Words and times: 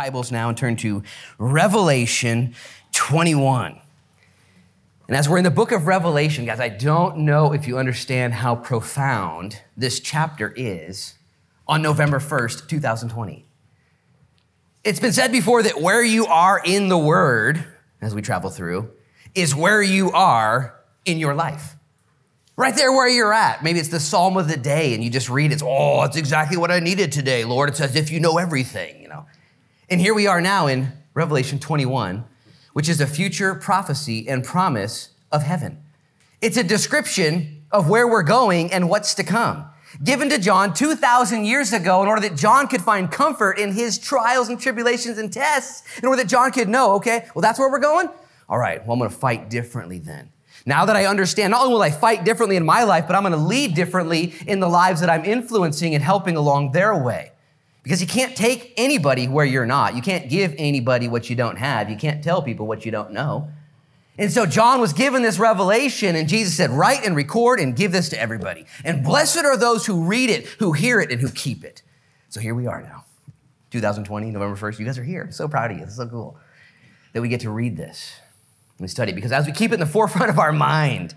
Bibles 0.00 0.32
now 0.32 0.48
and 0.48 0.56
turn 0.56 0.76
to 0.76 1.02
Revelation 1.36 2.54
21. 2.92 3.78
And 5.08 5.14
as 5.14 5.28
we're 5.28 5.36
in 5.36 5.44
the 5.44 5.50
book 5.50 5.72
of 5.72 5.86
Revelation, 5.86 6.46
guys, 6.46 6.58
I 6.58 6.70
don't 6.70 7.18
know 7.18 7.52
if 7.52 7.68
you 7.68 7.76
understand 7.76 8.32
how 8.32 8.56
profound 8.56 9.60
this 9.76 10.00
chapter 10.00 10.54
is 10.56 11.16
on 11.68 11.82
November 11.82 12.18
1st, 12.18 12.66
2020. 12.66 13.44
It's 14.84 15.00
been 15.00 15.12
said 15.12 15.32
before 15.32 15.62
that 15.64 15.82
where 15.82 16.02
you 16.02 16.24
are 16.24 16.62
in 16.64 16.88
the 16.88 16.96
Word, 16.96 17.62
as 18.00 18.14
we 18.14 18.22
travel 18.22 18.48
through, 18.48 18.90
is 19.34 19.54
where 19.54 19.82
you 19.82 20.12
are 20.12 20.80
in 21.04 21.18
your 21.18 21.34
life. 21.34 21.76
Right 22.56 22.74
there 22.74 22.90
where 22.90 23.06
you're 23.06 23.34
at. 23.34 23.62
Maybe 23.62 23.78
it's 23.78 23.90
the 23.90 24.00
psalm 24.00 24.38
of 24.38 24.48
the 24.48 24.56
day 24.56 24.94
and 24.94 25.04
you 25.04 25.10
just 25.10 25.28
read 25.28 25.52
it. 25.52 25.62
Oh, 25.62 26.04
it's 26.04 26.16
exactly 26.16 26.56
what 26.56 26.70
I 26.70 26.80
needed 26.80 27.12
today, 27.12 27.44
Lord. 27.44 27.68
It's 27.68 27.82
as 27.82 27.96
if 27.96 28.10
you 28.10 28.18
know 28.18 28.38
everything, 28.38 29.02
you 29.02 29.08
know. 29.08 29.26
And 29.90 30.00
here 30.00 30.14
we 30.14 30.28
are 30.28 30.40
now 30.40 30.68
in 30.68 30.92
Revelation 31.14 31.58
21, 31.58 32.24
which 32.74 32.88
is 32.88 33.00
a 33.00 33.08
future 33.08 33.56
prophecy 33.56 34.28
and 34.28 34.44
promise 34.44 35.08
of 35.32 35.42
heaven. 35.42 35.82
It's 36.40 36.56
a 36.56 36.62
description 36.62 37.64
of 37.72 37.88
where 37.88 38.06
we're 38.06 38.22
going 38.22 38.72
and 38.72 38.88
what's 38.88 39.14
to 39.14 39.24
come. 39.24 39.66
Given 40.04 40.28
to 40.28 40.38
John 40.38 40.74
2,000 40.74 41.44
years 41.44 41.72
ago 41.72 42.02
in 42.02 42.08
order 42.08 42.20
that 42.20 42.36
John 42.36 42.68
could 42.68 42.82
find 42.82 43.10
comfort 43.10 43.58
in 43.58 43.72
his 43.72 43.98
trials 43.98 44.48
and 44.48 44.60
tribulations 44.60 45.18
and 45.18 45.32
tests, 45.32 45.82
in 45.98 46.06
order 46.06 46.22
that 46.22 46.28
John 46.28 46.52
could 46.52 46.68
know, 46.68 46.92
okay, 46.94 47.26
well, 47.34 47.42
that's 47.42 47.58
where 47.58 47.68
we're 47.68 47.80
going? 47.80 48.08
All 48.48 48.58
right, 48.58 48.86
well, 48.86 48.94
I'm 48.94 49.08
to 49.08 49.12
fight 49.12 49.50
differently 49.50 49.98
then. 49.98 50.30
Now 50.64 50.84
that 50.84 50.94
I 50.94 51.06
understand, 51.06 51.50
not 51.50 51.62
only 51.62 51.74
will 51.74 51.82
I 51.82 51.90
fight 51.90 52.24
differently 52.24 52.54
in 52.54 52.64
my 52.64 52.84
life, 52.84 53.08
but 53.08 53.16
I'm 53.16 53.22
going 53.22 53.32
to 53.32 53.38
lead 53.38 53.74
differently 53.74 54.34
in 54.46 54.60
the 54.60 54.68
lives 54.68 55.00
that 55.00 55.10
I'm 55.10 55.24
influencing 55.24 55.96
and 55.96 56.04
helping 56.04 56.36
along 56.36 56.70
their 56.70 56.96
way. 56.96 57.32
Because 57.82 58.00
you 58.00 58.06
can't 58.06 58.36
take 58.36 58.74
anybody 58.76 59.26
where 59.26 59.44
you're 59.44 59.66
not. 59.66 59.96
You 59.96 60.02
can't 60.02 60.28
give 60.28 60.54
anybody 60.58 61.08
what 61.08 61.30
you 61.30 61.36
don't 61.36 61.56
have. 61.56 61.88
You 61.88 61.96
can't 61.96 62.22
tell 62.22 62.42
people 62.42 62.66
what 62.66 62.84
you 62.84 62.92
don't 62.92 63.12
know. 63.12 63.48
And 64.18 64.30
so 64.30 64.44
John 64.44 64.82
was 64.82 64.92
given 64.92 65.22
this 65.22 65.38
revelation, 65.38 66.14
and 66.14 66.28
Jesus 66.28 66.54
said, 66.54 66.70
Write 66.70 67.06
and 67.06 67.16
record 67.16 67.58
and 67.58 67.74
give 67.74 67.90
this 67.90 68.10
to 68.10 68.20
everybody. 68.20 68.66
And 68.84 69.02
blessed 69.02 69.38
are 69.38 69.56
those 69.56 69.86
who 69.86 70.04
read 70.04 70.28
it, 70.28 70.46
who 70.58 70.72
hear 70.72 71.00
it, 71.00 71.10
and 71.10 71.20
who 71.22 71.30
keep 71.30 71.64
it. 71.64 71.82
So 72.28 72.38
here 72.38 72.54
we 72.54 72.66
are 72.66 72.82
now, 72.82 73.06
2020, 73.70 74.30
November 74.30 74.56
1st. 74.56 74.78
You 74.78 74.84
guys 74.84 74.98
are 74.98 75.04
here. 75.04 75.28
So 75.30 75.48
proud 75.48 75.70
of 75.70 75.78
you. 75.78 75.84
It's 75.84 75.96
so 75.96 76.06
cool 76.06 76.36
that 77.14 77.22
we 77.22 77.28
get 77.28 77.40
to 77.40 77.50
read 77.50 77.78
this 77.78 78.12
and 78.78 78.90
study 78.90 79.12
it. 79.12 79.14
Because 79.14 79.32
as 79.32 79.46
we 79.46 79.52
keep 79.52 79.70
it 79.70 79.74
in 79.74 79.80
the 79.80 79.86
forefront 79.98 80.28
of 80.28 80.38
our 80.38 80.52
mind, 80.52 81.14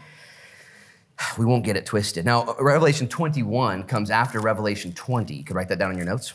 we 1.37 1.43
won't 1.45 1.65
get 1.65 1.75
it 1.75 1.85
twisted. 1.85 2.23
Now, 2.23 2.55
Revelation 2.57 3.09
21 3.09 3.83
comes 3.83 4.11
after 4.11 4.39
Revelation 4.39 4.93
20. 4.93 5.35
You 5.35 5.43
could 5.43 5.57
write 5.57 5.67
that 5.67 5.77
down 5.77 5.91
in 5.91 5.97
your 5.97 6.05
notes 6.05 6.33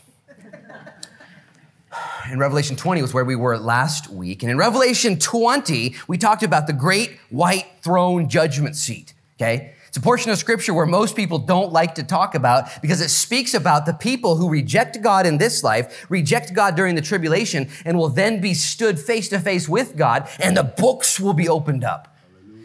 in 2.32 2.38
Revelation 2.38 2.76
20 2.76 3.02
was 3.02 3.14
where 3.14 3.24
we 3.24 3.36
were 3.36 3.58
last 3.58 4.10
week. 4.10 4.42
And 4.42 4.50
in 4.50 4.58
Revelation 4.58 5.18
20, 5.18 5.94
we 6.06 6.18
talked 6.18 6.42
about 6.42 6.66
the 6.66 6.72
great 6.72 7.18
white 7.30 7.66
throne 7.82 8.28
judgment 8.28 8.76
seat, 8.76 9.14
okay? 9.36 9.74
It's 9.88 9.96
a 9.96 10.00
portion 10.00 10.30
of 10.30 10.36
scripture 10.36 10.74
where 10.74 10.84
most 10.84 11.16
people 11.16 11.38
don't 11.38 11.72
like 11.72 11.94
to 11.94 12.02
talk 12.02 12.34
about 12.34 12.82
because 12.82 13.00
it 13.00 13.08
speaks 13.08 13.54
about 13.54 13.86
the 13.86 13.94
people 13.94 14.36
who 14.36 14.50
reject 14.50 15.00
God 15.02 15.26
in 15.26 15.38
this 15.38 15.64
life, 15.64 16.06
reject 16.10 16.52
God 16.52 16.76
during 16.76 16.94
the 16.94 17.00
tribulation, 17.00 17.70
and 17.86 17.96
will 17.96 18.10
then 18.10 18.40
be 18.40 18.52
stood 18.52 18.98
face 18.98 19.30
to 19.30 19.38
face 19.38 19.66
with 19.66 19.96
God, 19.96 20.28
and 20.38 20.56
the 20.56 20.64
books 20.64 21.18
will 21.18 21.32
be 21.32 21.48
opened 21.48 21.84
up. 21.84 22.14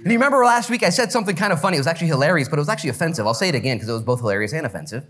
And 0.03 0.11
you 0.11 0.17
remember 0.17 0.43
last 0.43 0.69
week 0.69 0.83
I 0.83 0.89
said 0.89 1.13
something 1.13 1.33
kind 1.33 1.53
of 1.53 1.61
funny. 1.61 1.77
It 1.77 1.79
was 1.79 1.87
actually 1.87 2.07
hilarious, 2.07 2.49
but 2.49 2.59
it 2.59 2.61
was 2.61 2.67
actually 2.67 2.89
offensive. 2.89 3.25
I'll 3.25 3.33
say 3.33 3.47
it 3.47 3.55
again 3.55 3.77
because 3.77 3.87
it 3.87 3.93
was 3.93 4.01
both 4.01 4.19
hilarious 4.19 4.51
and 4.51 4.65
offensive 4.65 5.05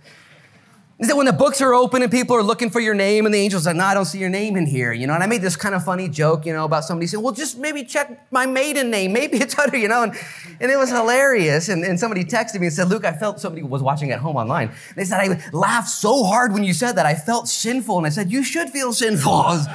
is 1.03 1.09
that 1.09 1.17
when 1.17 1.25
the 1.25 1.33
books 1.33 1.61
are 1.61 1.73
open 1.73 2.01
and 2.01 2.09
people 2.09 2.33
are 2.33 2.41
looking 2.41 2.69
for 2.69 2.79
your 2.79 2.93
name 2.93 3.25
and 3.25 3.35
the 3.35 3.43
angel's 3.43 3.65
like, 3.65 3.75
no, 3.75 3.83
I 3.83 3.93
don't 3.93 4.05
see 4.05 4.19
your 4.19 4.29
name 4.29 4.55
in 4.55 4.65
here, 4.65 4.93
you 4.93 5.05
know? 5.05 5.13
And 5.13 5.21
I 5.21 5.27
made 5.27 5.41
this 5.41 5.57
kind 5.57 5.75
of 5.75 5.83
funny 5.83 6.07
joke, 6.07 6.45
you 6.45 6.53
know, 6.53 6.63
about 6.63 6.85
somebody 6.85 7.07
saying, 7.07 7.21
well, 7.21 7.33
just 7.33 7.57
maybe 7.57 7.83
check 7.83 8.31
my 8.31 8.45
maiden 8.45 8.89
name. 8.89 9.11
Maybe 9.11 9.37
it's 9.37 9.59
under, 9.59 9.77
you 9.77 9.89
know? 9.89 10.03
And, 10.03 10.13
and 10.61 10.71
it 10.71 10.77
was 10.77 10.89
hilarious. 10.89 11.67
And, 11.67 11.83
and 11.83 11.99
somebody 11.99 12.23
texted 12.23 12.61
me 12.61 12.67
and 12.67 12.73
said, 12.73 12.87
Luke, 12.87 13.03
I 13.03 13.11
felt 13.11 13.41
somebody 13.41 13.63
was 13.63 13.83
watching 13.83 14.11
at 14.11 14.19
home 14.19 14.37
online. 14.37 14.71
They 14.95 15.03
said, 15.03 15.19
I 15.19 15.49
laughed 15.51 15.89
so 15.89 16.23
hard 16.23 16.53
when 16.53 16.63
you 16.63 16.73
said 16.73 16.93
that. 16.93 17.05
I 17.05 17.15
felt 17.15 17.49
sinful. 17.49 17.97
And 17.97 18.07
I 18.07 18.09
said, 18.09 18.31
you 18.31 18.41
should 18.41 18.69
feel 18.69 18.93
sinful. 18.93 19.59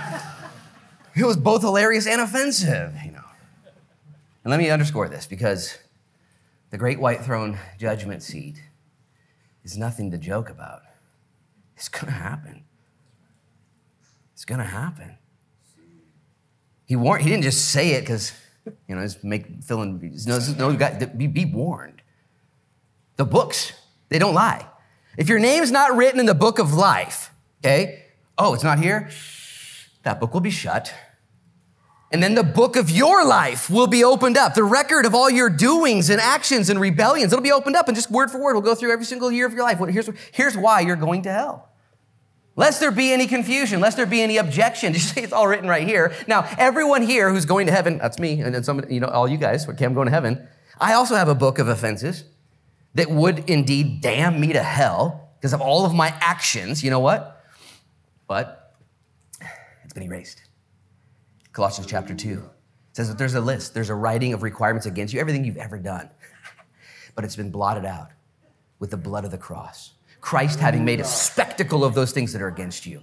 It 1.17 1.25
was 1.25 1.37
both 1.37 1.63
hilarious 1.63 2.07
and 2.07 2.21
offensive, 2.21 2.95
you 3.05 3.11
know? 3.11 3.25
And 4.45 4.51
let 4.53 4.59
me 4.59 4.71
underscore 4.71 5.09
this 5.09 5.27
because 5.27 5.77
the 6.71 6.79
great 6.79 7.01
white 7.01 7.25
throne 7.25 7.59
judgment 7.77 8.23
seat 8.23 8.63
is 9.65 9.77
nothing 9.77 10.13
to 10.13 10.17
joke 10.17 10.49
about. 10.49 10.83
It's 11.79 11.89
going 11.89 12.07
to 12.07 12.19
happen. 12.19 12.65
It's 14.35 14.45
going 14.45 14.59
to 14.59 14.65
happen. 14.65 15.17
He 16.87 16.97
warned. 16.97 17.23
He 17.23 17.31
didn't 17.31 17.45
just 17.45 17.67
say 17.71 17.93
it 17.93 18.01
because 18.01 18.33
you 18.89 18.97
know, 18.97 19.03
just 19.03 19.23
make 19.23 19.63
feeling. 19.63 20.21
No, 20.27 20.41
no, 20.59 20.73
got 20.75 21.17
be, 21.17 21.29
be 21.29 21.45
warned. 21.45 22.03
The 23.15 23.25
books 23.25 23.73
they 24.09 24.19
don't 24.19 24.35
lie. 24.35 24.67
If 25.17 25.29
your 25.29 25.39
name's 25.39 25.71
not 25.71 25.97
written 25.97 26.19
in 26.19 26.27
the 26.27 26.35
book 26.35 26.59
of 26.59 26.75
life, 26.75 27.31
okay, 27.65 28.05
oh, 28.37 28.55
it's 28.55 28.65
not 28.65 28.81
here. 28.81 29.09
That 30.03 30.19
book 30.19 30.35
will 30.35 30.41
be 30.41 30.51
shut. 30.51 30.93
And 32.11 32.23
then 32.23 32.35
the 32.35 32.43
book 32.43 32.77
of 32.77 32.91
your 32.91 33.25
life 33.25 33.69
will 33.69 33.87
be 33.87 34.03
opened 34.03 34.37
up. 34.37 34.55
The 34.55 34.65
record 34.65 35.05
of 35.05 35.15
all 35.15 35.29
your 35.29 35.51
doings 35.51 36.09
and 36.09 36.21
actions 36.21 36.71
and 36.71 36.81
rebellions, 36.81 37.33
it'll 37.33 37.43
be 37.43 37.53
opened 37.53 37.77
up. 37.77 37.87
And 37.87 37.95
just 37.95 38.11
word 38.11 38.31
for 38.31 38.41
word, 38.41 38.55
we'll 38.55 38.63
go 38.63 38.75
through 38.75 38.93
every 38.93 39.05
single 39.05 39.31
year 39.31 39.47
of 39.47 39.53
your 39.53 39.63
life. 39.63 39.79
Here's, 39.79 40.09
here's 40.33 40.57
why 40.57 40.81
you're 40.81 40.97
going 40.97 41.23
to 41.23 41.33
hell. 41.33 41.68
Lest 42.59 42.81
there 42.81 42.91
be 42.91 43.13
any 43.13 43.29
confusion, 43.29 43.79
lest 43.79 43.97
there 43.97 44.05
be 44.05 44.21
any 44.21 44.37
objection. 44.37 44.93
Just 44.95 45.15
say 45.15 45.23
it's 45.23 45.33
all 45.33 45.47
written 45.47 45.69
right 45.69 45.87
here. 45.87 46.13
Now, 46.27 46.45
everyone 46.59 47.03
here 47.03 47.31
who's 47.31 47.45
going 47.45 47.69
to 47.69 47.73
heaven, 47.73 47.99
that's 47.99 48.19
me, 48.19 48.41
and 48.41 48.53
then 48.53 48.65
some, 48.65 48.85
you 48.91 48.99
know, 48.99 49.07
all 49.07 49.29
you 49.29 49.37
guys, 49.37 49.69
okay, 49.69 49.85
I'm 49.85 49.95
going 49.95 50.07
to 50.07 50.13
heaven. 50.13 50.49
I 50.81 50.95
also 50.95 51.15
have 51.15 51.29
a 51.29 51.37
book 51.37 51.61
of 51.61 51.69
offenses 51.69 52.25
that 52.95 53.09
would 53.09 53.49
indeed 53.49 54.01
damn 54.01 54.41
me 54.41 54.55
to 54.55 54.63
hell 54.63 55.31
because 55.37 55.53
of 55.53 55.61
all 55.61 55.87
of 55.87 55.95
my 55.95 56.09
actions. 56.19 56.83
You 56.83 56.91
know 56.91 56.99
what? 56.99 57.45
But 58.27 58.75
it's 59.85 59.93
been 59.95 60.03
erased. 60.03 60.43
Colossians 61.53 61.89
chapter 61.89 62.13
2 62.13 62.43
says 62.93 63.09
that 63.09 63.19
there's 63.19 63.37
a 63.37 63.41
list, 63.41 63.73
there's 63.73 63.91
a 63.91 63.95
writing 63.95 64.33
of 64.33 64.43
requirements 64.43 64.85
against 64.85 65.15
you, 65.15 65.21
everything 65.21 65.45
you've 65.45 65.59
ever 65.59 65.79
done. 65.79 66.11
but 67.15 67.25
it's 67.25 67.37
been 67.37 67.53
blotted 67.53 67.85
out 67.85 68.09
with 68.81 68.91
the 68.91 68.97
blood 68.97 69.25
of 69.25 69.31
the 69.31 69.39
cross. 69.39 69.93
Christ 70.29 70.61
having 70.61 70.85
made 70.85 71.01
a 71.01 71.05
spectacle 71.05 71.87
of 71.87 71.95
those 71.95 72.13
things 72.13 72.35
that 72.35 72.43
are 72.43 72.49
against 72.49 72.85
you. 72.85 73.01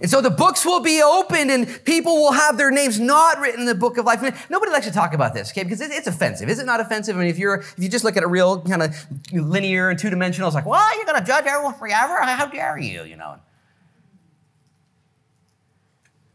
And 0.00 0.08
so 0.08 0.20
the 0.20 0.30
books 0.30 0.64
will 0.64 0.78
be 0.78 1.02
opened 1.02 1.50
and 1.50 1.84
people 1.84 2.14
will 2.14 2.30
have 2.30 2.56
their 2.56 2.70
names 2.70 3.00
not 3.00 3.40
written 3.40 3.62
in 3.62 3.66
the 3.66 3.74
book 3.74 3.98
of 3.98 4.06
life. 4.06 4.48
nobody 4.48 4.70
likes 4.70 4.86
to 4.86 4.92
talk 4.92 5.14
about 5.14 5.34
this, 5.34 5.50
okay? 5.50 5.64
Because 5.64 5.80
it's 5.80 6.06
offensive. 6.06 6.48
Is 6.48 6.60
it 6.60 6.66
not 6.66 6.78
offensive? 6.78 7.16
I 7.16 7.18
mean, 7.18 7.28
if 7.28 7.38
you're, 7.38 7.56
if 7.56 7.74
you 7.76 7.88
just 7.88 8.04
look 8.04 8.16
at 8.16 8.22
a 8.22 8.28
real 8.28 8.60
kind 8.60 8.84
of 8.84 8.94
linear 9.32 9.90
and 9.90 9.98
two 9.98 10.10
dimensional, 10.10 10.46
it's 10.46 10.54
like, 10.54 10.64
well, 10.64 10.96
you're 10.96 11.06
going 11.06 11.18
to 11.18 11.26
judge 11.26 11.44
everyone 11.44 11.74
forever? 11.74 12.22
How 12.22 12.46
dare 12.46 12.78
you, 12.78 13.02
you 13.02 13.16
know? 13.16 13.40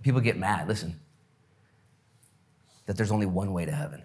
People 0.04 0.20
get 0.20 0.38
mad. 0.38 0.68
Listen, 0.68 1.00
that 2.88 2.98
there's 2.98 3.12
only 3.12 3.26
one 3.26 3.54
way 3.54 3.64
to 3.64 3.72
heaven. 3.72 4.04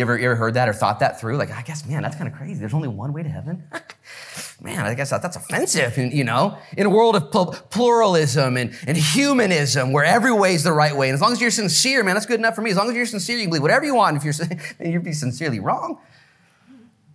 You 0.00 0.04
ever, 0.04 0.18
you 0.18 0.24
ever 0.24 0.34
heard 0.34 0.54
that 0.54 0.66
or 0.66 0.72
thought 0.72 1.00
that 1.00 1.20
through? 1.20 1.36
Like, 1.36 1.50
I 1.50 1.60
guess, 1.60 1.86
man, 1.86 2.00
that's 2.02 2.16
kind 2.16 2.26
of 2.26 2.34
crazy. 2.34 2.58
There's 2.58 2.72
only 2.72 2.88
one 2.88 3.12
way 3.12 3.22
to 3.22 3.28
heaven. 3.28 3.64
man, 4.62 4.86
I 4.86 4.94
guess 4.94 5.10
that, 5.10 5.20
that's 5.20 5.36
offensive, 5.36 5.98
you 5.98 6.24
know? 6.24 6.56
In 6.74 6.86
a 6.86 6.88
world 6.88 7.16
of 7.16 7.30
pluralism 7.68 8.56
and, 8.56 8.74
and 8.86 8.96
humanism 8.96 9.92
where 9.92 10.06
every 10.06 10.32
way 10.32 10.54
is 10.54 10.64
the 10.64 10.72
right 10.72 10.96
way. 10.96 11.10
And 11.10 11.14
as 11.14 11.20
long 11.20 11.32
as 11.32 11.40
you're 11.42 11.50
sincere, 11.50 12.02
man, 12.02 12.14
that's 12.14 12.24
good 12.24 12.40
enough 12.40 12.54
for 12.54 12.62
me. 12.62 12.70
As 12.70 12.78
long 12.78 12.88
as 12.88 12.96
you're 12.96 13.04
sincere, 13.04 13.36
you 13.36 13.42
can 13.42 13.50
believe 13.50 13.60
whatever 13.60 13.84
you 13.84 13.94
want. 13.94 14.16
If 14.16 14.24
you're, 14.24 14.32
you'd 14.90 15.04
be 15.04 15.12
sincerely 15.12 15.60
wrong. 15.60 15.98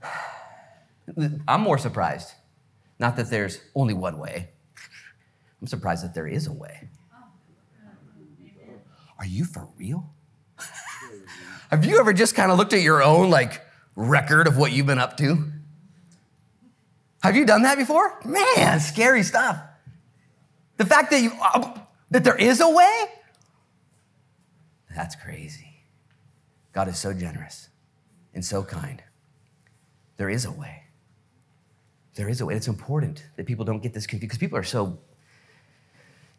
I'm 1.48 1.62
more 1.62 1.80
surprised. 1.80 2.34
Not 3.00 3.16
that 3.16 3.32
there's 3.32 3.62
only 3.74 3.96
one 3.96 4.20
way. 4.20 4.52
I'm 5.60 5.66
surprised 5.66 6.04
that 6.04 6.14
there 6.14 6.28
is 6.28 6.46
a 6.46 6.54
way. 6.54 6.88
Are 9.18 9.26
you 9.26 9.44
for 9.44 9.70
real? 9.76 10.15
Have 11.76 11.84
you 11.84 12.00
ever 12.00 12.14
just 12.14 12.36
kind 12.36 12.54
of 12.54 12.58
looked 12.58 12.72
at 12.72 12.82
your 12.82 13.04
own 13.04 13.30
like 13.30 13.62
record 13.98 14.48
of 14.48 14.56
what 14.56 14.72
you've 14.72 14.86
been 14.86 14.98
up 14.98 15.18
to? 15.18 15.52
Have 17.22 17.36
you 17.36 17.46
done 17.46 17.64
that 17.64 17.78
before? 17.78 18.18
Man, 18.24 18.80
scary 18.80 19.24
stuff. 19.24 19.60
The 20.78 20.86
fact 20.86 21.12
that 21.12 21.22
you 21.22 21.34
uh, 21.44 21.78
that 22.12 22.24
there 22.24 22.38
is 22.38 22.62
a 22.62 22.70
way? 22.70 23.06
That's 24.96 25.18
crazy. 25.18 25.82
God 26.72 26.88
is 26.88 26.98
so 26.98 27.14
generous 27.14 27.68
and 28.34 28.46
so 28.46 28.64
kind. 28.64 29.04
There 30.16 30.30
is 30.30 30.46
a 30.46 30.52
way. 30.54 30.84
There 32.14 32.30
is 32.30 32.40
a 32.40 32.46
way. 32.46 32.56
It's 32.56 32.70
important 32.70 33.26
that 33.36 33.48
people 33.48 33.66
don't 33.66 33.84
get 33.84 33.94
this 33.94 34.08
confused 34.08 34.30
because 34.30 34.38
people 34.38 34.58
are 34.58 34.64
so 34.64 34.98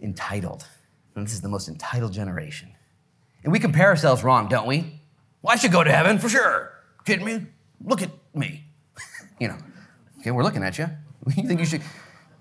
entitled. 0.00 0.66
And 1.14 1.26
this 1.26 1.34
is 1.34 1.42
the 1.42 1.50
most 1.50 1.68
entitled 1.68 2.14
generation. 2.14 2.72
And 3.44 3.52
we 3.52 3.58
compare 3.58 3.88
ourselves 3.88 4.24
wrong, 4.24 4.48
don't 4.48 4.66
we? 4.66 4.95
Well, 5.46 5.54
I 5.54 5.58
should 5.58 5.70
go 5.70 5.84
to 5.84 5.92
heaven 5.92 6.18
for 6.18 6.28
sure. 6.28 6.72
Kidding 7.04 7.24
me? 7.24 7.46
Look 7.80 8.02
at 8.02 8.10
me. 8.34 8.64
you 9.40 9.46
know. 9.46 9.56
Okay, 10.18 10.32
we're 10.32 10.42
looking 10.42 10.64
at 10.64 10.76
you. 10.76 10.88
You 11.36 11.46
think 11.46 11.60
you 11.60 11.66
should? 11.66 11.82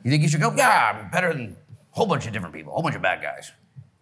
You 0.03 0.09
think 0.09 0.23
you 0.23 0.29
should 0.29 0.41
go? 0.41 0.51
Yeah, 0.55 1.03
I'm 1.03 1.11
better 1.11 1.31
than 1.31 1.55
a 1.71 1.95
whole 1.95 2.07
bunch 2.07 2.25
of 2.25 2.33
different 2.33 2.55
people, 2.55 2.71
a 2.71 2.73
whole 2.73 2.81
bunch 2.81 2.95
of 2.95 3.03
bad 3.03 3.21
guys. 3.21 3.51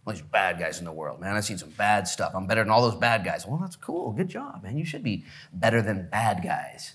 All 0.08 0.14
these 0.14 0.22
bad 0.22 0.58
guys 0.58 0.80
in 0.80 0.86
the 0.86 0.92
world, 0.94 1.20
man. 1.20 1.36
I've 1.36 1.44
seen 1.44 1.58
some 1.58 1.72
bad 1.72 2.08
stuff. 2.08 2.32
I'm 2.34 2.48
better 2.48 2.64
than 2.64 2.72
all 2.72 2.82
those 2.82 2.98
bad 2.98 3.26
guys. 3.26 3.46
Well, 3.46 3.58
that's 3.58 3.76
cool. 3.76 4.14
Good 4.14 4.30
job, 4.30 4.64
man. 4.64 4.78
You 4.78 4.86
should 4.86 5.04
be 5.04 5.26
better 5.52 5.82
than 5.82 6.08
bad 6.10 6.42
guys. 6.42 6.94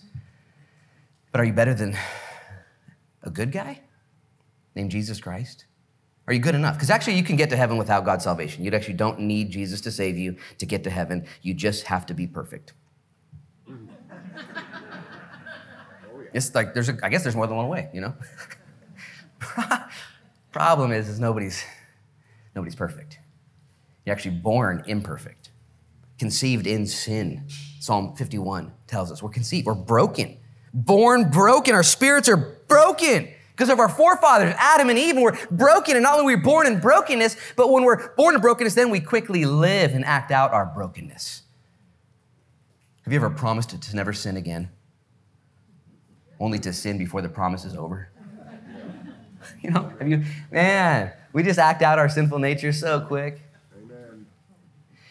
But 1.30 1.42
are 1.42 1.44
you 1.44 1.52
better 1.52 1.74
than 1.74 1.94
a 3.22 3.28
good 3.28 3.52
guy 3.52 3.80
named 4.74 4.90
Jesus 4.90 5.20
Christ? 5.20 5.66
Are 6.28 6.34
you 6.34 6.40
good 6.40 6.54
enough? 6.54 6.74
Because 6.74 6.90
actually, 6.90 7.14
you 7.14 7.22
can 7.22 7.36
get 7.36 7.48
to 7.48 7.56
heaven 7.56 7.78
without 7.78 8.04
God's 8.04 8.24
salvation. 8.24 8.62
You 8.62 8.70
actually 8.72 8.94
don't 8.94 9.18
need 9.20 9.50
Jesus 9.50 9.80
to 9.80 9.90
save 9.90 10.18
you 10.18 10.36
to 10.58 10.66
get 10.66 10.84
to 10.84 10.90
heaven. 10.90 11.26
You 11.40 11.54
just 11.54 11.84
have 11.86 12.04
to 12.06 12.14
be 12.14 12.26
perfect. 12.26 12.74
It's 16.34 16.54
like 16.54 16.74
there's, 16.74 16.90
a, 16.90 16.98
I 17.02 17.08
guess 17.08 17.22
there's 17.22 17.34
more 17.34 17.46
than 17.46 17.56
one 17.56 17.68
way, 17.68 17.88
you 17.94 18.02
know. 18.02 18.14
Problem 20.52 20.92
is, 20.92 21.08
is 21.08 21.18
nobody's, 21.18 21.64
nobody's 22.54 22.74
perfect. 22.74 23.18
You're 24.04 24.14
actually 24.14 24.36
born 24.36 24.84
imperfect, 24.86 25.48
conceived 26.18 26.66
in 26.66 26.86
sin. 26.86 27.46
Psalm 27.80 28.14
51 28.14 28.70
tells 28.86 29.10
us 29.10 29.22
we're 29.22 29.30
conceived, 29.30 29.66
we're 29.66 29.74
broken, 29.74 30.36
born 30.74 31.30
broken. 31.30 31.74
Our 31.74 31.82
spirits 31.82 32.28
are 32.28 32.58
broken 32.68 33.32
because 33.58 33.70
of 33.70 33.80
our 33.80 33.88
forefathers, 33.88 34.54
Adam 34.56 34.88
and 34.88 34.96
Eve, 34.96 35.16
and 35.16 35.22
we're 35.24 35.36
broken. 35.50 35.96
And 35.96 36.04
not 36.04 36.12
only 36.12 36.32
we're 36.32 36.36
we 36.36 36.44
born 36.44 36.68
in 36.68 36.78
brokenness, 36.78 37.36
but 37.56 37.72
when 37.72 37.82
we're 37.82 38.14
born 38.14 38.36
in 38.36 38.40
brokenness, 38.40 38.74
then 38.74 38.88
we 38.88 39.00
quickly 39.00 39.44
live 39.46 39.94
and 39.94 40.04
act 40.04 40.30
out 40.30 40.52
our 40.52 40.64
brokenness. 40.64 41.42
Have 43.02 43.12
you 43.12 43.16
ever 43.16 43.30
promised 43.30 43.70
to 43.82 43.96
never 43.96 44.12
sin 44.12 44.36
again? 44.36 44.70
Only 46.38 46.60
to 46.60 46.72
sin 46.72 46.98
before 46.98 47.20
the 47.20 47.28
promise 47.28 47.64
is 47.64 47.74
over? 47.74 48.12
you 49.60 49.72
know, 49.72 49.92
have 49.98 50.06
you, 50.06 50.22
man, 50.52 51.10
we 51.32 51.42
just 51.42 51.58
act 51.58 51.82
out 51.82 51.98
our 51.98 52.08
sinful 52.08 52.38
nature 52.38 52.72
so 52.72 53.00
quick. 53.00 53.42
Amen. 53.76 54.24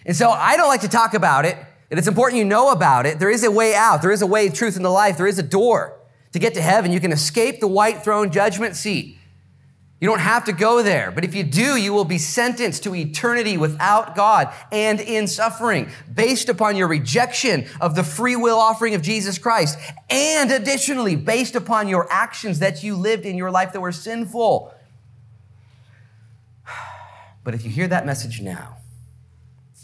And 0.06 0.16
so 0.16 0.30
I 0.30 0.56
don't 0.56 0.70
like 0.70 0.82
to 0.82 0.88
talk 0.88 1.16
about 1.16 1.44
it, 1.44 1.58
and 1.92 1.98
it's 1.98 2.08
important 2.08 2.38
you 2.38 2.46
know 2.46 2.72
about 2.72 3.06
it. 3.06 3.20
There 3.20 3.30
is 3.30 3.44
a 3.44 3.52
way 3.52 3.76
out, 3.76 4.02
there 4.02 4.12
is 4.12 4.22
a 4.22 4.28
way, 4.28 4.48
of 4.48 4.54
truth, 4.54 4.78
in 4.78 4.84
the 4.84 4.90
life, 4.90 5.18
there 5.18 5.28
is 5.28 5.38
a 5.38 5.44
door 5.44 5.97
to 6.38 6.46
get 6.46 6.54
to 6.54 6.62
heaven. 6.62 6.92
You 6.92 7.00
can 7.00 7.12
escape 7.12 7.60
the 7.60 7.68
white 7.68 8.04
throne 8.04 8.32
judgment 8.32 8.76
seat. 8.76 9.18
You 10.00 10.08
don't 10.08 10.20
have 10.20 10.46
to 10.46 10.54
go 10.54 10.84
there, 10.84 11.10
but 11.10 11.26
if 11.26 11.34
you 11.34 11.44
do, 11.44 11.76
you 11.76 11.92
will 11.92 12.06
be 12.06 12.20
sentenced 12.20 12.84
to 12.84 12.94
eternity 12.94 13.58
without 13.58 14.16
God 14.16 14.54
and 14.72 15.02
in 15.02 15.26
suffering 15.26 15.90
based 16.14 16.50
upon 16.50 16.76
your 16.76 16.88
rejection 16.88 17.66
of 17.82 17.96
the 17.96 18.04
free 18.04 18.36
will 18.36 18.60
offering 18.60 18.94
of 18.94 19.02
Jesus 19.02 19.40
Christ, 19.40 19.80
and 20.12 20.52
additionally, 20.52 21.16
based 21.16 21.56
upon 21.56 21.88
your 21.88 22.08
actions 22.12 22.60
that 22.60 22.84
you 22.84 22.96
lived 22.96 23.26
in 23.26 23.36
your 23.36 23.50
life 23.50 23.74
that 23.74 23.82
were 23.82 23.92
sinful. 23.92 24.74
But 27.44 27.56
if 27.56 27.64
you 27.64 27.72
hear 27.72 27.88
that 27.88 28.06
message 28.06 28.42
now 28.42 28.80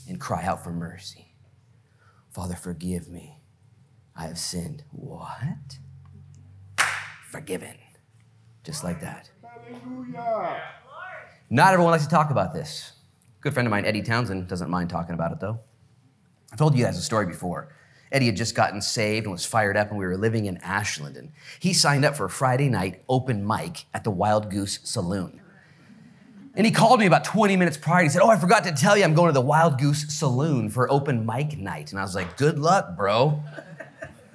and 0.09 0.19
cry 0.19 0.43
out 0.43 0.65
for 0.65 0.73
mercy, 0.73 1.33
Father, 2.29 2.55
forgive 2.55 3.07
me, 3.07 3.39
I 4.17 4.25
have 4.25 4.37
sinned. 4.37 4.83
What? 4.91 5.77
Forgiven. 7.33 7.75
Just 8.63 8.83
like 8.83 9.01
that. 9.01 9.31
Hallelujah. 9.41 10.61
Not 11.49 11.73
everyone 11.73 11.89
likes 11.89 12.03
to 12.03 12.09
talk 12.09 12.29
about 12.29 12.53
this. 12.53 12.91
Good 13.41 13.55
friend 13.55 13.65
of 13.65 13.71
mine, 13.71 13.85
Eddie 13.85 14.03
Townsend, 14.03 14.47
doesn't 14.47 14.69
mind 14.69 14.91
talking 14.91 15.15
about 15.15 15.31
it 15.31 15.39
though. 15.39 15.59
I've 16.51 16.59
told 16.59 16.77
you 16.77 16.85
guys 16.85 16.95
a 16.95 17.01
story 17.01 17.25
before. 17.25 17.73
Eddie 18.11 18.27
had 18.27 18.35
just 18.35 18.53
gotten 18.53 18.81
saved 18.81 19.25
and 19.25 19.31
was 19.31 19.47
fired 19.47 19.75
up, 19.75 19.89
and 19.89 19.97
we 19.97 20.05
were 20.05 20.15
living 20.15 20.45
in 20.45 20.57
Ashland. 20.57 21.17
And 21.17 21.31
he 21.59 21.73
signed 21.73 22.05
up 22.05 22.15
for 22.15 22.25
a 22.25 22.29
Friday 22.29 22.69
night 22.69 23.01
open 23.09 23.47
mic 23.47 23.85
at 23.95 24.03
the 24.03 24.11
Wild 24.11 24.51
Goose 24.51 24.79
Saloon. 24.83 25.41
And 26.55 26.67
he 26.67 26.71
called 26.71 26.99
me 26.99 27.07
about 27.07 27.23
20 27.23 27.57
minutes 27.57 27.77
prior. 27.77 28.03
He 28.03 28.09
said, 28.09 28.21
Oh, 28.21 28.29
I 28.29 28.37
forgot 28.37 28.63
to 28.65 28.71
tell 28.73 28.95
you 28.95 29.03
I'm 29.03 29.15
going 29.15 29.29
to 29.29 29.33
the 29.33 29.41
Wild 29.41 29.79
Goose 29.79 30.13
Saloon 30.13 30.69
for 30.69 30.91
open 30.91 31.25
mic 31.25 31.57
night. 31.57 31.89
And 31.89 31.99
I 31.99 32.03
was 32.03 32.13
like, 32.13 32.37
Good 32.37 32.59
luck, 32.59 32.95
bro. 32.95 33.41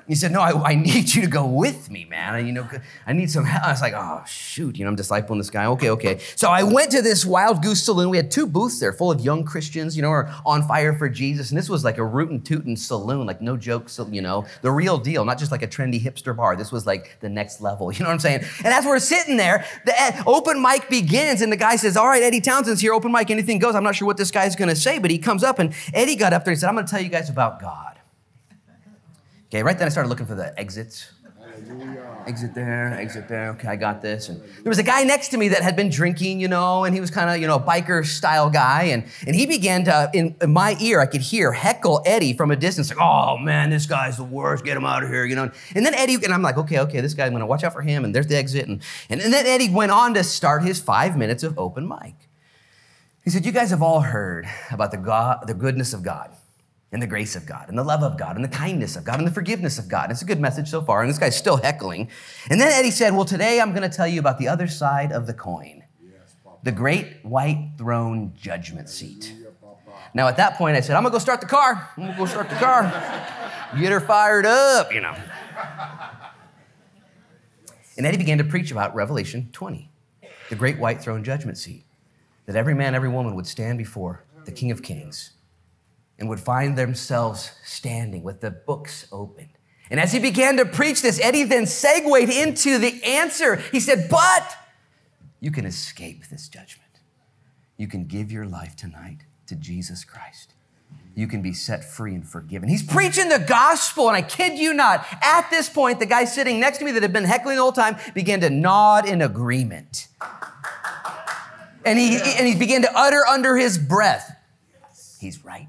He 0.09 0.15
said, 0.15 0.33
No, 0.33 0.41
I, 0.41 0.71
I, 0.71 0.75
need 0.75 1.15
you 1.15 1.21
to 1.23 1.29
go 1.29 1.47
with 1.47 1.91
me, 1.91 2.07
man. 2.07 2.35
I, 2.35 2.39
you 2.39 2.53
know, 2.53 2.67
I 3.07 3.13
need 3.13 3.31
some 3.31 3.45
help. 3.45 3.63
I 3.63 3.71
was 3.71 3.83
like, 3.83 3.93
Oh, 3.95 4.23
shoot. 4.27 4.79
You 4.79 4.85
know, 4.85 4.91
I'm 4.91 4.97
discipling 4.97 5.37
this 5.37 5.51
guy. 5.51 5.67
Okay, 5.67 5.91
okay. 5.91 6.19
So 6.35 6.49
I 6.49 6.63
went 6.63 6.91
to 6.93 7.03
this 7.03 7.27
Wild 7.27 7.63
Goose 7.63 7.85
Saloon. 7.85 8.09
We 8.09 8.17
had 8.17 8.31
two 8.31 8.47
booths 8.47 8.81
there 8.81 8.93
full 8.95 9.11
of 9.11 9.21
young 9.21 9.45
Christians, 9.45 9.97
you 9.97 10.03
know, 10.03 10.11
are 10.11 10.35
on 10.47 10.67
fire 10.67 10.95
for 10.95 11.11
Jesus. 11.11 11.51
And 11.51 11.59
this 11.59 11.69
was 11.69 11.85
like 11.85 11.99
a 11.99 12.05
rootin' 12.05 12.41
tootin' 12.41 12.77
saloon, 12.77 13.27
like 13.27 13.43
no 13.43 13.57
joke, 13.57 13.91
you 14.11 14.23
know, 14.23 14.47
the 14.63 14.71
real 14.71 14.97
deal, 14.97 15.27
not 15.27 15.39
just 15.39 15.53
like 15.53 15.63
a 15.63 15.69
trendy 15.69 16.03
hipster 16.03 16.35
bar. 16.35 16.57
This 16.57 16.73
was 16.73 16.87
like 16.87 17.19
the 17.21 17.29
next 17.29 17.61
level. 17.61 17.93
You 17.99 18.05
know 18.05 18.11
what 18.11 18.15
I'm 18.15 18.21
saying? 18.21 18.45
And 18.59 18.69
as 18.69 18.87
we're 18.87 19.01
sitting 19.01 19.37
there, 19.37 19.65
the 19.85 20.01
eh, 20.01 20.23
open 20.25 20.63
mic 20.63 20.89
begins, 20.89 21.43
and 21.43 21.51
the 21.51 21.57
guy 21.57 21.75
says, 21.75 21.97
All 21.97 22.07
right, 22.07 22.23
Eddie 22.23 22.41
Townsend's 22.41 22.81
here, 22.81 22.93
open 22.93 23.11
mic, 23.11 23.29
anything 23.29 23.59
goes. 23.59 23.75
I'm 23.75 23.83
not 23.83 23.97
sure 23.97 24.07
what 24.07 24.17
this 24.17 24.31
guy's 24.31 24.55
gonna 24.55 24.77
say, 24.77 25.01
but 25.01 25.11
he 25.11 25.19
comes 25.19 25.43
up, 25.43 25.59
and 25.59 25.75
Eddie 25.93 26.15
got 26.15 26.33
up 26.33 26.45
there 26.45 26.53
and 26.53 26.61
said, 26.61 26.69
I'm 26.69 26.77
gonna 26.77 26.87
tell 26.87 27.01
you 27.01 27.09
guys 27.09 27.29
about 27.29 27.61
God. 27.61 27.88
Okay, 29.49 29.63
right 29.63 29.79
then 29.79 29.87
I 29.87 29.89
started 29.89 30.09
looking 30.09 30.27
for 30.27 30.35
the 30.35 30.59
exits. 30.59 31.11
Exit 32.27 32.55
there, 32.55 32.93
exit 33.01 33.27
there. 33.27 33.51
Okay, 33.51 33.69
I 33.69 33.77
got 33.77 34.03
this. 34.03 34.29
And 34.29 34.41
there 34.41 34.71
was 34.71 34.79
a 34.79 34.83
guy 34.83 35.03
next 35.03 35.29
to 35.29 35.39
me 35.39 35.49
that 35.49 35.63
had 35.63 35.77
been 35.77 35.89
drinking, 35.89 36.41
you 36.41 36.49
know, 36.49 36.85
and 36.85 36.95
he 36.95 37.01
was 37.01 37.11
kind 37.11 37.31
of, 37.31 37.41
you 37.41 37.47
know, 37.47 37.57
a 37.57 37.61
biker 37.61 38.05
style 38.05 38.51
guy. 38.51 38.85
And, 38.85 39.05
and 39.27 39.35
he 39.35 39.47
began 39.47 39.85
to, 39.85 40.11
in, 40.13 40.37
in, 40.41 40.53
my 40.53 40.77
ear, 40.81 41.01
I 41.01 41.07
could 41.07 41.23
hear 41.23 41.53
heckle 41.53 42.03
Eddie 42.05 42.35
from 42.35 42.51
a 42.51 42.57
distance, 42.57 42.91
like, 42.91 43.01
oh 43.01 43.39
man, 43.39 43.71
this 43.71 43.87
guy's 43.87 44.19
the 44.19 44.25
worst, 44.25 44.65
get 44.65 44.77
him 44.77 44.85
out 44.85 45.03
of 45.03 45.09
here, 45.09 45.25
you 45.25 45.35
know. 45.35 45.51
And 45.75 45.87
then 45.87 45.95
Eddie, 45.95 46.17
and 46.17 46.35
I'm 46.35 46.43
like, 46.43 46.59
okay, 46.59 46.81
okay, 46.81 47.01
this 47.01 47.15
guy, 47.15 47.25
I'm 47.25 47.33
gonna 47.33 47.47
watch 47.47 47.65
out 47.65 47.73
for 47.73 47.83
him. 47.83 48.05
And 48.05 48.15
there's 48.15 48.27
the 48.27 48.37
exit. 48.37 48.69
And, 48.69 48.83
and, 49.09 49.21
and 49.21 49.33
then 49.33 49.47
Eddie 49.47 49.71
went 49.71 49.91
on 49.91 50.15
to 50.15 50.25
start 50.25 50.63
his 50.63 50.79
five 50.79 51.17
minutes 51.17 51.43
of 51.43 51.59
open 51.59 51.89
mic. 51.89 52.15
He 53.25 53.31
said, 53.31 53.47
You 53.47 53.53
guys 53.53 53.71
have 53.71 53.83
all 53.83 54.01
heard 54.01 54.47
about 54.71 54.91
the, 54.91 54.99
God, 54.99 55.47
the 55.47 55.55
goodness 55.55 55.95
of 55.95 56.03
God 56.03 56.35
and 56.91 57.03
the 57.03 57.07
grace 57.07 57.37
of 57.37 57.45
God 57.45 57.69
and 57.69 57.79
the 57.79 57.85
love 57.85 58.03
of 58.03 58.17
God 58.17 58.37
and 58.37 58.45
the 58.45 58.49
kindness 58.49 58.97
of 58.97 59.05
God 59.05 59.19
and 59.19 59.27
the 59.27 59.33
forgiveness 59.33 59.79
of 59.79 59.89
God. 59.89 60.11
It's 60.11 60.23
a 60.23 60.25
good 60.25 60.41
message 60.41 60.69
so 60.69 60.81
far, 60.81 61.03
and 61.03 61.11
this 61.11 61.19
guy's 61.19 61.37
still 61.37 61.59
heckling. 61.59 62.09
And 62.49 62.61
then 62.61 62.73
Eddie 62.73 62.91
said, 62.91 63.15
Well, 63.15 63.25
today 63.25 63.61
I'm 63.61 63.73
going 63.73 63.89
to 63.89 63.95
tell 63.95 64.09
you 64.09 64.21
about 64.21 64.39
the 64.39 64.49
other 64.49 64.69
side 64.69 65.13
of 65.13 65.27
the 65.27 65.35
coin 65.35 65.85
the 66.65 66.73
great 66.73 67.25
white 67.25 67.71
throne 67.79 68.33
judgment 68.37 68.89
seat. 68.89 69.33
Now, 70.13 70.27
at 70.27 70.37
that 70.39 70.57
point, 70.57 70.77
I 70.77 70.81
said, 70.81 70.97
I'm 70.97 71.03
going 71.03 71.13
to 71.13 71.15
go 71.15 71.21
start 71.21 71.41
the 71.41 71.47
car. 71.47 71.91
I'm 71.97 72.03
going 72.03 72.13
to 72.15 72.19
go 72.19 72.27
start 72.27 72.49
the 72.49 72.57
car. 72.57 72.83
Get 73.79 73.93
her 73.93 74.01
fired 74.01 74.45
up, 74.45 74.93
you 74.93 75.01
know. 75.01 75.15
And 77.97 78.07
Eddie 78.07 78.17
began 78.17 78.39
to 78.39 78.45
preach 78.45 78.71
about 78.71 78.95
Revelation 78.95 79.49
20, 79.53 79.91
the 80.51 80.57
great 80.57 80.79
white 80.79 81.01
throne 81.01 81.23
judgment 81.23 81.59
seat, 81.59 81.85
that 82.47 82.57
every 82.57 82.75
man, 82.75 82.95
every 82.95 83.09
woman 83.09 83.35
would 83.35 83.47
stand 83.47 83.79
before 83.79 84.25
the 84.45 84.53
King 84.53 84.71
of 84.71 84.83
Kings 84.83 85.33
and 86.19 86.29
would 86.29 86.41
find 86.41 86.77
themselves 86.77 87.53
standing 87.65 88.23
with 88.23 88.41
the 88.41 88.51
books 88.51 89.07
open. 89.13 89.49
And 89.91 90.01
as 90.01 90.13
he 90.13 90.19
began 90.19 90.57
to 90.59 90.65
preach 90.65 91.01
this, 91.01 91.21
Eddie 91.21 91.45
then 91.45 91.67
segued 91.67 92.31
into 92.31 92.79
the 92.79 93.03
answer. 93.05 93.57
He 93.57 93.81
said, 93.81 94.09
But 94.11 94.57
you 95.41 95.51
can 95.51 95.65
escape 95.65 96.27
this 96.29 96.49
judgment. 96.49 96.85
You 97.77 97.87
can 97.87 98.07
give 98.07 98.33
your 98.33 98.47
life 98.47 98.77
tonight 98.77 99.19
to 99.47 99.55
Jesus 99.55 100.05
Christ. 100.05 100.55
You 101.15 101.27
can 101.27 101.43
be 101.43 101.53
set 101.53 101.85
free 101.85 102.15
and 102.15 102.27
forgiven. 102.27 102.69
He's 102.69 102.83
preaching 102.83 103.29
the 103.29 103.39
gospel, 103.39 104.09
and 104.09 104.17
I 104.17 104.23
kid 104.23 104.59
you 104.59 104.73
not, 104.73 105.05
at 105.23 105.49
this 105.51 105.69
point, 105.69 105.99
the 105.99 106.07
guy 106.07 106.25
sitting 106.25 106.61
next 106.61 106.79
to 106.79 106.85
me 106.85 106.93
that 106.93 107.03
had 107.03 107.13
been 107.13 107.25
heckling 107.25 107.57
the 107.57 107.63
whole 107.63 107.73
time 107.73 107.97
began 108.15 108.41
to 108.41 108.51
nod 108.51 109.09
in 109.09 109.23
agreement. 109.23 110.09
And 111.85 111.99
he, 111.99 112.19
and 112.19 112.47
he 112.47 112.55
began 112.55 112.83
to 112.83 112.91
utter 112.95 113.25
under 113.27 113.57
his 113.57 113.79
breath, 113.79 114.37
He's 115.21 115.45
right. 115.45 115.67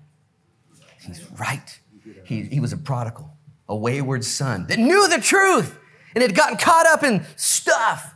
He's 1.05 1.29
right. 1.31 1.79
He, 2.23 2.43
he 2.43 2.59
was 2.59 2.73
a 2.73 2.77
prodigal, 2.77 3.35
a 3.67 3.75
wayward 3.75 4.23
son 4.23 4.67
that 4.67 4.79
knew 4.79 5.07
the 5.07 5.19
truth 5.19 5.77
and 6.15 6.21
had 6.21 6.35
gotten 6.35 6.57
caught 6.57 6.87
up 6.87 7.03
in 7.03 7.25
stuff. 7.35 8.15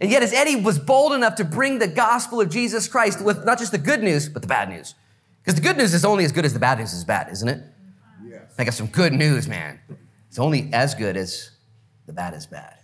And 0.00 0.10
yet, 0.10 0.22
as 0.22 0.32
Eddie 0.32 0.56
was 0.56 0.78
bold 0.78 1.12
enough 1.12 1.36
to 1.36 1.44
bring 1.44 1.78
the 1.78 1.86
gospel 1.86 2.40
of 2.40 2.50
Jesus 2.50 2.88
Christ 2.88 3.24
with 3.24 3.44
not 3.44 3.58
just 3.58 3.70
the 3.70 3.78
good 3.78 4.02
news, 4.02 4.28
but 4.28 4.42
the 4.42 4.48
bad 4.48 4.68
news. 4.68 4.94
Because 5.42 5.54
the 5.54 5.60
good 5.60 5.76
news 5.76 5.94
is 5.94 6.04
only 6.04 6.24
as 6.24 6.32
good 6.32 6.44
as 6.44 6.52
the 6.52 6.58
bad 6.58 6.78
news 6.78 6.92
is 6.92 7.04
bad, 7.04 7.30
isn't 7.30 7.48
it? 7.48 7.62
Yes. 8.24 8.42
I 8.58 8.64
got 8.64 8.74
some 8.74 8.88
good 8.88 9.12
news, 9.12 9.48
man. 9.48 9.80
It's 10.28 10.38
only 10.38 10.70
as 10.72 10.94
good 10.94 11.16
as 11.16 11.50
the 12.06 12.12
bad 12.12 12.34
is 12.34 12.46
bad. 12.46 12.78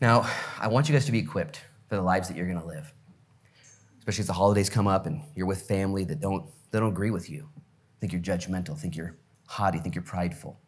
Now, 0.00 0.28
I 0.58 0.66
want 0.66 0.88
you 0.88 0.94
guys 0.94 1.06
to 1.06 1.12
be 1.12 1.20
equipped 1.20 1.60
for 1.88 1.94
the 1.94 2.02
lives 2.02 2.26
that 2.26 2.36
you're 2.36 2.46
going 2.48 2.60
to 2.60 2.66
live, 2.66 2.92
especially 4.00 4.22
as 4.22 4.26
the 4.26 4.32
holidays 4.32 4.68
come 4.68 4.88
up 4.88 5.06
and 5.06 5.22
you're 5.36 5.46
with 5.46 5.62
family 5.62 6.04
that 6.04 6.20
don't, 6.20 6.46
that 6.72 6.80
don't 6.80 6.88
agree 6.88 7.10
with 7.10 7.30
you 7.30 7.48
think 8.02 8.12
you're 8.12 8.20
judgmental, 8.20 8.76
think 8.76 8.96
you're 8.96 9.16
haughty, 9.46 9.78
think 9.78 9.94
you're 9.94 10.02
prideful. 10.02 10.58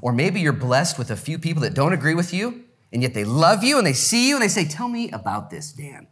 Or 0.00 0.12
maybe 0.12 0.40
you're 0.40 0.52
blessed 0.52 0.96
with 0.96 1.10
a 1.10 1.16
few 1.16 1.36
people 1.36 1.60
that 1.62 1.74
don't 1.74 1.92
agree 1.92 2.14
with 2.14 2.32
you, 2.32 2.62
and 2.92 3.02
yet 3.02 3.14
they 3.14 3.24
love 3.24 3.64
you 3.64 3.78
and 3.78 3.86
they 3.86 3.92
see 3.92 4.28
you 4.28 4.36
and 4.36 4.42
they 4.44 4.48
say, 4.48 4.64
Tell 4.64 4.86
me 4.86 5.10
about 5.10 5.50
this, 5.50 5.72
Dan. 5.72 6.06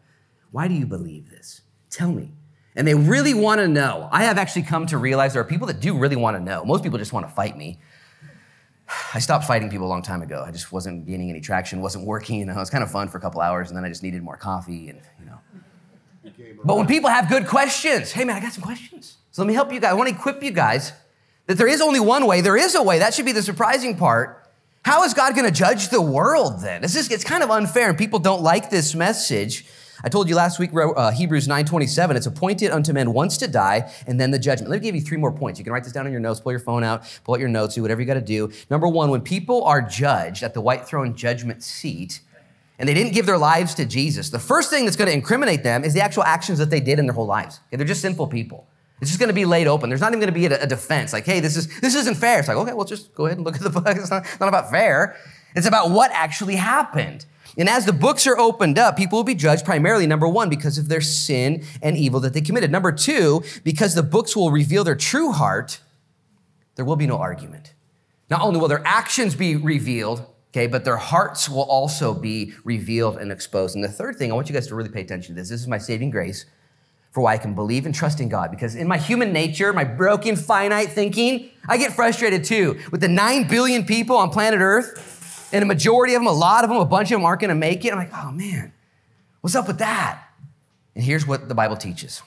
Why 0.51 0.67
do 0.67 0.75
you 0.75 0.85
believe 0.85 1.31
this? 1.31 1.61
Tell 1.89 2.11
me. 2.11 2.33
And 2.75 2.85
they 2.85 2.95
really 2.95 3.33
want 3.33 3.61
to 3.61 3.69
know. 3.69 4.09
I 4.11 4.25
have 4.25 4.39
actually 4.39 4.65
come 4.65 4.87
to 4.87 4.99
realize 4.99 5.35
there 5.35 5.41
are 5.41 5.45
people 5.45 5.69
that 5.69 5.79
do 5.79 5.97
really 5.97 6.17
want 6.17 6.37
to 6.37 6.43
know. 6.43 6.65
Most 6.65 6.83
people 6.83 6.99
just 6.99 7.13
want 7.13 7.29
to 7.29 7.33
fight 7.33 7.57
me. 7.57 7.79
I 9.15 9.21
stopped 9.21 9.45
fighting 9.45 9.71
people 9.71 9.87
a 9.87 9.89
long 9.89 10.03
time 10.03 10.21
ago. 10.21 10.43
I 10.45 10.51
just 10.51 10.73
wasn't 10.73 11.07
gaining 11.07 11.31
any 11.31 11.41
traction, 11.41 11.81
wasn't 11.81 12.07
working. 12.07 12.41
You 12.41 12.47
know, 12.47 12.55
it 12.55 12.59
was 12.59 12.71
kind 12.71 12.83
of 12.83 12.91
fun 12.91 13.09
for 13.09 13.19
a 13.19 13.21
couple 13.21 13.41
hours, 13.41 13.69
and 13.69 13.77
then 13.77 13.85
I 13.85 13.89
just 13.89 14.03
needed 14.03 14.21
more 14.25 14.37
coffee, 14.37 14.89
and 14.89 15.01
you 15.21 15.27
know. 15.27 15.39
But 16.65 16.77
when 16.77 16.89
people 16.89 17.09
have 17.09 17.29
good 17.29 17.47
questions, 17.47 18.11
hey 18.11 18.25
man, 18.25 18.35
I 18.35 18.41
got 18.41 18.53
some 18.53 18.65
questions. 18.65 19.19
So 19.37 19.43
let 19.43 19.49
me 19.49 19.53
help 19.53 19.71
you 19.71 19.81
guys. 19.81 19.91
I 19.91 19.93
want 19.93 20.09
to 20.09 20.15
equip 20.15 20.43
you 20.43 20.51
guys 20.51 20.95
that 21.45 21.59
there 21.59 21.69
is 21.69 21.83
only 21.83 22.01
one 22.01 22.25
way. 22.25 22.41
There 22.41 22.57
is 22.57 22.75
a 22.75 22.83
way. 22.83 23.01
That 23.01 23.13
should 23.13 23.27
be 23.27 23.33
the 23.33 23.43
surprising 23.43 23.95
part. 23.95 24.49
How 24.83 25.05
is 25.05 25.13
God 25.13 25.35
going 25.35 25.45
to 25.45 25.53
judge 25.53 25.91
the 25.91 26.01
world 26.01 26.63
then? 26.63 26.83
It's 26.83 26.95
just, 26.95 27.13
it's 27.13 27.23
kind 27.23 27.43
of 27.43 27.51
unfair, 27.51 27.91
and 27.91 27.99
people 27.99 28.19
don't 28.19 28.41
like 28.41 28.71
this 28.71 28.95
message. 28.95 29.67
I 30.03 30.09
told 30.09 30.31
you 30.31 30.37
last 30.37 30.59
week, 30.59 30.71
uh, 30.75 31.11
Hebrews 31.11 31.49
9.27, 31.49 32.17
it's 32.17 32.25
appointed 32.25 32.71
unto 32.71 32.95
men 32.95 33.13
once 33.13 33.37
to 33.37 33.47
die, 33.47 33.93
and 34.07 34.19
then 34.19 34.31
the 34.31 34.39
judgment. 34.39 34.71
Let 34.71 34.81
me 34.81 34.89
give 34.89 34.95
you 34.95 35.03
three 35.03 35.19
more 35.19 35.33
points. 35.33 35.59
You 35.59 35.65
can 35.65 35.75
write 35.75 35.85
this 35.85 35.93
down 35.93 36.07
on 36.07 36.13
your 36.13 36.21
notes, 36.23 36.41
pull 36.41 36.53
your 36.53 36.59
phone 36.59 36.83
out, 36.83 37.05
pull 37.23 37.35
out 37.35 37.41
your 37.41 37.51
notes, 37.51 37.75
do 37.75 37.83
whatever 37.83 38.01
you 38.01 38.07
got 38.07 38.15
to 38.15 38.23
do. 38.23 38.51
Number 38.71 38.89
one, 38.89 39.11
when 39.11 39.21
people 39.21 39.65
are 39.65 39.83
judged 39.83 40.45
at 40.45 40.55
the 40.55 40.63
white 40.63 40.89
throne 40.89 41.15
judgment 41.15 41.63
seat, 41.63 42.21
and 42.79 42.89
they 42.89 42.95
didn't 42.95 43.13
give 43.13 43.27
their 43.27 43.37
lives 43.37 43.75
to 43.75 43.85
Jesus, 43.85 44.31
the 44.31 44.39
first 44.39 44.71
thing 44.71 44.87
that's 44.87 44.97
going 44.97 45.09
to 45.11 45.15
incriminate 45.15 45.63
them 45.63 45.85
is 45.85 45.93
the 45.93 46.01
actual 46.01 46.23
actions 46.23 46.59
that 46.59 46.71
they 46.71 46.81
did 46.81 46.99
in 46.99 47.05
their 47.05 47.15
whole 47.15 47.27
lives. 47.27 47.61
Okay, 47.69 47.77
they're 47.77 47.87
just 47.87 48.01
sinful 48.01 48.29
people. 48.29 48.67
It's 49.01 49.11
just 49.11 49.21
going 49.21 49.29
to 49.29 49.35
be 49.35 49.45
laid 49.45 49.67
open. 49.67 49.91
There's 49.91 50.01
not 50.01 50.13
even 50.13 50.21
going 50.21 50.33
to 50.33 50.39
be 50.39 50.47
a, 50.47 50.63
a, 50.63 50.67
defense. 50.67 51.13
Like, 51.13 51.27
hey, 51.27 51.41
this 51.41 51.57
is 51.57 51.69
this 51.81 51.95
isn't 51.95 52.17
fair. 52.17 52.39
It's 52.39 52.49
like, 52.49 52.57
okay, 52.57 52.73
well, 52.73 52.87
just 52.87 53.15
go 53.15 53.27
ahead 53.27 53.37
and 53.37 53.45
look 53.45 53.57
at 53.57 53.63
the 53.63 53.71
book. 53.81 53.85
It's 53.89 54.11
not, 54.11 54.25
not 54.41 54.49
about 54.49 54.71
fair. 54.71 55.17
It's 55.55 55.67
about 55.67 55.91
what 55.91 56.11
actually 56.13 56.57
happened. 56.57 57.27
And 57.59 57.69
as 57.69 57.87
the 57.87 57.93
books 57.93 58.27
are 58.27 58.39
opened 58.39 58.79
up, 58.79 58.97
people 58.97 59.19
will 59.19 59.25
be 59.25 59.35
judged 59.35 59.65
primarily, 59.65 60.07
number 60.07 60.29
one, 60.29 60.51
because 60.51 60.77
of 60.77 60.89
their 60.89 61.01
sin 61.01 61.65
and 61.83 61.97
evil 61.97 62.21
that 62.21 62.35
they 62.35 62.43
committed. 62.43 62.71
Number 62.71 62.93
two, 62.93 63.43
because 63.65 63.95
the 63.95 64.03
books 64.03 64.37
will 64.37 64.51
reveal 64.51 64.85
their 64.85 64.97
true 64.97 65.33
heart, 65.33 65.81
there 66.75 66.85
will 66.85 66.97
be 66.97 67.07
no 67.07 67.17
argument. 67.17 67.73
Not 68.29 68.43
only 68.43 68.61
will 68.61 68.69
their 68.69 68.83
actions 68.85 69.35
be 69.35 69.57
revealed, 69.57 70.27
okay, 70.51 70.67
but 70.67 70.85
their 70.85 70.99
hearts 70.99 71.49
will 71.49 71.63
also 71.63 72.13
be 72.13 72.53
revealed 72.65 73.17
and 73.17 73.33
exposed. 73.33 73.75
And 73.75 73.83
the 73.83 73.89
third 73.89 74.17
thing, 74.17 74.31
I 74.31 74.35
want 74.35 74.49
you 74.49 74.55
guys 74.55 74.67
to 74.69 74.75
really 74.75 74.91
pay 74.91 75.01
attention 75.01 75.35
to 75.35 75.41
this. 75.41 75.49
This 75.49 75.61
is 75.61 75.69
my 75.69 75.79
saving 75.79 76.11
grace 76.11 76.45
for 77.17 77.23
why 77.23 77.33
I 77.33 77.39
can 77.39 77.55
believe 77.55 77.87
and 77.87 77.95
trust 77.95 78.21
in 78.21 78.29
God. 78.29 78.51
Because 78.51 78.75
in 78.75 78.87
my 78.87 78.99
human 78.99 79.33
nature, 79.33 79.73
my 79.73 79.85
broken, 79.85 80.37
finite 80.37 80.91
thinking, 80.91 81.49
I 81.67 81.79
get 81.79 81.95
frustrated 81.95 82.45
too 82.45 82.79
with 82.91 83.01
the 83.01 83.09
9 83.09 83.49
billion 83.49 83.87
people 83.87 84.19
on 84.19 84.29
planet 84.29 84.61
Earth, 84.61 85.49
and 85.51 85.63
a 85.63 85.67
majority 85.67 86.13
of 86.13 86.21
them, 86.21 86.27
a 86.27 86.33
lot 86.33 86.63
of 86.63 86.69
them, 86.69 86.79
a 86.79 86.85
bunch 86.85 87.11
of 87.11 87.19
them 87.19 87.25
aren't 87.25 87.41
gonna 87.41 87.55
make 87.55 87.87
it. 87.87 87.93
I'm 87.95 87.99
like, 87.99 88.13
oh 88.13 88.33
man, 88.33 88.71
what's 89.41 89.55
up 89.55 89.67
with 89.67 89.79
that? 89.79 90.29
And 90.95 91.03
here's 91.03 91.27
what 91.27 91.49
the 91.49 91.55
Bible 91.55 91.79
teaches 91.79 92.23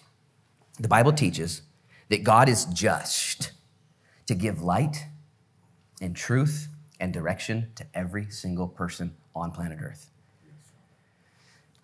the 0.79 0.87
Bible 0.87 1.13
teaches 1.13 1.61
that 2.07 2.23
God 2.23 2.49
is 2.49 2.65
just 2.65 3.51
to 4.25 4.33
give 4.33 4.63
light 4.63 5.05
and 6.01 6.15
truth 6.15 6.67
and 6.99 7.13
direction 7.13 7.67
to 7.75 7.85
every 7.93 8.31
single 8.31 8.67
person 8.67 9.15
on 9.35 9.51
planet 9.51 9.77
Earth. 9.83 10.09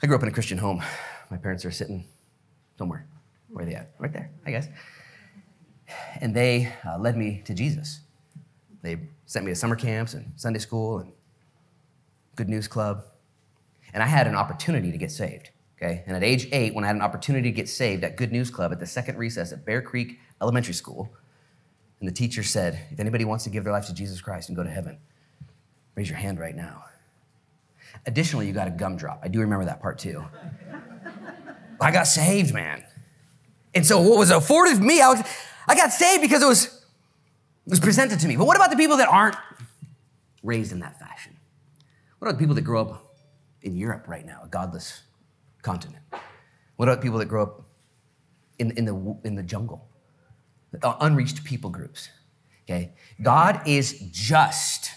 I 0.01 0.07
grew 0.07 0.15
up 0.15 0.23
in 0.23 0.29
a 0.29 0.31
Christian 0.31 0.57
home. 0.57 0.81
My 1.29 1.37
parents 1.37 1.65
are 1.65 1.71
sitting 1.71 2.05
somewhere. 2.77 3.07
Where 3.49 3.63
are 3.63 3.69
they 3.69 3.75
at? 3.75 3.91
Right 3.99 4.11
there, 4.11 4.31
I 4.45 4.51
guess. 4.51 4.67
And 6.19 6.35
they 6.35 6.73
uh, 6.85 6.97
led 6.97 7.15
me 7.15 7.41
to 7.45 7.53
Jesus. 7.53 8.01
They 8.81 8.97
sent 9.25 9.45
me 9.45 9.51
to 9.51 9.55
summer 9.55 9.75
camps 9.75 10.13
and 10.13 10.31
Sunday 10.35 10.59
school 10.59 10.99
and 10.99 11.11
Good 12.35 12.49
News 12.49 12.67
Club. 12.67 13.03
And 13.93 14.03
I 14.03 14.07
had 14.07 14.27
an 14.27 14.35
opportunity 14.35 14.91
to 14.91 14.97
get 14.97 15.11
saved. 15.11 15.51
Okay. 15.77 16.03
And 16.07 16.15
at 16.15 16.23
age 16.23 16.47
eight, 16.51 16.73
when 16.73 16.83
I 16.83 16.87
had 16.87 16.95
an 16.95 17.01
opportunity 17.01 17.49
to 17.49 17.55
get 17.55 17.69
saved 17.69 18.03
at 18.03 18.15
Good 18.15 18.31
News 18.31 18.49
Club 18.49 18.71
at 18.71 18.79
the 18.79 18.85
second 18.85 19.17
recess 19.17 19.51
at 19.51 19.65
Bear 19.65 19.81
Creek 19.81 20.19
Elementary 20.41 20.73
School, 20.73 21.13
and 21.99 22.09
the 22.09 22.13
teacher 22.13 22.43
said, 22.43 22.79
if 22.91 22.99
anybody 22.99 23.25
wants 23.25 23.43
to 23.45 23.49
give 23.49 23.63
their 23.63 23.73
life 23.73 23.85
to 23.87 23.93
Jesus 23.93 24.21
Christ 24.21 24.49
and 24.49 24.55
go 24.55 24.63
to 24.63 24.69
heaven, 24.69 24.97
raise 25.95 26.09
your 26.09 26.17
hand 26.17 26.39
right 26.39 26.55
now. 26.55 26.83
Additionally, 28.05 28.47
you 28.47 28.53
got 28.53 28.67
a 28.67 28.71
gumdrop. 28.71 29.21
I 29.23 29.27
do 29.27 29.39
remember 29.39 29.65
that 29.65 29.81
part 29.81 29.97
too. 29.97 30.25
I 31.79 31.91
got 31.91 32.07
saved, 32.07 32.53
man. 32.53 32.83
And 33.73 33.85
so 33.85 34.01
what 34.01 34.17
was 34.17 34.31
afforded 34.31 34.79
me, 34.79 35.01
I, 35.01 35.09
was, 35.09 35.21
I 35.67 35.75
got 35.75 35.91
saved 35.91 36.21
because 36.21 36.41
it 36.41 36.47
was, 36.47 36.65
it 36.65 37.69
was 37.69 37.79
presented 37.79 38.19
to 38.21 38.27
me. 38.27 38.37
But 38.37 38.47
what 38.47 38.55
about 38.55 38.71
the 38.71 38.77
people 38.77 38.97
that 38.97 39.09
aren't 39.09 39.35
raised 40.43 40.71
in 40.71 40.79
that 40.79 40.99
fashion? 40.99 41.35
What 42.19 42.29
about 42.29 42.37
the 42.37 42.43
people 42.43 42.55
that 42.55 42.61
grow 42.61 42.81
up 42.81 43.15
in 43.61 43.75
Europe 43.75 44.07
right 44.07 44.25
now, 44.25 44.41
a 44.43 44.47
godless 44.47 45.01
continent? 45.61 46.03
What 46.77 46.87
about 46.87 47.01
people 47.01 47.19
that 47.19 47.25
grow 47.25 47.43
up 47.43 47.61
in, 48.59 48.71
in, 48.71 48.85
the, 48.85 49.17
in 49.23 49.35
the 49.35 49.43
jungle? 49.43 49.87
Uh, 50.81 50.95
unreached 51.01 51.43
people 51.43 51.69
groups. 51.69 52.09
Okay? 52.63 52.93
God 53.21 53.61
is 53.67 53.99
just 54.11 54.91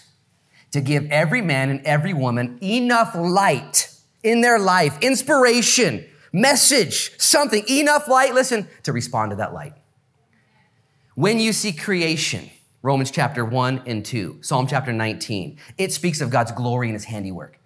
to 0.71 0.81
give 0.81 1.05
every 1.11 1.41
man 1.41 1.69
and 1.69 1.81
every 1.85 2.13
woman 2.13 2.59
enough 2.61 3.15
light 3.15 3.91
in 4.23 4.41
their 4.41 4.59
life, 4.59 4.97
inspiration, 5.01 6.05
message, 6.31 7.19
something, 7.19 7.63
enough 7.69 8.07
light, 8.07 8.33
listen, 8.33 8.67
to 8.83 8.93
respond 8.93 9.31
to 9.31 9.35
that 9.37 9.53
light. 9.53 9.73
When 11.15 11.39
you 11.39 11.53
see 11.53 11.73
creation, 11.73 12.49
Romans 12.81 13.11
chapter 13.11 13.43
1 13.43 13.83
and 13.85 14.05
2, 14.05 14.39
Psalm 14.41 14.67
chapter 14.67 14.93
19, 14.93 15.57
it 15.77 15.91
speaks 15.91 16.21
of 16.21 16.29
God's 16.29 16.51
glory 16.51 16.87
and 16.87 16.95
his 16.95 17.05
handiwork 17.05 17.59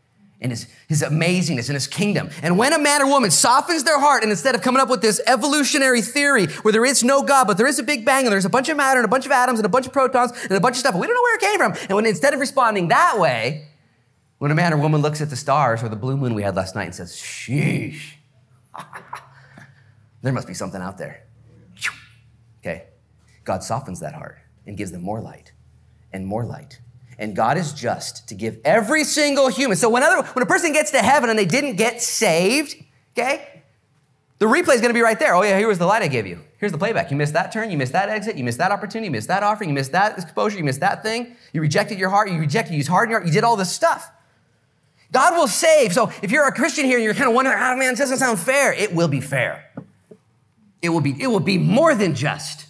and 0.43 0.51
his, 0.51 0.67
his 0.87 1.01
amazingness 1.01 1.69
and 1.69 1.75
his 1.75 1.87
kingdom. 1.87 2.29
And 2.41 2.57
when 2.57 2.73
a 2.73 2.79
man 2.79 3.01
or 3.01 3.07
woman 3.07 3.31
softens 3.31 3.85
their 3.85 3.99
heart 3.99 4.23
and 4.23 4.31
instead 4.31 4.55
of 4.55 4.61
coming 4.61 4.81
up 4.81 4.89
with 4.89 5.01
this 5.01 5.21
evolutionary 5.25 6.01
theory 6.01 6.47
where 6.47 6.71
there 6.71 6.85
is 6.85 7.03
no 7.03 7.23
God, 7.23 7.47
but 7.47 7.57
there 7.57 7.67
is 7.67 7.79
a 7.79 7.83
big 7.83 8.05
bang 8.05 8.25
and 8.25 8.33
there's 8.33 8.45
a 8.45 8.49
bunch 8.49 8.69
of 8.69 8.75
matter 8.75 8.99
and 8.99 9.05
a 9.05 9.09
bunch 9.09 9.25
of 9.25 9.31
atoms 9.31 9.59
and 9.59 9.65
a 9.65 9.69
bunch 9.69 9.87
of 9.87 9.93
protons 9.93 10.31
and 10.43 10.51
a 10.51 10.59
bunch 10.59 10.75
of 10.75 10.79
stuff, 10.79 10.95
we 10.95 11.07
don't 11.07 11.15
know 11.15 11.21
where 11.21 11.35
it 11.35 11.41
came 11.41 11.57
from. 11.57 11.87
And 11.87 11.95
when 11.95 12.05
instead 12.05 12.33
of 12.33 12.39
responding 12.39 12.89
that 12.89 13.17
way, 13.17 13.67
when 14.39 14.51
a 14.51 14.55
man 14.55 14.73
or 14.73 14.77
woman 14.77 15.01
looks 15.01 15.21
at 15.21 15.29
the 15.29 15.37
stars 15.37 15.81
or 15.81 15.89
the 15.89 15.95
blue 15.95 16.17
moon 16.17 16.33
we 16.33 16.43
had 16.43 16.55
last 16.55 16.75
night 16.75 16.85
and 16.85 16.95
says, 16.95 17.13
sheesh, 17.13 18.15
there 20.21 20.33
must 20.33 20.47
be 20.47 20.53
something 20.53 20.81
out 20.81 20.97
there. 20.97 21.23
Okay. 22.59 22.85
God 23.43 23.63
softens 23.63 23.99
that 23.99 24.13
heart 24.13 24.39
and 24.65 24.77
gives 24.77 24.91
them 24.91 25.01
more 25.01 25.19
light 25.19 25.51
and 26.11 26.25
more 26.25 26.45
light. 26.45 26.79
And 27.19 27.35
God 27.35 27.57
is 27.57 27.73
just 27.73 28.27
to 28.29 28.35
give 28.35 28.59
every 28.65 29.03
single 29.03 29.47
human. 29.47 29.77
So 29.77 29.89
when, 29.89 30.03
other, 30.03 30.27
when 30.29 30.43
a 30.43 30.45
person 30.45 30.73
gets 30.73 30.91
to 30.91 30.99
heaven 30.99 31.29
and 31.29 31.37
they 31.37 31.45
didn't 31.45 31.75
get 31.75 32.01
saved, 32.01 32.75
okay, 33.13 33.63
the 34.39 34.45
replay 34.45 34.75
is 34.75 34.81
going 34.81 34.89
to 34.89 34.93
be 34.93 35.01
right 35.01 35.19
there. 35.19 35.35
Oh, 35.35 35.43
yeah, 35.43 35.57
here 35.57 35.67
was 35.67 35.77
the 35.77 35.85
light 35.85 36.01
I 36.01 36.07
gave 36.07 36.25
you. 36.25 36.41
Here's 36.57 36.71
the 36.71 36.77
playback. 36.77 37.11
You 37.11 37.17
missed 37.17 37.33
that 37.33 37.51
turn, 37.51 37.69
you 37.69 37.77
missed 37.77 37.93
that 37.93 38.09
exit, 38.09 38.35
you 38.35 38.43
missed 38.43 38.57
that 38.57 38.71
opportunity, 38.71 39.07
you 39.07 39.11
missed 39.11 39.27
that 39.27 39.43
offering, 39.43 39.69
you 39.69 39.73
missed 39.73 39.91
that 39.91 40.17
exposure, 40.17 40.57
you 40.57 40.63
missed 40.63 40.79
that 40.79 41.03
thing. 41.03 41.35
You 41.51 41.61
rejected 41.61 41.99
your 41.99 42.09
heart, 42.09 42.31
you 42.31 42.39
rejected, 42.39 42.71
you 42.71 42.77
used 42.77 42.89
hard 42.89 43.07
in 43.07 43.11
your 43.11 43.19
heart, 43.19 43.27
you 43.27 43.33
did 43.33 43.43
all 43.43 43.55
this 43.55 43.71
stuff. 43.71 44.09
God 45.13 45.37
will 45.37 45.47
save. 45.47 45.93
So 45.93 46.11
if 46.21 46.31
you're 46.31 46.47
a 46.47 46.51
Christian 46.51 46.85
here 46.85 46.97
and 46.97 47.05
you're 47.05 47.13
kind 47.13 47.29
of 47.29 47.35
wondering, 47.35 47.57
oh 47.57 47.77
man, 47.77 47.91
this 47.91 47.99
doesn't 47.99 48.17
sound 48.17 48.39
fair, 48.39 48.73
it 48.73 48.93
will 48.93 49.07
be 49.07 49.21
fair. 49.21 49.71
It 50.81 50.89
will 50.89 51.01
be, 51.01 51.15
it 51.17 51.27
will 51.27 51.39
be 51.39 51.57
more 51.57 51.95
than 51.95 52.15
just. 52.15 52.65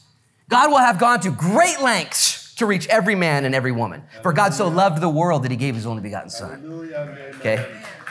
God 0.49 0.69
will 0.69 0.77
have 0.77 0.99
gone 0.99 1.19
to 1.21 1.31
great 1.31 1.81
lengths 1.81 2.53
to 2.55 2.65
reach 2.65 2.85
every 2.87 3.15
man 3.15 3.45
and 3.45 3.55
every 3.55 3.71
woman. 3.71 4.03
For 4.21 4.33
God 4.33 4.53
so 4.53 4.67
loved 4.67 5.01
the 5.01 5.09
world 5.09 5.43
that 5.43 5.51
he 5.51 5.57
gave 5.57 5.73
his 5.73 5.87
only 5.87 6.03
begotten 6.03 6.29
son. 6.29 6.91
Okay? 7.39 7.65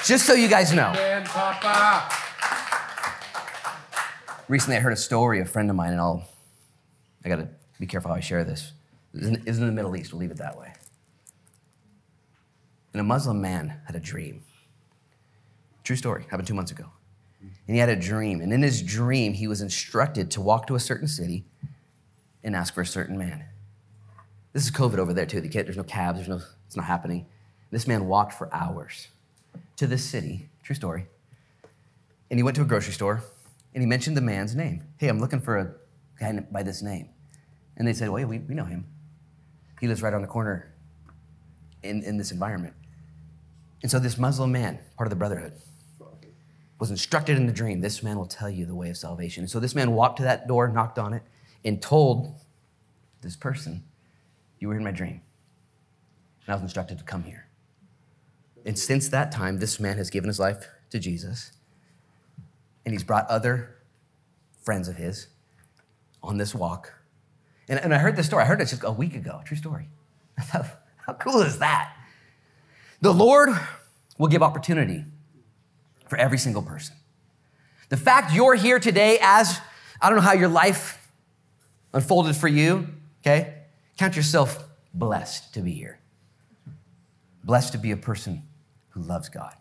Just 0.05 0.27
so 0.27 0.33
you 0.33 0.49
guys 0.49 0.73
know. 0.73 0.93
Recently 4.49 4.77
I 4.77 4.81
heard 4.81 4.93
a 4.93 4.97
story, 4.97 5.41
a 5.41 5.45
friend 5.45 5.71
of 5.71 5.77
mine, 5.77 5.93
and 5.93 6.01
I'll, 6.01 6.27
I 7.25 7.29
gotta 7.29 7.49
be 7.79 7.87
careful 7.87 8.11
how 8.11 8.17
I 8.17 8.21
share 8.21 8.45
this. 8.45 8.73
It's 9.15 9.27
in, 9.27 9.47
in 9.47 9.67
the 9.67 9.73
Middle 9.73 9.95
East, 9.95 10.13
we'll 10.13 10.21
leave 10.21 10.31
it 10.31 10.39
that 10.39 10.59
way. 10.59 10.72
And 12.93 13.01
a 13.01 13.05
Muslim 13.05 13.41
man 13.41 13.81
had 13.87 13.97
a 13.97 14.01
dream. 14.01 14.43
True 15.85 15.97
story, 15.97 16.25
happened 16.29 16.47
two 16.47 16.55
months 16.55 16.71
ago. 16.71 16.87
And 17.41 17.75
he 17.75 17.79
had 17.79 17.89
a 17.89 17.97
dream. 17.97 18.41
And 18.41 18.53
in 18.53 18.63
his 18.63 18.83
dream, 18.83 19.33
he 19.33 19.49
was 19.49 19.61
instructed 19.61 20.31
to 20.33 20.41
walk 20.41 20.67
to 20.69 20.75
a 20.75 20.81
certain 20.81 21.09
city 21.09 21.45
and 22.45 22.55
ask 22.55 22.75
for 22.75 22.83
a 22.83 22.87
certain 22.87 23.19
man. 23.19 23.45
This 24.53 24.65
is 24.65 24.71
COVID 24.71 24.99
over 24.99 25.13
there, 25.13 25.27
too. 25.27 25.41
there's 25.41 25.77
no 25.77 25.83
cabs, 25.83 26.19
there's 26.19 26.29
no, 26.29 26.41
it's 26.67 26.77
not 26.77 26.85
happening. 26.85 27.27
This 27.71 27.87
man 27.87 28.07
walked 28.07 28.35
for 28.35 28.53
hours 28.53 29.09
to 29.77 29.87
this 29.87 30.05
city, 30.05 30.49
true 30.63 30.77
story. 30.77 31.07
And 32.31 32.39
he 32.39 32.43
went 32.43 32.57
to 32.57 32.63
a 32.63 32.67
grocery 32.67 32.93
store 32.93 33.23
and 33.75 33.83
he 33.83 33.87
mentioned 33.87 34.17
the 34.17 34.23
man's 34.23 34.55
name. 34.55 34.85
Hey, 34.99 35.09
I'm 35.09 35.19
looking 35.19 35.41
for 35.41 35.59
a 35.59 35.75
guy 36.21 36.39
by 36.51 36.63
this 36.63 36.83
name. 36.83 37.09
And 37.77 37.89
they 37.89 37.95
said, 37.95 38.11
Well, 38.11 38.21
yeah, 38.21 38.27
we, 38.27 38.39
we 38.39 38.55
know 38.55 38.65
him. 38.65 38.87
He 39.81 39.89
lives 39.89 40.03
right 40.03 40.13
on 40.13 40.23
the 40.23 40.29
corner 40.29 40.73
in, 41.83 42.03
in 42.03 42.17
this 42.17 42.31
environment. 42.31 42.75
And 43.83 43.91
so 43.91 43.99
this 43.99 44.17
Muslim 44.17 44.53
man, 44.53 44.79
part 44.97 45.07
of 45.07 45.11
the 45.11 45.17
brotherhood, 45.17 45.55
was 46.79 46.91
instructed 46.91 47.37
in 47.37 47.47
the 47.47 47.53
dream 47.53 47.81
this 47.81 48.03
man 48.03 48.17
will 48.17 48.27
tell 48.27 48.51
you 48.51 48.67
the 48.67 48.75
way 48.75 48.91
of 48.91 48.97
salvation. 48.97 49.43
And 49.43 49.51
so 49.51 49.61
this 49.61 49.75
man 49.75 49.93
walked 49.93 50.17
to 50.17 50.25
that 50.25 50.49
door, 50.49 50.67
knocked 50.69 50.99
on 50.99 51.13
it, 51.13 51.23
and 51.65 51.81
told 51.81 52.35
this 53.21 53.37
person, 53.37 53.85
You 54.59 54.69
were 54.69 54.77
in 54.77 54.85
my 54.85 54.91
dream. 54.91 55.21
And 56.45 56.53
I 56.53 56.55
was 56.55 56.63
instructed 56.63 56.99
to 56.99 57.05
come 57.05 57.23
here. 57.23 57.47
And 58.65 58.79
since 58.79 59.09
that 59.11 59.33
time, 59.33 59.59
this 59.59 59.79
man 59.79 59.97
has 59.97 60.11
given 60.11 60.29
his 60.29 60.41
life 60.41 60.69
to 60.91 60.99
Jesus. 60.99 61.53
And 62.85 62.93
he's 62.93 63.05
brought 63.05 63.29
other 63.29 63.77
friends 64.61 64.89
of 64.89 64.97
his 64.97 65.29
on 66.23 66.39
this 66.39 66.55
walk. 66.55 66.93
And, 67.69 67.79
and 67.79 67.95
I 67.95 67.99
heard 67.99 68.17
this 68.17 68.27
story. 68.27 68.43
I 68.43 68.47
heard 68.47 68.61
it 68.61 68.67
just 68.67 68.83
a 68.85 68.91
week 68.91 69.15
ago, 69.15 69.41
true 69.45 69.57
story. 69.57 69.89
How 70.37 71.13
cool 71.21 71.43
is 71.43 71.59
that? 71.59 71.95
The 73.03 73.13
Lord 73.13 73.51
will 74.17 74.29
give 74.29 74.43
opportunity 74.43 75.05
for 76.09 76.17
every 76.17 76.39
single 76.39 76.63
person. 76.63 76.95
The 77.89 77.97
fact 77.97 78.33
you're 78.33 78.55
here 78.55 78.79
today, 78.79 79.19
as 79.21 79.61
I 80.01 80.09
don't 80.09 80.17
know 80.17 80.23
how 80.23 80.35
your 80.35 80.49
life 80.49 81.11
unfolded 81.93 82.37
for 82.37 82.47
you, 82.47 82.87
okay? 83.21 83.55
Count 83.99 84.15
yourself 84.17 84.65
blessed 84.95 85.53
to 85.55 85.61
be 85.61 85.73
here. 85.73 85.99
Blessed 87.43 87.73
to 87.73 87.79
be 87.79 87.91
a 87.91 87.97
person 87.97 88.45
who 88.91 89.03
loves 89.03 89.29
God. 89.29 89.55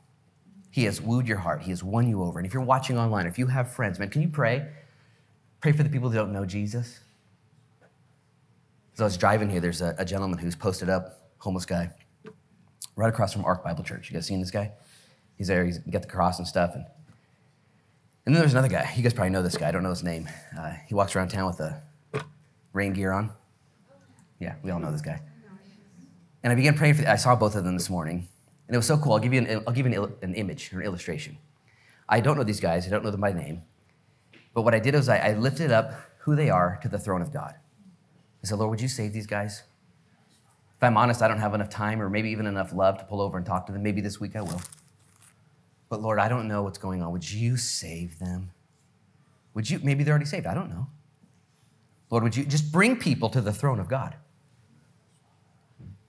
He 0.70 0.84
has 0.84 1.02
wooed 1.02 1.28
your 1.28 1.38
heart, 1.38 1.64
He 1.64 1.72
has 1.72 1.84
won 1.84 2.08
you 2.08 2.22
over. 2.22 2.38
And 2.38 2.46
if 2.46 2.54
you're 2.54 2.64
watching 2.64 2.98
online, 2.98 3.26
if 3.26 3.40
you 3.40 3.48
have 3.48 3.72
friends, 3.72 3.98
man, 3.98 4.10
can 4.10 4.22
you 4.22 4.30
pray? 4.30 4.68
Pray 5.62 5.72
for 5.72 5.82
the 5.82 5.90
people 5.90 6.10
that 6.10 6.18
don't 6.18 6.32
know 6.32 6.46
Jesus. 6.46 7.00
As 8.94 9.02
I 9.02 9.04
was 9.04 9.18
driving 9.18 9.50
here, 9.50 9.60
there's 9.60 9.82
a, 9.82 9.96
a 9.98 10.06
gentleman 10.06 10.38
who's 10.38 10.56
posted 10.56 10.90
up, 10.90 11.32
homeless 11.40 11.66
guy, 11.66 11.90
right 12.96 13.10
across 13.10 13.34
from 13.34 13.46
Ark 13.46 13.64
Bible 13.64 13.84
Church. 13.84 14.10
You 14.10 14.14
guys 14.14 14.26
seen 14.26 14.40
this 14.40 14.52
guy? 14.52 14.72
He's 15.38 15.48
there, 15.48 15.66
he's 15.66 15.80
got 15.80 16.02
the 16.02 16.08
cross 16.08 16.40
and 16.40 16.48
stuff. 16.48 16.76
And, 16.76 16.86
and 18.26 18.36
then 18.36 18.42
there's 18.42 18.54
another 18.54 18.68
guy. 18.68 18.92
You 18.96 19.04
guys 19.04 19.14
probably 19.14 19.32
know 19.32 19.42
this 19.42 19.58
guy. 19.58 19.70
I 19.70 19.72
don't 19.72 19.84
know 19.84 19.90
his 19.90 20.04
name. 20.04 20.30
Uh, 20.58 20.74
he 20.88 20.94
walks 20.94 21.16
around 21.16 21.30
town 21.30 21.48
with 21.48 21.60
a 21.60 21.82
rain 22.74 22.94
gear 22.94 23.12
on. 23.12 23.32
Yeah, 24.40 24.56
we 24.64 24.72
all 24.72 24.80
know 24.80 24.92
this 24.92 25.02
guy. 25.02 25.22
And 26.44 26.52
I 26.52 26.56
began 26.56 26.76
praying 26.76 26.96
for, 26.96 27.08
I 27.08 27.16
saw 27.16 27.36
both 27.36 27.56
of 27.56 27.64
them 27.64 27.76
this 27.76 27.90
morning. 27.90 28.28
And 28.68 28.76
it 28.76 28.78
was 28.78 28.88
so 28.88 28.98
cool. 28.98 29.14
I'll 29.14 29.20
give 29.20 29.34
you 29.34 29.42
an, 29.42 29.64
I'll 29.68 29.74
give 29.74 29.86
you 29.86 30.04
an, 30.04 30.14
an 30.22 30.34
image 30.36 30.74
or 30.74 30.80
an 30.80 30.86
illustration. 30.86 31.38
I 32.08 32.20
don't 32.20 32.38
know 32.38 32.44
these 32.44 32.60
guys, 32.60 32.88
I 32.88 32.90
don't 32.90 33.04
know 33.04 33.12
them 33.12 33.22
by 33.22 33.34
name. 33.34 33.64
But 34.54 34.64
what 34.64 34.74
I 34.74 34.80
did 34.80 34.96
was 34.96 35.08
I, 35.10 35.18
I 35.18 35.34
lifted 35.34 35.72
up 35.72 35.94
who 36.20 36.36
they 36.36 36.50
are 36.50 36.80
to 36.82 36.90
the 36.90 37.00
throne 37.00 37.22
of 37.22 37.32
God. 37.32 37.56
I 38.44 38.48
said, 38.48 38.58
Lord, 38.58 38.72
would 38.72 38.82
you 38.82 38.88
save 38.88 39.14
these 39.14 39.28
guys? 39.28 39.64
If 40.82 40.86
I'm 40.86 40.98
honest, 40.98 41.22
I 41.22 41.28
don't 41.28 41.38
have 41.38 41.54
enough 41.54 41.70
time 41.70 42.02
or 42.02 42.10
maybe 42.10 42.32
even 42.32 42.48
enough 42.48 42.74
love 42.74 42.98
to 42.98 43.04
pull 43.04 43.22
over 43.22 43.38
and 43.38 43.46
talk 43.46 43.68
to 43.68 43.72
them. 43.72 43.84
Maybe 43.84 44.02
this 44.02 44.20
week 44.20 44.36
I 44.36 44.42
will. 44.42 44.60
But 45.90 46.02
Lord, 46.02 46.18
I 46.18 46.28
don't 46.28 46.48
know 46.48 46.64
what's 46.64 46.80
going 46.80 47.04
on. 47.04 47.12
Would 47.12 47.32
you 47.32 47.56
save 47.56 48.18
them? 48.18 48.50
Would 49.54 49.70
you, 49.70 49.80
maybe 49.84 50.04
they're 50.04 50.14
already 50.14 50.26
saved. 50.26 50.48
I 50.48 50.56
don't 50.56 50.72
know. 50.72 50.88
Lord, 52.10 52.24
would 52.24 52.36
you 52.36 52.46
just 52.46 52.72
bring 52.72 52.98
people 52.98 53.30
to 53.30 53.42
the 53.42 53.54
throne 53.54 53.80
of 53.80 53.88
God? 53.88 54.16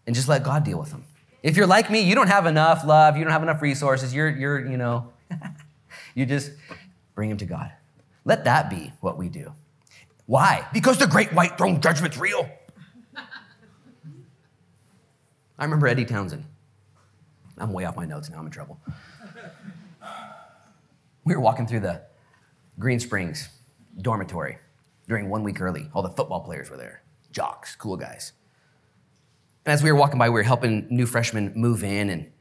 And 0.07 0.17
just 0.17 0.27
let 0.27 0.43
God 0.43 0.65
deal 0.65 0.79
with 0.79 0.89
them. 0.89 1.05
If 1.43 1.55
you're 1.55 1.67
like 1.67 1.91
me, 1.91 2.01
you 2.01 2.15
don't 2.15 2.29
have 2.29 2.47
enough 2.47 2.83
love, 2.83 3.19
you 3.19 3.25
don't 3.25 3.33
have 3.35 3.43
enough 3.43 3.61
resources, 3.61 4.15
you're, 4.15 4.31
you're 4.31 4.67
you 4.67 4.79
know, 4.79 5.13
you 6.15 6.25
just 6.25 6.51
bring 7.15 7.29
them 7.29 7.37
to 7.37 7.45
God. 7.45 7.73
Let 8.25 8.45
that 8.45 8.71
be 8.71 8.91
what 9.03 9.19
we 9.19 9.29
do. 9.29 9.53
Why? 10.25 10.67
Because 10.73 10.97
the 10.97 11.07
great 11.07 11.31
white 11.35 11.59
throne 11.59 11.79
judgment's 11.83 12.17
real. 12.17 12.49
I 15.63 15.65
remember 15.65 15.87
mm-hmm. 15.87 16.01
Eddie 16.01 16.05
Townsend. 16.07 16.45
I'm 17.57 17.73
way 17.73 17.85
off 17.85 17.95
my 17.95 18.05
notes 18.05 18.29
now, 18.29 18.39
I'm 18.41 18.47
in 18.47 18.51
trouble. 18.51 18.81
We 21.25 21.37
were 21.37 21.41
walking 21.41 21.69
through 21.69 21.81
the 21.81 22.03
Green 22.81 22.99
Springs 22.99 23.49
dormitory 24.01 24.59
during 25.07 25.29
one 25.29 25.45
week 25.45 25.61
early. 25.61 25.89
All 25.95 26.03
the 26.03 26.11
football 26.11 26.41
players 26.41 26.69
were 26.69 26.77
there, 26.77 27.05
jocks, 27.31 27.77
cool 27.77 27.97
guys. 27.97 28.33
And 29.65 29.73
as 29.73 29.85
we 29.85 29.93
were 29.93 29.97
walking 29.97 30.19
by, 30.19 30.31
we 30.31 30.35
were 30.35 30.43
helping 30.43 30.89
new 30.91 31.07
freshmen 31.07 31.53
move 31.55 31.85
in, 31.85 32.11
and, 32.11 32.33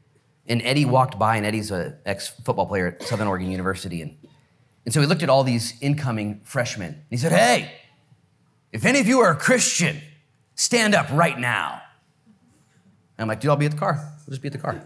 and 0.48 0.60
Eddie 0.62 0.84
walked 0.84 1.16
by, 1.16 1.36
and 1.36 1.46
Eddie's 1.46 1.70
an 1.70 1.96
ex 2.04 2.26
football 2.26 2.66
player 2.66 2.88
at 2.88 3.04
Southern 3.04 3.28
Oregon 3.28 3.52
University. 3.52 4.02
And, 4.02 4.16
and 4.84 4.92
so 4.92 5.00
he 5.00 5.06
looked 5.06 5.22
at 5.22 5.30
all 5.30 5.44
these 5.44 5.74
incoming 5.80 6.40
freshmen, 6.42 6.88
and 6.88 7.04
he 7.08 7.16
said, 7.18 7.30
Hey, 7.30 7.70
if 8.72 8.84
any 8.84 8.98
of 8.98 9.06
you 9.06 9.20
are 9.20 9.30
a 9.30 9.36
Christian, 9.36 10.00
stand 10.56 10.96
up 10.96 11.06
right 11.12 11.38
now. 11.38 11.82
I'm 13.18 13.28
like, 13.28 13.40
dude, 13.40 13.50
I'll 13.50 13.56
be 13.56 13.66
at 13.66 13.72
the 13.72 13.78
car. 13.78 13.94
We'll 14.26 14.32
just 14.32 14.42
be 14.42 14.48
at 14.48 14.52
the 14.52 14.58
car. 14.58 14.82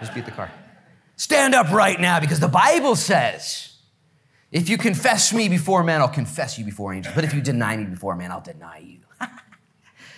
Just 0.00 0.14
be 0.14 0.20
at 0.20 0.26
the 0.26 0.32
car. 0.32 0.50
Stand 1.16 1.54
up 1.54 1.70
right 1.70 2.00
now 2.00 2.20
because 2.20 2.40
the 2.40 2.48
Bible 2.48 2.96
says, 2.96 3.76
if 4.50 4.68
you 4.68 4.76
confess 4.76 5.32
me 5.32 5.48
before 5.48 5.82
men, 5.82 6.00
I'll 6.00 6.08
confess 6.08 6.58
you 6.58 6.64
before 6.64 6.92
angels. 6.92 7.14
But 7.14 7.24
if 7.24 7.34
you 7.34 7.40
deny 7.40 7.76
me 7.76 7.84
before 7.84 8.14
men, 8.16 8.30
I'll 8.30 8.40
deny 8.40 8.78
you. 8.78 8.98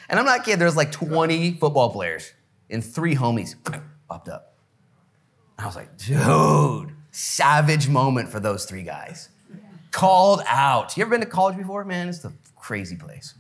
and 0.08 0.18
I'm 0.18 0.24
not 0.24 0.44
kidding, 0.44 0.58
there's 0.58 0.76
like 0.76 0.92
20 0.92 1.54
football 1.54 1.90
players 1.90 2.32
and 2.68 2.84
three 2.84 3.14
homies 3.14 3.54
popped 4.08 4.28
up. 4.28 4.56
I 5.58 5.66
was 5.66 5.76
like, 5.76 5.96
dude, 5.96 6.92
savage 7.12 7.88
moment 7.88 8.28
for 8.28 8.40
those 8.40 8.64
three 8.64 8.82
guys. 8.82 9.28
Called 9.92 10.42
out. 10.48 10.96
You 10.96 11.02
ever 11.02 11.10
been 11.10 11.20
to 11.20 11.26
college 11.26 11.56
before? 11.56 11.84
Man, 11.84 12.08
it's 12.08 12.18
the 12.18 12.32
crazy 12.56 12.96
place. 12.96 13.34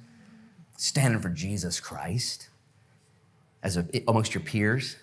Standing 0.76 1.20
for 1.20 1.28
Jesus 1.28 1.80
Christ 1.80 2.48
as 3.64 3.78
a, 3.78 3.86
amongst 4.06 4.34
your 4.34 4.42
peers. 4.42 4.96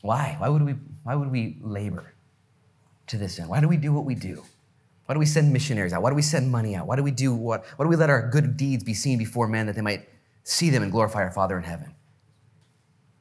Why? 0.00 0.36
Why 0.38 0.48
would 0.48 0.62
we, 0.62 0.74
why 1.02 1.16
would 1.16 1.30
we 1.30 1.58
labor 1.60 2.14
to 3.08 3.18
this 3.18 3.38
end? 3.38 3.48
Why 3.48 3.60
do 3.60 3.68
we 3.68 3.76
do 3.76 3.92
what 3.92 4.04
we 4.04 4.14
do? 4.14 4.44
Why 5.06 5.14
do 5.14 5.18
we 5.18 5.26
send 5.26 5.52
missionaries 5.52 5.92
out? 5.92 6.02
Why 6.02 6.10
do 6.10 6.16
we 6.16 6.22
send 6.22 6.50
money 6.50 6.74
out? 6.76 6.86
Why 6.86 6.96
do 6.96 7.02
we 7.02 7.10
do 7.10 7.34
what? 7.34 7.64
Why 7.76 7.84
do 7.84 7.88
we 7.88 7.96
let 7.96 8.10
our 8.10 8.28
good 8.30 8.56
deeds 8.56 8.82
be 8.82 8.94
seen 8.94 9.18
before 9.18 9.46
men 9.48 9.66
that 9.66 9.74
they 9.74 9.82
might 9.82 10.08
see 10.44 10.70
them 10.70 10.82
and 10.82 10.90
glorify 10.90 11.22
our 11.22 11.30
Father 11.30 11.58
in 11.58 11.64
heaven? 11.64 11.94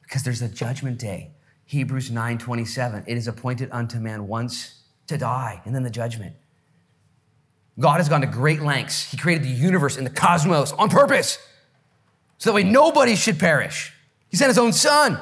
Because 0.03 0.23
there's 0.23 0.41
a 0.41 0.47
judgment 0.47 0.99
day. 0.99 1.31
Hebrews 1.65 2.11
9:27. 2.11 3.03
It 3.07 3.17
is 3.17 3.27
appointed 3.27 3.69
unto 3.71 3.99
man 3.99 4.27
once 4.27 4.81
to 5.07 5.17
die, 5.17 5.61
and 5.65 5.75
then 5.75 5.83
the 5.83 5.89
judgment. 5.89 6.35
God 7.79 7.97
has 7.97 8.09
gone 8.09 8.21
to 8.21 8.27
great 8.27 8.61
lengths. 8.61 9.11
He 9.11 9.17
created 9.17 9.43
the 9.43 9.51
universe 9.51 9.97
and 9.97 10.05
the 10.05 10.11
cosmos 10.11 10.71
on 10.71 10.89
purpose. 10.89 11.37
So 12.37 12.49
that 12.49 12.55
way 12.55 12.63
nobody 12.63 13.15
should 13.15 13.39
perish. 13.39 13.93
He 14.29 14.37
sent 14.37 14.49
his 14.49 14.57
own 14.57 14.73
son. 14.73 15.19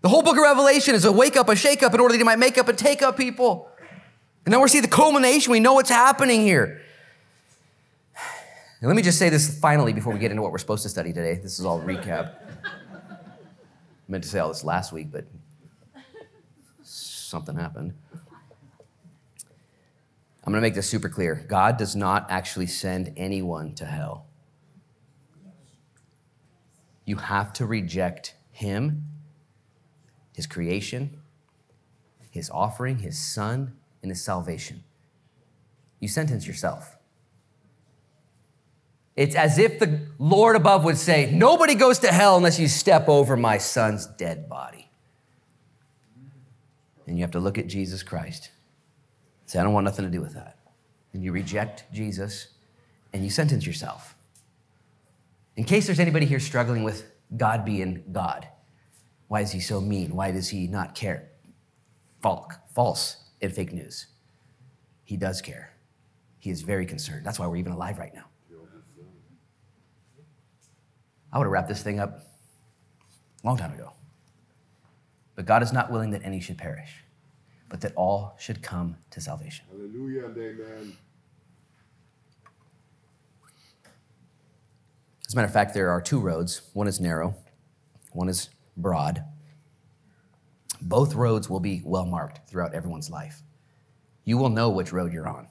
The 0.00 0.08
whole 0.08 0.22
book 0.22 0.36
of 0.36 0.42
Revelation 0.42 0.94
is 0.94 1.04
a 1.04 1.12
wake 1.12 1.36
up, 1.36 1.48
a 1.48 1.56
shake 1.56 1.82
up 1.82 1.94
in 1.94 2.00
order 2.00 2.12
that 2.12 2.18
he 2.18 2.24
might 2.24 2.38
make 2.38 2.58
up 2.58 2.68
and 2.68 2.78
take 2.78 3.02
up 3.02 3.16
people. 3.16 3.70
And 4.44 4.52
then 4.52 4.60
we're 4.60 4.68
seeing 4.68 4.82
the 4.82 4.88
culmination. 4.88 5.50
We 5.50 5.60
know 5.60 5.74
what's 5.74 5.90
happening 5.90 6.42
here. 6.42 6.80
And 8.80 8.88
let 8.88 8.94
me 8.96 9.02
just 9.02 9.18
say 9.18 9.28
this 9.28 9.58
finally 9.58 9.92
before 9.92 10.12
we 10.12 10.20
get 10.20 10.30
into 10.30 10.42
what 10.42 10.52
we're 10.52 10.58
supposed 10.58 10.84
to 10.84 10.88
study 10.88 11.12
today. 11.12 11.34
This 11.42 11.58
is 11.58 11.66
all 11.66 11.80
recap. 11.80 12.34
I 12.64 13.16
meant 14.06 14.22
to 14.22 14.30
say 14.30 14.38
all 14.38 14.48
this 14.48 14.62
last 14.62 14.92
week, 14.92 15.08
but 15.10 15.24
something 16.82 17.56
happened. 17.56 17.92
I'm 20.44 20.52
going 20.52 20.62
to 20.62 20.66
make 20.66 20.74
this 20.74 20.88
super 20.88 21.08
clear. 21.08 21.44
God 21.48 21.76
does 21.76 21.96
not 21.96 22.26
actually 22.30 22.68
send 22.68 23.12
anyone 23.16 23.74
to 23.74 23.84
hell. 23.84 24.27
You 27.08 27.16
have 27.16 27.52
to 27.54 27.66
reject 27.66 28.34
Him 28.50 29.08
his 30.38 30.46
creation, 30.46 31.18
his 32.30 32.48
offering, 32.48 32.98
his 32.98 33.18
son, 33.18 33.72
and 34.02 34.10
his 34.12 34.22
salvation. 34.22 34.84
You 35.98 36.06
sentence 36.06 36.46
yourself. 36.46 36.96
It's 39.16 39.34
as 39.34 39.58
if 39.58 39.80
the 39.80 40.02
Lord 40.20 40.54
above 40.54 40.84
would 40.84 40.96
say, 40.96 41.28
Nobody 41.32 41.74
goes 41.74 41.98
to 42.00 42.12
hell 42.12 42.36
unless 42.36 42.60
you 42.60 42.68
step 42.68 43.08
over 43.08 43.36
my 43.36 43.58
son's 43.58 44.06
dead 44.06 44.48
body. 44.48 44.88
And 47.08 47.16
you 47.16 47.22
have 47.22 47.32
to 47.32 47.40
look 47.40 47.58
at 47.58 47.66
Jesus 47.66 48.04
Christ. 48.04 48.52
Say, 49.46 49.58
I 49.58 49.64
don't 49.64 49.72
want 49.72 49.86
nothing 49.86 50.04
to 50.04 50.10
do 50.10 50.20
with 50.20 50.34
that. 50.34 50.56
And 51.14 51.24
you 51.24 51.32
reject 51.32 51.92
Jesus 51.92 52.48
and 53.12 53.24
you 53.24 53.30
sentence 53.30 53.66
yourself. 53.66 54.14
In 55.58 55.64
case 55.64 55.86
there's 55.86 55.98
anybody 55.98 56.24
here 56.24 56.38
struggling 56.38 56.84
with 56.84 57.10
God 57.36 57.64
being 57.64 58.04
God, 58.12 58.46
why 59.26 59.40
is 59.40 59.50
he 59.50 59.58
so 59.58 59.80
mean? 59.80 60.14
Why 60.14 60.30
does 60.30 60.48
he 60.48 60.68
not 60.68 60.94
care? 60.94 61.30
False 62.22 63.16
and 63.42 63.52
fake 63.52 63.72
news. 63.72 64.06
He 65.02 65.16
does 65.16 65.42
care. 65.42 65.72
He 66.38 66.50
is 66.50 66.62
very 66.62 66.86
concerned. 66.86 67.26
That's 67.26 67.40
why 67.40 67.48
we're 67.48 67.56
even 67.56 67.72
alive 67.72 67.98
right 67.98 68.14
now. 68.14 68.26
I 71.32 71.38
would 71.38 71.44
have 71.44 71.52
wrapped 71.52 71.68
this 71.68 71.82
thing 71.82 71.98
up 71.98 72.20
a 73.42 73.46
long 73.46 73.56
time 73.56 73.72
ago. 73.72 73.94
But 75.34 75.44
God 75.44 75.64
is 75.64 75.72
not 75.72 75.90
willing 75.90 76.12
that 76.12 76.22
any 76.22 76.38
should 76.38 76.56
perish, 76.56 77.02
but 77.68 77.80
that 77.80 77.94
all 77.96 78.36
should 78.38 78.62
come 78.62 78.96
to 79.10 79.20
salvation. 79.20 79.64
Hallelujah 79.68 80.26
and 80.26 80.36
amen. 80.38 80.96
As 85.28 85.34
a 85.34 85.36
matter 85.36 85.46
of 85.46 85.52
fact, 85.52 85.74
there 85.74 85.90
are 85.90 86.00
two 86.00 86.20
roads. 86.20 86.62
One 86.72 86.88
is 86.88 87.00
narrow, 87.00 87.34
one 88.12 88.30
is 88.30 88.48
broad. 88.78 89.22
Both 90.80 91.14
roads 91.14 91.50
will 91.50 91.60
be 91.60 91.82
well 91.84 92.06
marked 92.06 92.48
throughout 92.48 92.72
everyone's 92.72 93.10
life. 93.10 93.42
You 94.24 94.38
will 94.38 94.48
know 94.48 94.70
which 94.70 94.90
road 94.90 95.12
you're 95.12 95.28
on. 95.28 95.48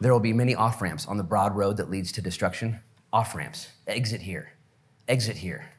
There 0.00 0.12
will 0.12 0.20
be 0.20 0.32
many 0.32 0.54
off 0.54 0.80
ramps 0.80 1.06
on 1.06 1.16
the 1.16 1.24
broad 1.24 1.56
road 1.56 1.76
that 1.78 1.90
leads 1.90 2.12
to 2.12 2.22
destruction. 2.22 2.80
Off 3.12 3.34
ramps, 3.34 3.68
exit 3.86 4.20
here, 4.20 4.52
exit 5.08 5.36
here. 5.36 5.70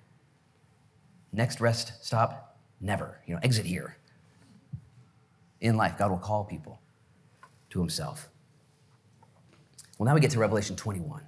Next 1.32 1.62
rest 1.62 1.94
stop, 2.06 2.58
never. 2.82 3.22
You 3.26 3.36
know, 3.36 3.40
exit 3.44 3.66
here. 3.66 3.96
In 5.62 5.78
life, 5.78 5.98
God 5.98 6.12
will 6.12 6.18
call 6.18 6.44
people 6.44 6.82
to 7.70 7.80
Himself. 7.80 8.28
Well, 9.98 10.06
now 10.06 10.14
we 10.14 10.20
get 10.20 10.32
to 10.32 10.40
Revelation 10.40 10.76
21. 10.76 11.22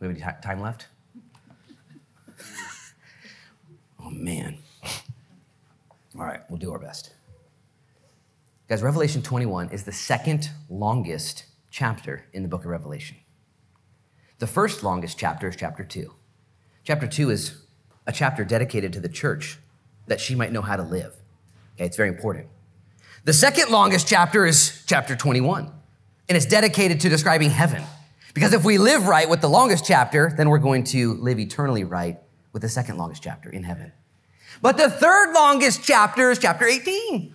We 0.00 0.06
have 0.06 0.16
any 0.16 0.24
time 0.42 0.60
left? 0.60 0.86
oh, 4.00 4.10
man. 4.10 4.58
All 6.18 6.24
right, 6.24 6.40
we'll 6.48 6.58
do 6.58 6.72
our 6.72 6.78
best. 6.78 7.12
Guys, 8.68 8.82
Revelation 8.82 9.22
21 9.22 9.70
is 9.70 9.84
the 9.84 9.92
second 9.92 10.50
longest 10.68 11.44
chapter 11.70 12.24
in 12.32 12.42
the 12.42 12.48
book 12.48 12.60
of 12.60 12.66
Revelation. 12.66 13.16
The 14.38 14.46
first 14.46 14.82
longest 14.82 15.18
chapter 15.18 15.48
is 15.48 15.56
chapter 15.56 15.84
2. 15.84 16.12
Chapter 16.84 17.06
2 17.06 17.30
is 17.30 17.62
a 18.06 18.12
chapter 18.12 18.44
dedicated 18.44 18.92
to 18.92 19.00
the 19.00 19.08
church 19.08 19.58
that 20.06 20.20
she 20.20 20.34
might 20.34 20.52
know 20.52 20.62
how 20.62 20.76
to 20.76 20.82
live. 20.82 21.14
Okay, 21.74 21.86
it's 21.86 21.96
very 21.96 22.08
important. 22.08 22.48
The 23.24 23.32
second 23.32 23.70
longest 23.70 24.06
chapter 24.06 24.46
is 24.46 24.82
chapter 24.86 25.16
21, 25.16 25.70
and 26.28 26.36
it's 26.36 26.46
dedicated 26.46 27.00
to 27.00 27.08
describing 27.08 27.50
heaven. 27.50 27.82
Because 28.34 28.52
if 28.52 28.64
we 28.64 28.78
live 28.78 29.06
right 29.06 29.28
with 29.28 29.40
the 29.40 29.48
longest 29.48 29.84
chapter, 29.84 30.32
then 30.36 30.48
we're 30.48 30.58
going 30.58 30.84
to 30.84 31.14
live 31.14 31.38
eternally 31.38 31.84
right 31.84 32.18
with 32.52 32.62
the 32.62 32.68
second 32.68 32.98
longest 32.98 33.22
chapter 33.22 33.50
in 33.50 33.64
heaven. 33.64 33.92
But 34.60 34.76
the 34.76 34.90
third 34.90 35.32
longest 35.32 35.82
chapter 35.82 36.30
is 36.30 36.38
chapter 36.38 36.66
18. 36.66 37.34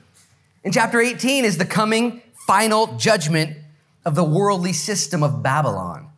And 0.63 0.73
chapter 0.73 0.99
18 0.99 1.45
is 1.45 1.57
the 1.57 1.65
coming 1.65 2.21
final 2.47 2.97
judgment 2.97 3.57
of 4.05 4.15
the 4.15 4.23
worldly 4.23 4.73
system 4.73 5.23
of 5.23 5.41
Babylon. 5.41 6.09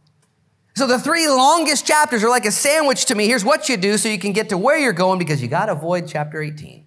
So 0.76 0.88
the 0.88 1.00
three 1.00 1.28
longest 1.28 1.88
chapters 1.88 2.24
are 2.24 2.30
like 2.30 2.46
a 2.46 2.52
sandwich 2.52 3.06
to 3.06 3.16
me. 3.16 3.28
Here's 3.28 3.46
what 3.46 3.70
you 3.70 3.78
do 3.78 3.98
so 3.98 4.10
you 4.10 4.20
can 4.20 4.34
get 4.34 4.50
to 4.50 4.58
where 4.58 4.78
you're 4.78 4.94
going 4.94 5.20
because 5.20 5.42
you 5.42 5.48
got 5.48 5.68
to 5.68 5.72
avoid 5.72 6.08
chapter 6.08 6.42
18. 6.42 6.86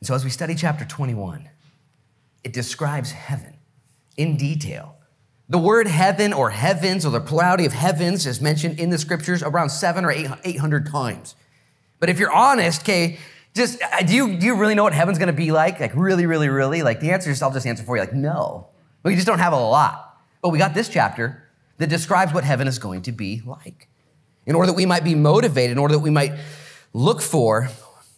And 0.00 0.06
so 0.06 0.14
as 0.14 0.22
we 0.22 0.30
study 0.30 0.54
chapter 0.54 0.84
21, 0.84 1.48
it 2.44 2.52
describes 2.52 3.12
heaven 3.12 3.56
in 4.16 4.36
detail. 4.36 4.96
The 5.48 5.58
word 5.58 5.86
heaven 5.86 6.32
or 6.32 6.50
heavens 6.50 7.06
or 7.06 7.10
the 7.10 7.20
plurality 7.20 7.66
of 7.66 7.72
heavens 7.72 8.26
is 8.26 8.40
mentioned 8.40 8.80
in 8.80 8.90
the 8.90 8.98
scriptures 8.98 9.44
around 9.44 9.70
seven 9.70 10.04
or 10.04 10.10
eight, 10.10 10.28
800 10.44 10.86
times. 10.86 11.36
But 12.00 12.08
if 12.08 12.18
you're 12.18 12.32
honest, 12.32 12.82
okay, 12.82 13.18
just 13.54 13.80
uh, 13.80 14.02
do 14.02 14.12
you, 14.12 14.36
do 14.36 14.44
you 14.44 14.56
really 14.56 14.74
know 14.74 14.82
what 14.82 14.92
heaven's 14.92 15.18
gonna 15.18 15.32
be 15.32 15.52
like? 15.52 15.78
Like, 15.78 15.92
really, 15.94 16.26
really, 16.26 16.48
really? 16.48 16.82
Like, 16.82 16.98
the 16.98 17.12
answer 17.12 17.30
is 17.30 17.42
I'll 17.42 17.52
just 17.52 17.66
answer 17.66 17.84
for 17.84 17.96
you, 17.96 18.02
like, 18.02 18.12
no. 18.12 18.68
We 19.04 19.14
just 19.14 19.26
don't 19.26 19.38
have 19.38 19.52
a 19.52 19.56
lot. 19.56 20.18
But 20.42 20.48
we 20.48 20.58
got 20.58 20.74
this 20.74 20.88
chapter 20.88 21.44
that 21.78 21.88
describes 21.88 22.34
what 22.34 22.42
heaven 22.42 22.66
is 22.66 22.78
going 22.80 23.02
to 23.02 23.12
be 23.12 23.42
like. 23.46 23.88
In 24.46 24.56
order 24.56 24.66
that 24.66 24.76
we 24.76 24.84
might 24.84 25.04
be 25.04 25.14
motivated, 25.14 25.70
in 25.70 25.78
order 25.78 25.94
that 25.94 26.00
we 26.00 26.10
might 26.10 26.32
look 26.92 27.20
for 27.20 27.68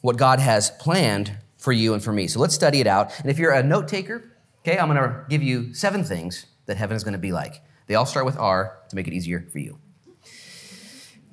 what 0.00 0.16
God 0.16 0.40
has 0.40 0.70
planned 0.70 1.36
for 1.58 1.72
you 1.72 1.92
and 1.92 2.02
for 2.02 2.12
me. 2.12 2.26
So 2.26 2.40
let's 2.40 2.54
study 2.54 2.80
it 2.80 2.86
out. 2.86 3.18
And 3.20 3.30
if 3.30 3.38
you're 3.38 3.52
a 3.52 3.62
note 3.62 3.86
taker, 3.86 4.24
okay, 4.60 4.78
I'm 4.78 4.88
gonna 4.88 5.26
give 5.28 5.42
you 5.42 5.74
seven 5.74 6.04
things 6.04 6.46
that 6.68 6.76
heaven 6.76 6.96
is 6.96 7.02
gonna 7.02 7.18
be 7.18 7.32
like. 7.32 7.60
They 7.88 7.96
all 7.96 8.06
start 8.06 8.24
with 8.24 8.38
R 8.38 8.78
to 8.88 8.96
make 8.96 9.08
it 9.08 9.12
easier 9.12 9.46
for 9.50 9.58
you. 9.58 9.78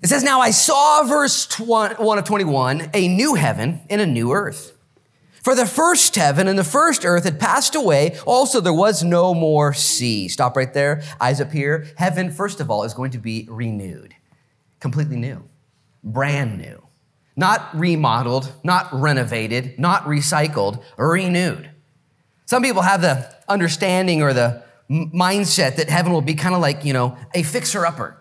It 0.02 0.08
says, 0.08 0.24
Now 0.24 0.42
I 0.42 0.52
saw, 0.52 1.04
verse 1.04 1.60
1 1.60 1.98
of 2.00 2.26
21, 2.26 2.92
a 2.94 3.08
new 3.08 3.36
heaven 3.36 3.82
and 3.90 4.02
a 4.02 4.06
new 4.06 4.32
earth. 4.32 4.74
For 5.42 5.54
the 5.54 5.66
first 5.66 6.16
heaven 6.16 6.48
and 6.48 6.58
the 6.58 6.64
first 6.64 7.06
earth 7.06 7.24
had 7.24 7.40
passed 7.40 7.76
away. 7.76 8.18
Also, 8.26 8.60
there 8.60 8.74
was 8.74 9.04
no 9.04 9.36
more 9.36 9.74
sea. 9.74 10.28
Stop 10.28 10.58
right 10.58 10.74
there. 10.74 11.04
Eyes 11.22 11.40
up 11.40 11.52
here. 11.52 11.86
Heaven, 11.98 12.32
first 12.32 12.60
of 12.60 12.72
all, 12.72 12.84
is 12.84 12.96
going 12.96 13.12
to 13.12 13.20
be 13.20 13.48
renewed, 13.50 14.16
completely 14.80 15.18
new, 15.18 15.44
brand 16.04 16.58
new. 16.58 16.82
Not 17.36 17.70
remodeled, 17.78 18.52
not 18.64 18.90
renovated, 18.92 19.78
not 19.78 20.06
recycled, 20.06 20.82
renewed. 20.98 21.70
Some 22.46 22.64
people 22.64 22.82
have 22.82 23.02
the 23.02 23.32
understanding 23.48 24.24
or 24.24 24.34
the 24.34 24.65
mindset 24.90 25.78
that 25.78 25.90
heaven 25.90 26.12
will 26.12 26.22
be 26.22 26.36
kind 26.36 26.56
of 26.56 26.62
like, 26.62 26.86
you 26.86 26.94
know, 26.94 27.18
a 27.34 27.44
fixer 27.44 27.86
upper 27.86 28.18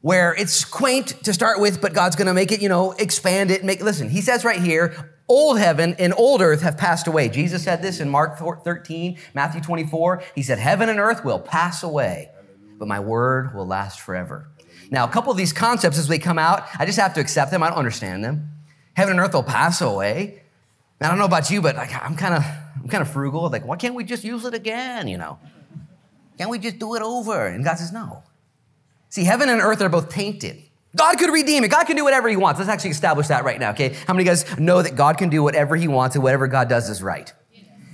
where 0.00 0.34
it's 0.34 0.64
quaint 0.64 1.08
to 1.24 1.32
start 1.32 1.60
with, 1.60 1.80
but 1.80 1.92
God's 1.92 2.14
gonna 2.14 2.34
make 2.34 2.52
it, 2.52 2.62
you 2.62 2.68
know, 2.68 2.92
expand 2.92 3.50
it, 3.50 3.64
make, 3.64 3.82
listen, 3.82 4.08
he 4.08 4.20
says 4.20 4.44
right 4.44 4.60
here, 4.60 5.12
old 5.28 5.58
heaven 5.58 5.94
and 5.98 6.14
old 6.16 6.40
earth 6.40 6.62
have 6.62 6.76
passed 6.76 7.06
away. 7.06 7.28
Jesus 7.28 7.62
said 7.64 7.82
this 7.82 8.00
in 8.00 8.08
Mark 8.08 8.38
13, 8.38 9.18
Matthew 9.34 9.60
24. 9.60 10.22
He 10.34 10.42
said, 10.42 10.58
Heaven 10.58 10.88
and 10.88 10.98
earth 10.98 11.24
will 11.24 11.40
pass 11.40 11.82
away, 11.82 12.30
but 12.78 12.88
my 12.88 13.00
word 13.00 13.54
will 13.54 13.66
last 13.66 14.00
forever. 14.00 14.48
Now, 14.90 15.04
a 15.04 15.08
couple 15.08 15.30
of 15.30 15.36
these 15.36 15.52
concepts 15.52 15.98
as 15.98 16.08
they 16.08 16.18
come 16.18 16.38
out, 16.38 16.66
I 16.78 16.86
just 16.86 16.98
have 16.98 17.12
to 17.14 17.20
accept 17.20 17.50
them. 17.50 17.62
I 17.62 17.68
don't 17.68 17.78
understand 17.78 18.24
them. 18.24 18.50
Heaven 18.94 19.12
and 19.12 19.20
earth 19.20 19.34
will 19.34 19.42
pass 19.42 19.80
away. 19.80 20.42
I 21.00 21.08
don't 21.08 21.18
know 21.18 21.24
about 21.24 21.50
you, 21.50 21.60
but 21.60 21.76
I'm 21.76 22.16
kind 22.16 22.34
of 22.34 22.44
I'm 22.82 22.88
kind 22.88 23.02
of 23.02 23.10
frugal. 23.10 23.48
Like, 23.50 23.64
why 23.64 23.76
can't 23.76 23.94
we 23.94 24.02
just 24.02 24.24
use 24.24 24.44
it 24.44 24.54
again? 24.54 25.06
You 25.06 25.18
know, 25.18 25.38
can't 26.38 26.50
we 26.50 26.58
just 26.58 26.78
do 26.78 26.94
it 26.94 27.02
over? 27.02 27.46
And 27.46 27.64
God 27.64 27.78
says, 27.78 27.92
no. 27.92 28.22
See, 29.10 29.24
heaven 29.24 29.48
and 29.48 29.60
earth 29.60 29.82
are 29.82 29.88
both 29.88 30.08
tainted. 30.08 30.62
God 30.96 31.18
could 31.18 31.30
redeem 31.30 31.64
it. 31.64 31.68
God 31.68 31.84
can 31.84 31.96
do 31.96 32.04
whatever 32.04 32.28
he 32.28 32.36
wants. 32.36 32.58
Let's 32.58 32.70
actually 32.70 32.90
establish 32.90 33.26
that 33.28 33.44
right 33.44 33.58
now, 33.58 33.70
okay? 33.70 33.94
How 34.06 34.14
many 34.14 34.28
of 34.28 34.38
you 34.38 34.44
guys 34.44 34.58
know 34.58 34.80
that 34.80 34.96
God 34.96 35.18
can 35.18 35.28
do 35.28 35.42
whatever 35.42 35.76
he 35.76 35.88
wants 35.88 36.16
and 36.16 36.22
whatever 36.22 36.46
God 36.46 36.68
does 36.68 36.88
is 36.88 37.02
right? 37.02 37.32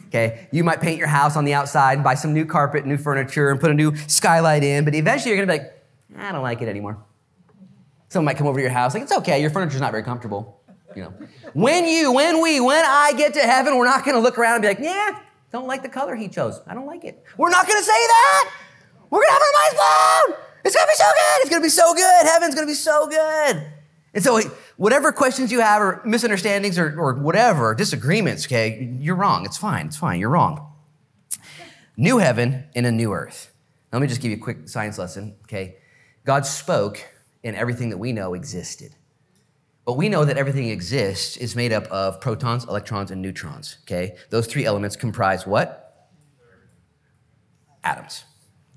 Okay, 0.09 0.47
you 0.53 0.63
might 0.63 0.81
paint 0.81 0.99
your 0.99 1.09
house 1.09 1.37
on 1.37 1.45
the 1.45 1.55
outside 1.55 1.95
and 1.95 2.05
buy 2.05 2.15
some 2.15 2.33
new 2.33 2.47
carpet, 2.47 2.87
new 2.87 2.97
furniture, 2.97 3.51
and 3.51 3.61
put 3.61 3.73
a 3.73 3.75
new 3.75 3.97
skylight 4.07 4.63
in, 4.63 4.85
but 4.85 4.95
eventually 4.95 5.35
you're 5.35 5.45
gonna 5.45 5.59
be 5.59 5.65
like, 5.65 5.85
I 6.17 6.31
don't 6.31 6.43
like 6.45 6.63
it 6.63 6.69
anymore. 6.69 7.05
Someone 8.11 8.27
might 8.27 8.37
come 8.37 8.47
over 8.47 8.59
to 8.59 8.63
your 8.63 8.71
house, 8.71 8.95
like, 8.95 9.03
it's 9.03 9.11
okay, 9.11 9.41
your 9.41 9.51
furniture's 9.51 9.81
not 9.81 9.91
very 9.91 10.05
comfortable. 10.05 10.61
You 10.95 11.03
know. 11.03 11.15
When 11.53 11.85
you, 11.87 12.13
when 12.13 12.41
we, 12.41 12.61
when 12.61 12.85
I 12.87 13.13
get 13.17 13.35
to 13.35 13.41
heaven, 13.41 13.77
we're 13.77 13.87
not 13.87 14.05
gonna 14.05 14.21
look 14.21 14.39
around 14.39 14.55
and 14.55 14.63
be 14.63 14.69
like, 14.69 14.79
yeah, 14.79 15.19
don't 15.55 15.69
like 15.69 15.83
the 15.83 15.89
color 15.89 16.17
he 16.17 16.29
chose. 16.29 16.61
I 16.67 16.75
don't 16.75 16.87
like 16.87 17.05
it. 17.05 17.23
We're 17.39 17.49
not 17.49 17.69
gonna 17.69 17.81
say 17.81 17.93
that. 17.93 18.51
We're 19.09 19.21
gonna 19.21 19.33
have 19.33 19.43
our 19.43 19.53
minds 19.63 19.77
blown. 19.77 20.41
It's 20.65 20.75
gonna 20.75 20.89
be 20.89 20.95
so 20.97 21.05
good. 21.05 21.41
It's 21.43 21.51
gonna 21.51 21.63
be 21.63 21.69
so 21.69 21.95
good. 21.95 22.27
Heaven's 22.27 22.55
gonna 22.57 22.67
be 22.67 22.75
so 22.75 23.07
good. 23.07 23.73
And 24.15 24.25
so, 24.25 24.41
whatever 24.77 25.13
questions 25.13 25.53
you 25.53 25.61
have, 25.61 25.81
or 25.81 26.03
misunderstandings, 26.05 26.77
or, 26.77 26.99
or 26.99 27.15
whatever, 27.15 27.73
disagreements, 27.73 28.47
okay, 28.47 28.97
you're 29.01 29.15
wrong. 29.15 29.45
It's 29.45 29.57
fine. 29.57 29.87
It's 29.87 29.97
fine. 29.97 30.19
You're 30.19 30.31
wrong. 30.31 30.73
New 31.97 32.19
heaven 32.19 32.65
and 32.75 32.85
a 32.85 32.93
new 32.93 33.13
earth. 33.13 33.53
Let 33.93 34.03
me 34.03 34.09
just 34.09 34.21
give 34.21 34.33
you 34.33 34.39
a 34.39 34.41
quick 34.41 34.69
science 34.69 34.99
lesson, 34.99 35.37
okay? 35.45 35.77
God 36.25 36.47
spoke, 36.47 37.01
and 37.45 37.55
everything 37.55 37.91
that 37.91 37.99
we 37.99 38.13
know 38.13 38.35
existed. 38.35 38.97
But 39.85 39.99
we 39.99 40.09
know 40.09 40.25
that 40.25 40.39
everything 40.39 40.71
exists 40.71 41.37
is 41.37 41.55
made 41.55 41.73
up 41.73 41.85
of 41.89 42.21
protons, 42.21 42.65
electrons, 42.65 43.11
and 43.11 43.21
neutrons, 43.21 43.79
okay? 43.83 44.17
Those 44.31 44.47
three 44.47 44.65
elements 44.65 44.97
comprise 44.97 45.47
what? 45.47 46.09
Atoms. 47.83 48.25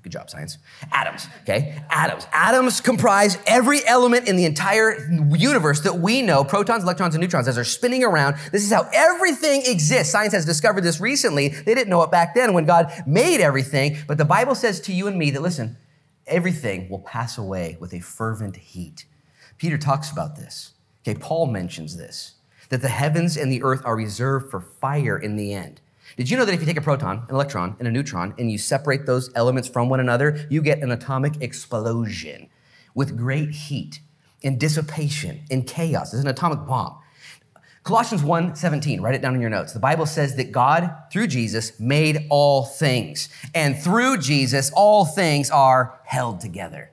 Good 0.02 0.12
job, 0.12 0.30
science. 0.30 0.58
Atoms, 0.92 1.26
okay? 1.42 1.82
Atoms. 1.90 2.26
Atoms 2.32 2.80
comprise 2.80 3.36
every 3.46 3.84
element 3.86 4.28
in 4.28 4.36
the 4.36 4.44
entire 4.44 5.10
universe 5.34 5.80
that 5.80 5.98
we 5.98 6.22
know, 6.22 6.44
protons, 6.44 6.84
electrons, 6.84 7.14
and 7.14 7.22
neutrons, 7.22 7.48
as 7.48 7.56
they're 7.56 7.64
spinning 7.64 8.04
around. 8.04 8.36
This 8.52 8.62
is 8.62 8.70
how 8.70 8.88
everything 8.92 9.62
exists. 9.66 10.12
Science 10.12 10.34
has 10.34 10.44
discovered 10.44 10.84
this 10.84 11.00
recently. 11.00 11.48
They 11.48 11.74
didn't 11.74 11.88
know 11.88 12.02
it 12.02 12.10
back 12.10 12.34
then 12.34 12.52
when 12.52 12.64
God 12.64 12.92
made 13.06 13.40
everything. 13.40 13.96
But 14.06 14.18
the 14.18 14.24
Bible 14.24 14.54
says 14.54 14.80
to 14.82 14.92
you 14.92 15.08
and 15.08 15.18
me 15.18 15.30
that, 15.32 15.42
listen, 15.42 15.78
everything 16.26 16.88
will 16.88 17.00
pass 17.00 17.36
away 17.36 17.76
with 17.80 17.92
a 17.92 18.00
fervent 18.00 18.56
heat. 18.56 19.06
Peter 19.56 19.78
talks 19.78 20.12
about 20.12 20.36
this. 20.36 20.74
Okay, 21.08 21.18
Paul 21.18 21.46
mentions 21.46 21.96
this, 21.96 22.34
that 22.68 22.82
the 22.82 22.88
heavens 22.88 23.38
and 23.38 23.50
the 23.50 23.62
earth 23.62 23.80
are 23.86 23.96
reserved 23.96 24.50
for 24.50 24.60
fire 24.60 25.16
in 25.16 25.36
the 25.36 25.54
end. 25.54 25.80
Did 26.18 26.28
you 26.28 26.36
know 26.36 26.44
that 26.44 26.52
if 26.52 26.60
you 26.60 26.66
take 26.66 26.76
a 26.76 26.82
proton, 26.82 27.24
an 27.30 27.34
electron, 27.34 27.76
and 27.78 27.88
a 27.88 27.90
neutron, 27.90 28.34
and 28.38 28.52
you 28.52 28.58
separate 28.58 29.06
those 29.06 29.30
elements 29.34 29.68
from 29.68 29.88
one 29.88 30.00
another, 30.00 30.46
you 30.50 30.60
get 30.60 30.82
an 30.82 30.90
atomic 30.90 31.40
explosion 31.40 32.50
with 32.94 33.16
great 33.16 33.52
heat 33.52 34.00
and 34.44 34.60
dissipation 34.60 35.40
and 35.50 35.66
chaos? 35.66 36.12
It's 36.12 36.22
an 36.22 36.28
atomic 36.28 36.66
bomb. 36.66 36.98
Colossians 37.84 38.22
1 38.22 38.54
17, 38.54 39.00
write 39.00 39.14
it 39.14 39.22
down 39.22 39.34
in 39.34 39.40
your 39.40 39.48
notes. 39.48 39.72
The 39.72 39.78
Bible 39.78 40.04
says 40.04 40.36
that 40.36 40.52
God, 40.52 40.94
through 41.10 41.28
Jesus, 41.28 41.80
made 41.80 42.26
all 42.28 42.66
things. 42.66 43.30
And 43.54 43.78
through 43.78 44.18
Jesus, 44.18 44.70
all 44.74 45.06
things 45.06 45.50
are 45.50 45.98
held 46.04 46.40
together. 46.40 46.90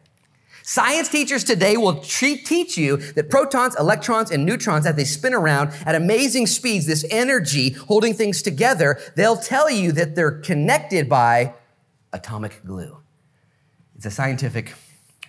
Science 0.68 1.10
teachers 1.10 1.44
today 1.44 1.78
will 1.78 2.00
teach 2.00 2.76
you 2.76 2.98
that 2.98 3.30
protons, 3.30 3.76
electrons, 3.78 4.32
and 4.32 4.48
neutrons, 4.48 4.88
as 4.88 4.96
they 4.96 5.04
spin 5.04 5.32
around 5.32 5.70
at 5.86 5.94
amazing 5.94 6.48
speeds, 6.48 6.88
this 6.88 7.06
energy 7.12 7.70
holding 7.70 8.16
things 8.16 8.42
together, 8.42 9.00
they'll 9.16 9.38
tell 9.38 9.70
you 9.70 9.92
that 9.92 10.16
they're 10.16 10.40
connected 10.40 11.08
by 11.08 11.54
atomic 12.12 12.66
glue. 12.66 12.98
It's 13.96 14.08
a 14.08 14.12
scientific 14.12 14.74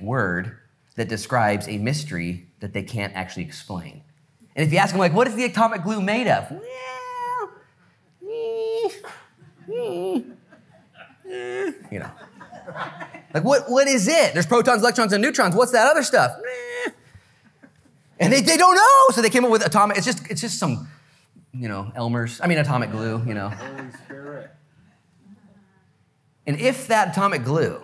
word 0.00 0.56
that 0.94 1.10
describes 1.10 1.68
a 1.68 1.76
mystery 1.76 2.46
that 2.60 2.72
they 2.72 2.82
can't 2.82 3.14
actually 3.14 3.44
explain. 3.44 4.02
And 4.56 4.66
if 4.66 4.72
you 4.72 4.78
ask 4.78 4.92
them, 4.92 5.00
like, 5.00 5.12
what 5.12 5.28
is 5.28 5.34
the 5.34 5.44
atomic 5.44 5.82
glue 5.82 6.00
made 6.00 6.28
of? 6.28 6.50
Well, 6.50 6.62
eh, 8.24 8.88
eh, 9.70 10.20
eh, 11.30 11.72
you 11.90 11.98
know. 11.98 12.10
Like, 13.34 13.44
what, 13.44 13.70
what 13.70 13.86
is 13.88 14.08
it? 14.08 14.32
There's 14.32 14.46
protons, 14.46 14.82
electrons, 14.82 15.12
and 15.12 15.22
neutrons. 15.22 15.54
What's 15.54 15.72
that 15.72 15.90
other 15.90 16.02
stuff? 16.02 16.32
And 18.18 18.32
they, 18.32 18.40
they 18.40 18.56
don't 18.56 18.74
know. 18.74 19.14
So 19.14 19.22
they 19.22 19.30
came 19.30 19.44
up 19.44 19.50
with 19.50 19.64
atomic, 19.66 19.98
it's 19.98 20.06
just, 20.06 20.30
it's 20.30 20.40
just 20.40 20.58
some, 20.58 20.88
you 21.52 21.68
know, 21.68 21.92
Elmer's, 21.94 22.40
I 22.40 22.46
mean, 22.46 22.58
atomic 22.58 22.90
glue, 22.90 23.22
you 23.26 23.34
know. 23.34 23.52
And 26.46 26.58
if 26.60 26.86
that 26.88 27.08
atomic 27.08 27.44
glue 27.44 27.82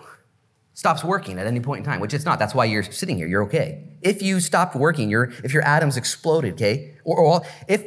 stops 0.74 1.04
working 1.04 1.38
at 1.38 1.46
any 1.46 1.60
point 1.60 1.80
in 1.80 1.84
time, 1.84 2.00
which 2.00 2.14
it's 2.14 2.24
not. 2.24 2.38
That's 2.38 2.54
why 2.54 2.64
you're 2.64 2.82
sitting 2.82 3.16
here. 3.16 3.26
You're 3.26 3.44
okay. 3.44 3.84
If 4.00 4.22
you 4.22 4.40
stopped 4.40 4.74
working, 4.74 5.10
you're, 5.10 5.32
if 5.44 5.52
your 5.52 5.62
atoms 5.62 5.96
exploded, 5.96 6.54
okay? 6.54 6.96
Or, 7.04 7.18
or 7.18 7.42
if, 7.68 7.86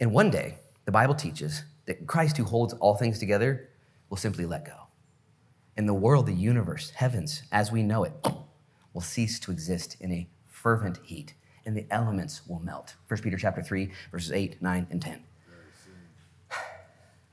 and 0.00 0.12
one 0.12 0.30
day, 0.30 0.58
the 0.84 0.92
Bible 0.92 1.14
teaches 1.14 1.62
that 1.86 2.06
Christ, 2.06 2.36
who 2.36 2.44
holds 2.44 2.72
all 2.74 2.96
things 2.96 3.18
together, 3.18 3.68
will 4.08 4.16
simply 4.16 4.46
let 4.46 4.64
go. 4.64 4.81
And 5.76 5.88
the 5.88 5.94
world, 5.94 6.26
the 6.26 6.34
universe, 6.34 6.90
heavens, 6.90 7.42
as 7.50 7.72
we 7.72 7.82
know 7.82 8.04
it, 8.04 8.12
will 8.92 9.00
cease 9.00 9.38
to 9.40 9.50
exist 9.50 9.96
in 10.00 10.12
a 10.12 10.28
fervent 10.46 10.98
heat, 11.02 11.34
and 11.64 11.76
the 11.76 11.86
elements 11.90 12.42
will 12.46 12.60
melt. 12.60 12.94
1 13.08 13.20
Peter 13.20 13.36
chapter 13.36 13.62
3, 13.62 13.90
verses 14.10 14.32
8, 14.32 14.60
9, 14.60 14.86
and 14.90 15.00
10. 15.00 15.22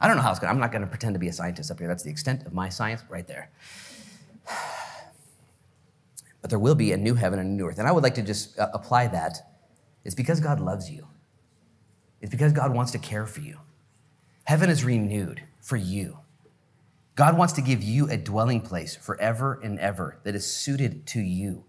I 0.01 0.07
don't 0.07 0.15
know 0.15 0.23
how 0.23 0.31
it's 0.31 0.39
going. 0.39 0.51
I'm 0.51 0.59
not 0.59 0.71
going 0.71 0.81
to 0.83 0.87
pretend 0.87 1.15
to 1.15 1.19
be 1.19 1.27
a 1.27 1.33
scientist 1.33 1.69
up 1.69 1.79
here. 1.79 1.87
That's 1.87 2.03
the 2.03 2.11
extent 2.11 2.45
of 2.45 2.53
my 2.53 2.69
science 2.69 3.03
right 3.09 3.27
there. 3.27 3.49
But 6.41 6.49
there 6.49 6.59
will 6.59 6.73
be 6.73 6.93
a 6.93 6.97
new 6.97 7.15
heaven 7.15 7.37
and 7.37 7.49
a 7.49 7.51
new 7.51 7.67
earth. 7.67 7.79
And 7.79 7.87
I 7.87 7.91
would 7.91 8.01
like 8.01 8.15
to 8.15 8.21
just 8.21 8.57
uh, 8.57 8.69
apply 8.73 9.07
that. 9.07 9.41
It's 10.05 10.15
because 10.15 10.39
God 10.39 10.61
loves 10.61 10.89
you. 10.89 11.05
It's 12.21 12.31
because 12.31 12.53
God 12.53 12.73
wants 12.73 12.91
to 12.93 12.97
care 12.97 13.25
for 13.25 13.41
you. 13.41 13.59
Heaven 14.45 14.69
is 14.69 14.83
renewed 14.83 15.43
for 15.59 15.75
you. 15.75 16.19
God 17.19 17.37
wants 17.37 17.51
to 17.55 17.61
give 17.61 17.83
you 17.83 18.09
a 18.09 18.15
dwelling 18.15 18.61
place 18.61 18.95
forever 18.95 19.59
and 19.61 19.77
ever 19.77 20.21
that 20.23 20.35
is 20.35 20.47
suited 20.47 21.05
to 21.07 21.19
you, 21.19 21.65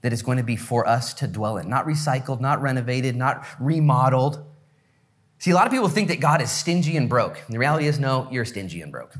that 0.00 0.10
is 0.10 0.22
going 0.22 0.38
to 0.38 0.42
be 0.42 0.56
for 0.56 0.88
us 0.88 1.12
to 1.12 1.28
dwell 1.28 1.58
in, 1.58 1.68
not 1.68 1.84
recycled, 1.84 2.40
not 2.40 2.62
renovated, 2.62 3.14
not 3.14 3.44
remodeled. 3.60 4.42
See, 5.38 5.50
a 5.50 5.54
lot 5.54 5.66
of 5.66 5.70
people 5.70 5.90
think 5.90 6.08
that 6.08 6.18
God 6.18 6.40
is 6.40 6.50
stingy 6.50 6.96
and 6.96 7.10
broke. 7.10 7.36
And 7.44 7.54
the 7.54 7.58
reality 7.58 7.86
is, 7.86 7.98
no, 7.98 8.26
you're 8.30 8.46
stingy 8.46 8.80
and 8.80 8.90
broke. 8.90 9.12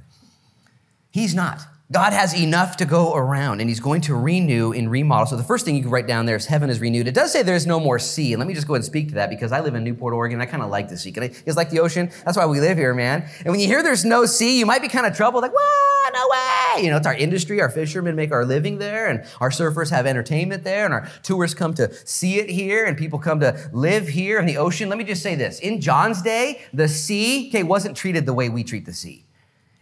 He's 1.10 1.34
not. 1.34 1.60
God 1.92 2.12
has 2.12 2.34
enough 2.34 2.78
to 2.78 2.84
go 2.84 3.14
around 3.14 3.60
and 3.60 3.70
he's 3.70 3.78
going 3.78 4.00
to 4.02 4.16
renew 4.16 4.72
and 4.72 4.90
remodel. 4.90 5.26
So 5.26 5.36
the 5.36 5.44
first 5.44 5.64
thing 5.64 5.76
you 5.76 5.82
can 5.82 5.90
write 5.92 6.08
down 6.08 6.26
there 6.26 6.34
is 6.34 6.46
heaven 6.46 6.68
is 6.68 6.80
renewed. 6.80 7.06
It 7.06 7.14
does 7.14 7.30
say 7.30 7.44
there's 7.44 7.64
no 7.64 7.78
more 7.78 8.00
sea. 8.00 8.32
And 8.32 8.40
let 8.40 8.48
me 8.48 8.54
just 8.54 8.66
go 8.66 8.74
ahead 8.74 8.80
and 8.80 8.84
speak 8.84 9.10
to 9.10 9.14
that 9.14 9.30
because 9.30 9.52
I 9.52 9.60
live 9.60 9.76
in 9.76 9.84
Newport, 9.84 10.12
Oregon. 10.12 10.40
I 10.40 10.46
kind 10.46 10.64
of 10.64 10.70
like 10.70 10.88
the 10.88 10.96
sea. 10.96 11.12
It's 11.16 11.56
like 11.56 11.70
the 11.70 11.78
ocean. 11.78 12.10
That's 12.24 12.36
why 12.36 12.46
we 12.46 12.58
live 12.58 12.76
here, 12.76 12.92
man. 12.92 13.28
And 13.38 13.52
when 13.52 13.60
you 13.60 13.68
hear 13.68 13.84
there's 13.84 14.04
no 14.04 14.26
sea, 14.26 14.58
you 14.58 14.66
might 14.66 14.82
be 14.82 14.88
kind 14.88 15.06
of 15.06 15.16
troubled, 15.16 15.42
like, 15.42 15.52
what? 15.52 16.12
No 16.12 16.28
way. 16.28 16.82
You 16.82 16.90
know, 16.90 16.96
it's 16.96 17.06
our 17.06 17.14
industry. 17.14 17.60
Our 17.60 17.70
fishermen 17.70 18.16
make 18.16 18.32
our 18.32 18.44
living 18.44 18.78
there 18.78 19.06
and 19.06 19.24
our 19.40 19.50
surfers 19.50 19.90
have 19.90 20.06
entertainment 20.06 20.64
there 20.64 20.86
and 20.86 20.94
our 20.94 21.08
tourists 21.22 21.56
come 21.56 21.74
to 21.74 21.92
see 22.06 22.38
it 22.40 22.50
here 22.50 22.84
and 22.84 22.96
people 22.96 23.20
come 23.20 23.38
to 23.40 23.70
live 23.72 24.08
here 24.08 24.40
in 24.40 24.46
the 24.46 24.56
ocean. 24.56 24.88
Let 24.88 24.98
me 24.98 25.04
just 25.04 25.22
say 25.22 25.36
this. 25.36 25.60
In 25.60 25.80
John's 25.80 26.22
day, 26.22 26.62
the 26.72 26.88
sea, 26.88 27.48
okay, 27.48 27.62
wasn't 27.62 27.96
treated 27.96 28.26
the 28.26 28.34
way 28.34 28.48
we 28.48 28.64
treat 28.64 28.86
the 28.86 28.92
sea. 28.92 29.25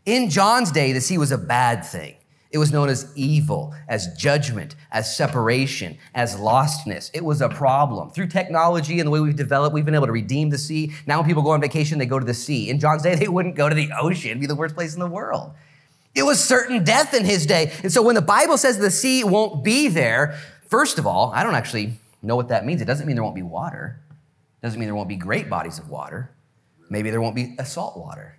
In 0.07 0.29
John's 0.29 0.71
day, 0.71 0.93
the 0.93 1.01
sea 1.01 1.17
was 1.17 1.33
a 1.33 1.39
bad 1.39 1.85
thing. 1.85 2.17
It 2.51 2.59
was 2.59 2.73
known 2.73 2.89
as 2.89 3.11
evil, 3.17 3.75
as 3.89 4.15
judgment, 4.17 4.77
as 4.93 5.17
separation, 5.17 5.99
as 6.15 6.37
lostness. 6.37 7.11
It 7.13 7.25
was 7.25 7.41
a 7.41 7.49
problem. 7.49 8.11
Through 8.11 8.29
technology 8.29 9.01
and 9.01 9.07
the 9.09 9.11
way 9.11 9.19
we've 9.19 9.35
developed, 9.35 9.75
we've 9.75 9.85
been 9.85 9.95
able 9.97 10.07
to 10.07 10.13
redeem 10.13 10.51
the 10.51 10.59
sea. 10.59 10.93
Now, 11.07 11.19
when 11.19 11.27
people 11.27 11.43
go 11.43 11.51
on 11.51 11.61
vacation, 11.61 11.99
they 11.99 12.07
go 12.07 12.21
to 12.21 12.25
the 12.25 12.35
sea. 12.35 12.71
In 12.71 12.79
John's 12.79 13.03
day, 13.03 13.15
they 13.17 13.27
wouldn't 13.29 13.57
go 13.57 13.69
to 13.69 13.75
the 13.75 13.91
ocean, 13.99 14.31
It'd 14.31 14.41
be 14.41 14.47
the 14.47 14.55
worst 14.55 14.77
place 14.77 14.95
in 14.95 15.01
the 15.01 15.09
world. 15.09 15.53
It 16.15 16.23
was 16.23 16.43
certain 16.43 16.85
death 16.85 17.13
in 17.13 17.25
his 17.25 17.45
day. 17.45 17.73
And 17.83 17.91
so 17.91 18.01
when 18.03 18.15
the 18.15 18.23
Bible 18.23 18.57
says 18.57 18.79
the 18.79 18.91
sea 18.91 19.25
won't 19.25 19.65
be 19.65 19.89
there, 19.89 20.39
first 20.69 20.99
of 20.99 21.09
all, 21.09 21.33
I 21.35 21.43
don't 21.43 21.57
actually 21.57 21.95
know 22.23 22.37
what 22.37 22.49
that 22.49 22.65
means. 22.65 22.81
It 22.81 22.85
doesn't 22.85 23.07
mean 23.07 23.17
there 23.17 23.25
won't 23.25 23.35
be 23.35 23.43
water. 23.43 23.99
It 24.63 24.67
doesn't 24.67 24.79
mean 24.79 24.87
there 24.87 24.95
won't 24.95 25.09
be 25.09 25.17
great 25.17 25.51
bodies 25.51 25.81
of 25.81 25.91
water. 25.91 26.31
Maybe 26.89 27.11
there 27.11 27.21
won't 27.21 27.35
be 27.35 27.57
salt 27.65 27.97
water. 27.97 28.39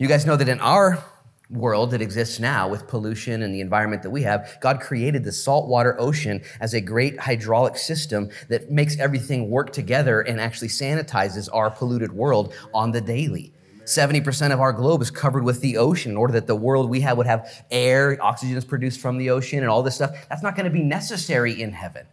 You 0.00 0.06
guys 0.06 0.24
know 0.24 0.36
that 0.36 0.48
in 0.48 0.60
our 0.60 1.04
world 1.50 1.90
that 1.90 2.00
exists 2.00 2.38
now 2.38 2.68
with 2.68 2.86
pollution 2.86 3.42
and 3.42 3.52
the 3.52 3.60
environment 3.60 4.04
that 4.04 4.10
we 4.10 4.22
have, 4.22 4.56
God 4.60 4.78
created 4.80 5.24
the 5.24 5.32
saltwater 5.32 6.00
ocean 6.00 6.40
as 6.60 6.72
a 6.72 6.80
great 6.80 7.18
hydraulic 7.18 7.76
system 7.76 8.30
that 8.48 8.70
makes 8.70 8.96
everything 9.00 9.50
work 9.50 9.72
together 9.72 10.20
and 10.20 10.40
actually 10.40 10.68
sanitizes 10.68 11.48
our 11.52 11.68
polluted 11.68 12.12
world 12.12 12.54
on 12.72 12.92
the 12.92 13.00
daily. 13.00 13.52
70% 13.86 14.52
of 14.52 14.60
our 14.60 14.72
globe 14.72 15.02
is 15.02 15.10
covered 15.10 15.42
with 15.42 15.60
the 15.62 15.78
ocean 15.78 16.12
in 16.12 16.16
order 16.16 16.34
that 16.34 16.46
the 16.46 16.54
world 16.54 16.88
we 16.88 17.00
have 17.00 17.16
would 17.16 17.26
have 17.26 17.64
air, 17.72 18.16
oxygen 18.22 18.56
is 18.56 18.64
produced 18.64 19.00
from 19.00 19.18
the 19.18 19.30
ocean, 19.30 19.58
and 19.58 19.68
all 19.68 19.82
this 19.82 19.96
stuff. 19.96 20.28
That's 20.28 20.44
not 20.44 20.54
going 20.54 20.66
to 20.66 20.70
be 20.70 20.84
necessary 20.84 21.60
in 21.60 21.72
heaven. 21.72 22.06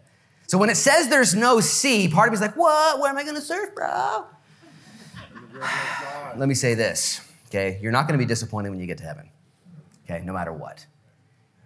So 0.48 0.58
when 0.58 0.72
it 0.72 0.78
says 0.78 1.10
there's 1.10 1.36
no 1.36 1.60
sea, 1.60 2.08
part 2.08 2.30
of 2.30 2.32
me 2.32 2.36
is 2.36 2.42
like, 2.42 2.56
what? 2.56 3.00
Where 3.00 3.12
am 3.12 3.18
I 3.18 3.24
going 3.24 3.36
to 3.36 3.42
surf, 3.42 3.76
bro? 3.76 4.26
Let 6.36 6.48
me 6.48 6.56
say 6.56 6.74
this 6.74 7.22
okay? 7.48 7.80
You're 7.82 7.92
not 7.92 8.08
going 8.08 8.20
to 8.20 8.24
be 8.24 8.28
disappointed 8.28 8.70
when 8.70 8.80
you 8.80 8.88
get 8.88 8.98
to 9.00 9.04
heaven, 9.04 9.30
okay? 10.06 10.24
No 10.26 10.34
matter 10.34 10.54
what. 10.54 10.86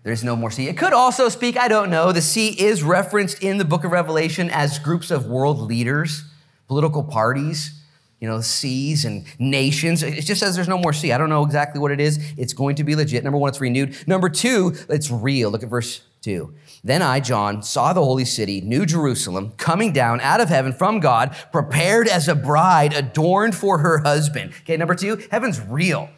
There's 0.04 0.24
no 0.24 0.36
more 0.36 0.50
sea. 0.50 0.68
It 0.68 0.78
could 0.78 0.94
also 0.94 1.28
speak, 1.30 1.58
I 1.58 1.68
don't 1.68 1.89
know, 1.89 2.12
the 2.12 2.22
sea 2.22 2.50
is 2.50 2.84
referenced 2.84 3.44
in 3.44 3.58
the 3.58 3.65
book 3.65 3.84
of 3.84 3.92
Revelation 3.92 4.50
as 4.50 4.80
groups 4.80 5.12
of 5.12 5.26
world 5.26 5.60
leaders, 5.60 6.24
political 6.68 7.04
parties, 7.04 7.80
you 8.20 8.28
know, 8.28 8.42
seas 8.42 9.06
and 9.06 9.26
nations. 9.39 10.04
It 10.04 10.22
just 10.22 10.39
says 10.39 10.56
there's 10.56 10.68
no 10.68 10.78
more 10.78 10.94
sea. 10.94 11.12
I 11.12 11.18
don't 11.18 11.30
know 11.30 11.44
exactly 11.44 11.80
what 11.80 11.92
it 11.92 12.00
is. 12.00 12.34
It's 12.38 12.54
going 12.54 12.76
to 12.78 12.84
be 12.84 12.96
legit. 12.96 13.24
Number 13.24 13.38
one, 13.38 13.50
it's 13.50 13.62
renewed. 13.62 13.96
Number 14.08 14.30
two, 14.30 14.76
it's 14.89 15.10
real. 15.10 15.52
Look 15.52 15.63
at 15.63 15.70
verse 15.70 16.02
two. 16.21 16.53
Then 16.84 17.01
I, 17.01 17.19
John, 17.19 17.63
saw 17.63 17.93
the 17.93 18.03
holy 18.03 18.25
city, 18.25 18.62
New 18.62 18.86
Jerusalem, 18.86 19.53
coming 19.58 19.93
down 19.93 20.21
out 20.21 20.41
of 20.41 20.49
heaven 20.49 20.73
from 20.73 20.99
God, 20.99 21.36
prepared 21.51 22.08
as 22.08 22.27
a 22.27 22.36
bride 22.36 22.93
adorned 22.93 23.55
for 23.55 23.79
her 23.79 23.99
husband. 23.99 24.53
Okay, 24.62 24.77
number 24.77 24.95
two, 24.95 25.21
heaven's 25.32 25.60
real. 25.60 26.10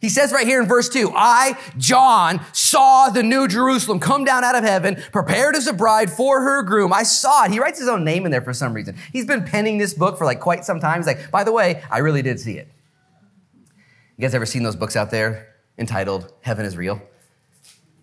He 0.00 0.08
says 0.08 0.32
right 0.32 0.46
here 0.46 0.60
in 0.60 0.68
verse 0.68 0.88
2 0.88 1.10
I, 1.14 1.58
John, 1.76 2.40
saw 2.52 3.10
the 3.10 3.22
new 3.22 3.48
Jerusalem 3.48 3.98
come 3.98 4.24
down 4.24 4.44
out 4.44 4.54
of 4.54 4.62
heaven, 4.62 4.96
prepared 5.12 5.56
as 5.56 5.66
a 5.66 5.72
bride 5.72 6.10
for 6.10 6.40
her 6.40 6.62
groom. 6.62 6.92
I 6.92 7.02
saw 7.02 7.44
it. 7.44 7.50
He 7.50 7.58
writes 7.58 7.80
his 7.80 7.88
own 7.88 8.04
name 8.04 8.24
in 8.24 8.30
there 8.30 8.42
for 8.42 8.52
some 8.52 8.72
reason. 8.72 8.96
He's 9.12 9.26
been 9.26 9.44
penning 9.44 9.78
this 9.78 9.94
book 9.94 10.16
for 10.16 10.24
like 10.24 10.40
quite 10.40 10.64
some 10.64 10.78
time. 10.78 11.00
He's 11.00 11.06
like, 11.06 11.30
by 11.30 11.42
the 11.42 11.52
way, 11.52 11.82
I 11.90 11.98
really 11.98 12.22
did 12.22 12.38
see 12.38 12.58
it. 12.58 12.68
You 14.16 14.22
guys 14.22 14.34
ever 14.34 14.46
seen 14.46 14.62
those 14.62 14.76
books 14.76 14.96
out 14.96 15.10
there 15.10 15.54
entitled 15.78 16.32
Heaven 16.42 16.64
is 16.64 16.76
Real? 16.76 17.00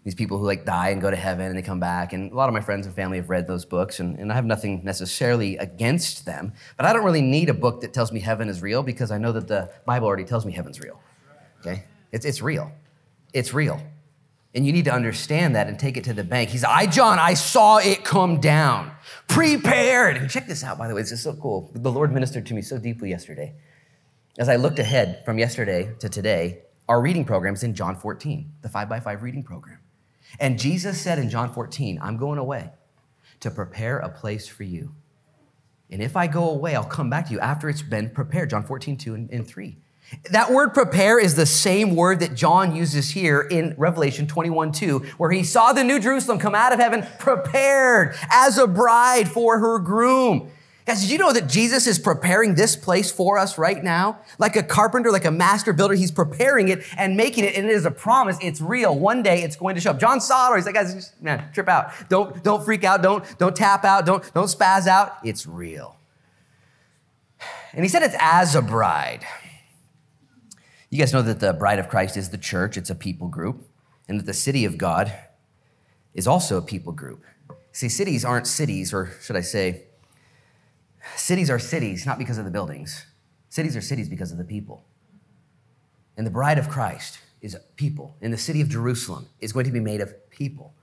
These 0.05 0.15
people 0.15 0.37
who 0.37 0.45
like 0.45 0.65
die 0.65 0.89
and 0.89 1.01
go 1.01 1.09
to 1.09 1.17
heaven 1.17 1.47
and 1.47 1.57
they 1.57 1.63
come 1.63 1.79
back. 1.79 2.13
And 2.13 2.31
a 2.31 2.35
lot 2.35 2.47
of 2.47 2.53
my 2.53 2.61
friends 2.61 2.85
and 2.85 2.95
family 2.95 3.17
have 3.17 3.29
read 3.29 3.47
those 3.47 3.65
books, 3.65 3.99
and, 3.99 4.17
and 4.19 4.31
I 4.31 4.35
have 4.35 4.45
nothing 4.45 4.81
necessarily 4.83 5.57
against 5.57 6.25
them. 6.25 6.53
But 6.77 6.85
I 6.85 6.93
don't 6.93 7.03
really 7.03 7.23
need 7.23 7.49
a 7.49 7.55
book 7.55 7.81
that 7.81 7.91
tells 7.91 8.11
me 8.11 8.19
heaven 8.19 8.47
is 8.47 8.61
real 8.61 8.83
because 8.83 9.09
I 9.09 9.17
know 9.17 9.31
that 9.31 9.47
the 9.47 9.71
Bible 9.83 10.07
already 10.07 10.23
tells 10.23 10.45
me 10.45 10.53
heaven's 10.53 10.79
real. 10.79 11.01
Okay? 11.59 11.83
It's, 12.11 12.23
it's 12.23 12.39
real. 12.39 12.71
It's 13.33 13.51
real. 13.51 13.81
And 14.53 14.65
you 14.65 14.71
need 14.71 14.85
to 14.85 14.93
understand 14.93 15.55
that 15.55 15.67
and 15.67 15.77
take 15.77 15.97
it 15.97 16.03
to 16.03 16.13
the 16.13 16.23
bank. 16.23 16.51
He's, 16.51 16.63
I, 16.63 16.85
John, 16.85 17.17
I 17.17 17.33
saw 17.33 17.77
it 17.77 18.05
come 18.05 18.39
down, 18.39 18.91
prepared. 19.27 20.17
And 20.17 20.29
check 20.29 20.45
this 20.45 20.63
out, 20.63 20.77
by 20.77 20.87
the 20.87 20.93
way, 20.93 21.01
this 21.01 21.13
is 21.13 21.23
so 21.23 21.33
cool. 21.33 21.71
The 21.73 21.91
Lord 21.91 22.13
ministered 22.13 22.45
to 22.45 22.53
me 22.53 22.61
so 22.61 22.77
deeply 22.77 23.09
yesterday. 23.09 23.55
As 24.37 24.49
I 24.49 24.57
looked 24.57 24.77
ahead 24.77 25.23
from 25.25 25.39
yesterday 25.39 25.95
to 25.97 26.09
today, 26.09 26.59
our 26.87 27.01
reading 27.01 27.25
program 27.25 27.55
is 27.55 27.63
in 27.63 27.73
John 27.73 27.95
14, 27.95 28.51
the 28.61 28.69
5 28.69 28.87
by 28.87 28.99
5 28.99 29.23
reading 29.23 29.41
program. 29.41 29.79
And 30.39 30.59
Jesus 30.59 30.99
said 30.99 31.19
in 31.19 31.29
John 31.29 31.53
14, 31.53 31.99
I'm 32.01 32.17
going 32.17 32.39
away 32.39 32.71
to 33.39 33.51
prepare 33.51 33.99
a 33.99 34.09
place 34.09 34.47
for 34.47 34.63
you. 34.63 34.93
And 35.89 36.01
if 36.01 36.17
I 36.17 36.27
go 36.27 36.49
away, 36.49 36.75
I'll 36.75 36.83
come 36.83 37.09
back 37.09 37.27
to 37.27 37.33
you 37.33 37.39
after 37.39 37.69
it's 37.69 37.81
been 37.81 38.09
prepared. 38.09 38.49
John 38.49 38.63
14, 38.63 38.97
2 38.97 39.13
and, 39.13 39.29
and 39.31 39.47
3. 39.47 39.77
That 40.31 40.51
word 40.51 40.73
prepare 40.73 41.19
is 41.19 41.35
the 41.35 41.45
same 41.45 41.95
word 41.95 42.19
that 42.19 42.35
John 42.35 42.75
uses 42.75 43.09
here 43.09 43.41
in 43.41 43.73
Revelation 43.77 44.27
21 44.27 44.71
2, 44.71 44.99
where 45.17 45.31
he 45.31 45.43
saw 45.43 45.73
the 45.73 45.83
new 45.83 45.99
Jerusalem 45.99 46.37
come 46.37 46.53
out 46.53 46.73
of 46.73 46.79
heaven 46.79 47.05
prepared 47.17 48.15
as 48.29 48.57
a 48.57 48.67
bride 48.67 49.27
for 49.27 49.59
her 49.59 49.79
groom. 49.79 50.51
Guys, 50.85 51.01
did 51.01 51.09
you 51.09 51.17
know 51.17 51.33
that 51.33 51.47
Jesus 51.47 51.87
is 51.87 51.97
preparing 51.97 52.53
this 52.53 52.75
place 52.75 53.11
for 53.11 53.39
us 53.39 53.57
right 53.57 53.83
now? 53.83 54.19
Like 54.37 54.55
a 54.55 54.61
carpenter, 54.61 55.11
like 55.11 55.25
a 55.25 55.31
master 55.31 55.73
builder, 55.73 55.95
he's 55.95 56.11
preparing 56.11 56.67
it 56.67 56.83
and 56.95 57.17
making 57.17 57.43
it, 57.43 57.55
and 57.55 57.65
it 57.65 57.71
is 57.71 57.85
a 57.85 57.91
promise. 57.91 58.37
It's 58.39 58.61
real. 58.61 58.97
One 58.97 59.23
day 59.23 59.41
it's 59.41 59.55
going 59.55 59.73
to 59.73 59.81
show 59.81 59.91
up. 59.91 59.99
John 59.99 60.17
it. 60.17 60.55
He's 60.55 60.65
like, 60.67 60.75
guys, 60.75 61.11
man, 61.19 61.51
trip 61.53 61.67
out. 61.67 61.91
Don't, 62.07 62.43
don't 62.43 62.63
freak 62.63 62.83
out. 62.83 63.01
Don't, 63.01 63.25
don't 63.39 63.55
tap 63.55 63.83
out. 63.83 64.05
Don't, 64.05 64.31
don't 64.35 64.45
spaz 64.45 64.85
out. 64.85 65.13
It's 65.23 65.47
real. 65.47 65.97
And 67.73 67.83
he 67.83 67.89
said 67.89 68.03
it's 68.03 68.15
as 68.19 68.53
a 68.53 68.61
bride. 68.61 69.25
You 70.91 70.99
guys 70.99 71.11
know 71.11 71.23
that 71.23 71.39
the 71.39 71.51
bride 71.53 71.79
of 71.79 71.89
Christ 71.89 72.15
is 72.15 72.29
the 72.29 72.37
church, 72.37 72.77
it's 72.77 72.91
a 72.91 72.95
people 72.95 73.27
group, 73.27 73.67
and 74.07 74.19
that 74.19 74.27
the 74.27 74.33
city 74.33 74.65
of 74.65 74.77
God 74.77 75.11
is 76.13 76.27
also 76.27 76.57
a 76.57 76.61
people 76.61 76.93
group. 76.93 77.23
See, 77.71 77.89
cities 77.89 78.23
aren't 78.23 78.45
cities, 78.45 78.93
or 78.93 79.11
should 79.21 79.35
I 79.35 79.41
say, 79.41 79.84
Cities 81.15 81.49
are 81.49 81.59
cities 81.59 82.05
not 82.05 82.17
because 82.17 82.37
of 82.37 82.45
the 82.45 82.51
buildings. 82.51 83.05
Cities 83.49 83.75
are 83.75 83.81
cities 83.81 84.09
because 84.09 84.31
of 84.31 84.37
the 84.37 84.43
people. 84.43 84.85
And 86.17 86.25
the 86.25 86.31
bride 86.31 86.57
of 86.57 86.69
Christ 86.69 87.19
is 87.41 87.57
people. 87.75 88.15
And 88.21 88.33
the 88.33 88.37
city 88.37 88.61
of 88.61 88.69
Jerusalem 88.69 89.27
is 89.39 89.53
going 89.53 89.65
to 89.65 89.71
be 89.71 89.79
made 89.79 90.01
of 90.01 90.29
people. 90.29 90.73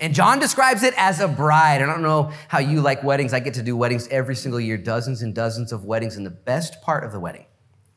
And 0.00 0.14
John 0.14 0.40
describes 0.40 0.82
it 0.82 0.94
as 0.96 1.20
a 1.20 1.28
bride. 1.28 1.80
I 1.80 1.86
don't 1.86 2.02
know 2.02 2.32
how 2.48 2.58
you 2.58 2.80
like 2.80 3.04
weddings. 3.04 3.32
I 3.32 3.40
get 3.40 3.54
to 3.54 3.62
do 3.62 3.76
weddings 3.76 4.08
every 4.08 4.34
single 4.34 4.58
year, 4.58 4.76
dozens 4.76 5.22
and 5.22 5.34
dozens 5.34 5.70
of 5.72 5.84
weddings. 5.84 6.16
And 6.16 6.26
the 6.26 6.30
best 6.30 6.82
part 6.82 7.04
of 7.04 7.12
the 7.12 7.20
wedding, 7.20 7.46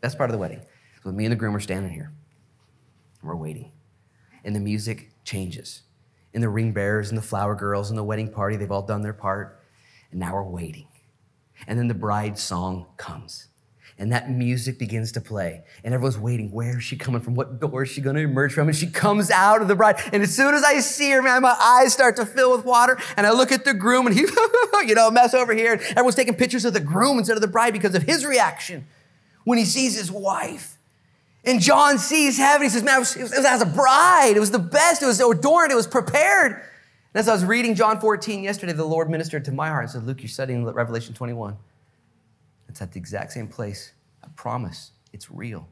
best 0.02 0.18
part 0.18 0.30
of 0.30 0.34
the 0.34 0.38
wedding, 0.38 0.60
is 0.60 1.04
when 1.04 1.16
me 1.16 1.26
and 1.26 1.32
the 1.32 1.36
groom 1.36 1.56
are 1.56 1.60
standing 1.60 1.92
here. 1.92 2.12
We're 3.24 3.36
waiting. 3.36 3.72
And 4.44 4.56
the 4.56 4.60
music 4.60 5.12
changes 5.24 5.82
and 6.36 6.44
the 6.44 6.50
ring 6.50 6.74
bearers 6.74 7.10
and 7.10 7.18
the 7.18 7.24
flower 7.24 7.56
girls 7.56 7.90
and 7.90 7.98
the 7.98 8.04
wedding 8.04 8.32
party, 8.32 8.58
they've 8.58 8.72
all 8.72 8.86
done 8.86 9.02
their 9.02 9.14
part. 9.14 9.64
And 10.12 10.20
now 10.20 10.34
we're 10.34 10.44
waiting. 10.44 10.88
And 11.68 11.78
then 11.80 11.88
the 11.88 11.94
bride 11.94 12.38
song 12.38 12.86
comes. 12.98 13.48
And 13.98 14.12
that 14.12 14.30
music 14.30 14.78
begins 14.78 15.14
to 15.14 15.22
play. 15.22 15.64
And 15.84 15.94
everyone's 15.94 16.18
waiting. 16.18 16.52
Where 16.52 16.80
is 16.80 16.84
she 16.84 16.98
coming 16.98 17.22
from? 17.22 17.34
What 17.34 17.62
door 17.62 17.84
is 17.84 17.90
she 17.90 18.02
going 18.02 18.18
to 18.18 18.22
emerge 18.22 18.52
from? 18.52 18.68
And 18.68 18.76
she 18.76 18.88
comes 18.88 19.32
out 19.32 19.62
of 19.62 19.70
the 19.70 19.76
bride. 19.76 20.02
And 20.12 20.22
as 20.22 20.36
soon 20.36 20.54
as 20.54 20.64
I 20.64 20.80
see 20.82 21.12
her, 21.12 21.22
man, 21.22 21.42
my 21.42 21.56
eyes 21.58 21.94
start 21.94 22.18
to 22.18 22.26
fill 22.26 22.52
with 22.56 22.66
water. 22.66 23.00
And 23.16 23.26
I 23.26 23.32
look 23.32 23.54
at 23.54 23.64
the 23.64 23.74
groom 23.74 24.06
and 24.06 24.14
he, 24.14 24.22
you 24.86 24.96
know, 24.96 25.10
mess 25.12 25.34
over 25.34 25.54
here. 25.54 25.74
And 25.74 25.82
everyone's 25.82 26.16
taking 26.16 26.36
pictures 26.36 26.66
of 26.66 26.74
the 26.74 26.82
groom 26.82 27.18
instead 27.18 27.38
of 27.38 27.42
the 27.42 27.48
bride 27.48 27.72
because 27.72 27.96
of 27.96 28.04
his 28.04 28.26
reaction 28.26 28.86
when 29.46 29.58
he 29.58 29.66
sees 29.66 29.98
his 29.98 30.12
wife. 30.12 30.78
And 31.46 31.62
John 31.62 31.98
sees 31.98 32.38
heaven. 32.38 32.64
He 32.64 32.70
says, 32.70 32.84
man, 32.84 32.98
it 32.98 33.00
was, 33.00 33.16
it 33.16 33.22
was 33.22 33.34
as 33.34 33.62
a 33.62 33.66
bride. 33.66 34.34
It 34.36 34.40
was 34.40 34.52
the 34.52 34.60
best. 34.60 35.02
It 35.04 35.06
was 35.06 35.22
adorned. 35.22 35.72
It 35.72 35.76
was 35.76 35.88
prepared. 35.88 36.62
And 37.16 37.22
as 37.22 37.30
I 37.30 37.32
was 37.32 37.46
reading 37.46 37.76
John 37.76 38.02
14 38.02 38.44
yesterday, 38.44 38.74
the 38.74 38.84
Lord 38.84 39.10
ministered 39.10 39.46
to 39.46 39.54
my 39.54 39.70
heart 39.70 39.84
and 39.84 39.90
said, 39.90 40.06
Luke, 40.06 40.22
you're 40.22 40.28
studying 40.28 40.66
Revelation 40.66 41.14
21. 41.14 41.56
It's 42.68 42.82
at 42.82 42.92
the 42.92 43.00
exact 43.00 43.32
same 43.32 43.48
place. 43.48 43.94
I 44.22 44.28
promise. 44.36 44.92
It's 45.14 45.32
real. 45.32 45.66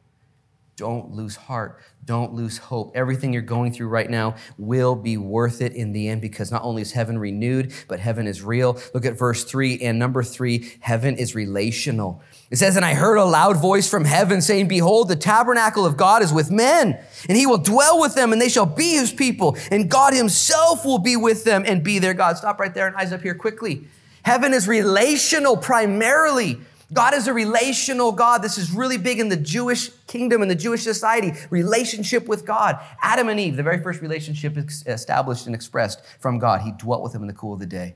Don't 0.75 1.12
lose 1.12 1.36
heart. 1.36 1.79
Don't 2.03 2.33
lose 2.33 2.57
hope. 2.57 2.93
Everything 2.95 3.31
you're 3.31 3.43
going 3.43 3.71
through 3.71 3.89
right 3.89 4.09
now 4.09 4.36
will 4.57 4.95
be 4.95 5.17
worth 5.17 5.62
it 5.62 5.73
in 5.73 5.93
the 5.93 6.09
end 6.09 6.19
because 6.19 6.51
not 6.51 6.63
only 6.63 6.81
is 6.81 6.91
heaven 6.91 7.19
renewed, 7.19 7.71
but 7.88 7.99
heaven 7.99 8.25
is 8.25 8.41
real. 8.41 8.79
Look 8.93 9.05
at 9.05 9.17
verse 9.17 9.43
three 9.43 9.79
and 9.81 9.99
number 9.99 10.23
three 10.23 10.73
heaven 10.79 11.15
is 11.15 11.36
relational. 11.36 12.23
It 12.49 12.57
says, 12.57 12.75
And 12.75 12.83
I 12.83 12.95
heard 12.95 13.17
a 13.17 13.25
loud 13.25 13.57
voice 13.57 13.88
from 13.88 14.03
heaven 14.03 14.41
saying, 14.41 14.67
Behold, 14.67 15.09
the 15.09 15.15
tabernacle 15.15 15.86
of 15.86 15.95
God 15.95 16.23
is 16.23 16.33
with 16.33 16.49
men, 16.49 16.99
and 17.29 17.38
he 17.38 17.45
will 17.45 17.59
dwell 17.59 17.99
with 17.99 18.15
them, 18.15 18.33
and 18.33 18.41
they 18.41 18.49
shall 18.49 18.65
be 18.65 18.93
his 18.93 19.13
people, 19.13 19.55
and 19.69 19.89
God 19.89 20.13
himself 20.13 20.86
will 20.86 20.99
be 20.99 21.15
with 21.15 21.43
them 21.43 21.63
and 21.67 21.83
be 21.83 21.99
their 21.99 22.13
God. 22.15 22.38
Stop 22.38 22.59
right 22.59 22.73
there 22.73 22.88
and 22.88 22.95
eyes 22.95 23.13
up 23.13 23.21
here 23.21 23.36
quickly. 23.36 23.88
Heaven 24.23 24.53
is 24.53 24.67
relational 24.67 25.57
primarily. 25.57 26.59
God 26.91 27.13
is 27.13 27.28
a 27.28 27.34
relational 27.34 28.12
God. 28.12 28.41
This 28.41 28.58
is 28.58 28.72
really 28.72 28.98
big 28.98 29.19
in 29.19 29.30
the 29.30 29.38
Jewish 29.38 29.89
kingdom 30.08 30.41
and 30.41 30.52
the 30.52 30.56
Jewish 30.56 30.84
society. 30.84 31.34
Relationship 31.50 32.28
with 32.28 32.46
God. 32.46 32.80
Adam 33.02 33.30
and 33.30 33.39
Eve, 33.39 33.56
the 33.56 33.63
very 33.63 33.82
first 33.82 34.02
relationship 34.02 34.58
established 34.58 35.46
and 35.46 35.56
expressed 35.56 36.04
from 36.19 36.39
God. 36.39 36.62
He 36.62 36.72
dwelt 36.74 37.04
with 37.04 37.13
them 37.13 37.22
in 37.22 37.28
the 37.28 37.34
cool 37.34 37.54
of 37.54 37.60
the 37.60 37.65
day. 37.65 37.96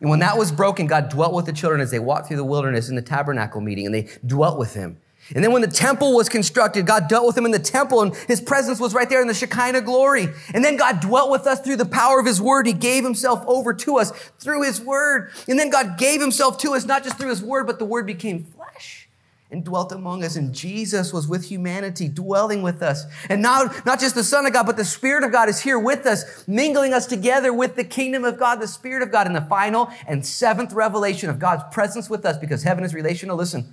And 0.00 0.10
when 0.10 0.18
that 0.18 0.36
was 0.36 0.50
broken, 0.50 0.86
God 0.86 1.08
dwelt 1.10 1.32
with 1.32 1.46
the 1.46 1.52
children 1.52 1.80
as 1.80 1.90
they 1.90 2.00
walked 2.00 2.26
through 2.26 2.38
the 2.38 2.44
wilderness 2.44 2.88
in 2.88 2.96
the 2.96 3.02
tabernacle 3.02 3.60
meeting 3.60 3.86
and 3.86 3.94
they 3.94 4.08
dwelt 4.26 4.58
with 4.58 4.74
him. 4.74 4.98
And 5.34 5.42
then 5.42 5.52
when 5.52 5.62
the 5.62 5.68
temple 5.68 6.14
was 6.14 6.28
constructed, 6.28 6.86
God 6.86 7.08
dealt 7.08 7.26
with 7.26 7.38
him 7.38 7.46
in 7.46 7.52
the 7.52 7.58
temple 7.58 8.02
and 8.02 8.14
his 8.28 8.40
presence 8.40 8.80
was 8.80 8.92
right 8.92 9.08
there 9.08 9.22
in 9.22 9.28
the 9.28 9.34
Shekinah 9.34 9.82
glory. 9.82 10.28
And 10.52 10.64
then 10.64 10.76
God 10.76 11.00
dwelt 11.00 11.30
with 11.30 11.46
us 11.46 11.60
through 11.60 11.76
the 11.76 11.86
power 11.86 12.18
of 12.18 12.26
his 12.26 12.40
word. 12.40 12.66
He 12.66 12.72
gave 12.72 13.04
himself 13.04 13.42
over 13.46 13.72
to 13.72 13.98
us 13.98 14.10
through 14.38 14.62
his 14.62 14.80
word. 14.80 15.30
And 15.48 15.58
then 15.58 15.70
God 15.70 15.96
gave 15.96 16.20
himself 16.20 16.58
to 16.58 16.74
us, 16.74 16.84
not 16.84 17.04
just 17.04 17.18
through 17.18 17.30
his 17.30 17.42
word, 17.42 17.66
but 17.66 17.78
the 17.78 17.84
word 17.84 18.06
became 18.06 18.44
flesh 18.44 19.08
and 19.50 19.64
dwelt 19.64 19.92
among 19.92 20.24
us. 20.24 20.34
And 20.34 20.52
Jesus 20.52 21.12
was 21.12 21.28
with 21.28 21.44
humanity, 21.44 22.08
dwelling 22.08 22.62
with 22.62 22.82
us. 22.82 23.04
And 23.28 23.40
now, 23.40 23.70
not 23.86 24.00
just 24.00 24.14
the 24.14 24.24
Son 24.24 24.44
of 24.44 24.52
God, 24.52 24.66
but 24.66 24.76
the 24.76 24.84
Spirit 24.84 25.24
of 25.24 25.30
God 25.30 25.48
is 25.48 25.60
here 25.60 25.78
with 25.78 26.04
us, 26.04 26.46
mingling 26.48 26.92
us 26.92 27.06
together 27.06 27.52
with 27.52 27.76
the 27.76 27.84
kingdom 27.84 28.24
of 28.24 28.38
God, 28.38 28.60
the 28.60 28.66
Spirit 28.66 29.02
of 29.02 29.12
God 29.12 29.26
in 29.26 29.34
the 29.34 29.42
final 29.42 29.90
and 30.06 30.26
seventh 30.26 30.72
revelation 30.72 31.30
of 31.30 31.38
God's 31.38 31.62
presence 31.72 32.10
with 32.10 32.26
us 32.26 32.38
because 32.38 32.64
heaven 32.64 32.82
is 32.82 32.92
relational. 32.92 33.36
Listen 33.36 33.72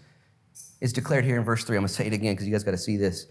is 0.81 0.93
declared 0.93 1.25
here 1.25 1.37
in 1.37 1.43
verse 1.43 1.63
3. 1.63 1.77
I'm 1.77 1.81
going 1.81 1.87
to 1.89 1.93
say 1.93 2.07
it 2.07 2.13
again 2.13 2.33
because 2.33 2.47
you 2.47 2.53
guys 2.53 2.63
got 2.63 2.71
to 2.71 2.77
see 2.77 2.97
this. 2.97 3.27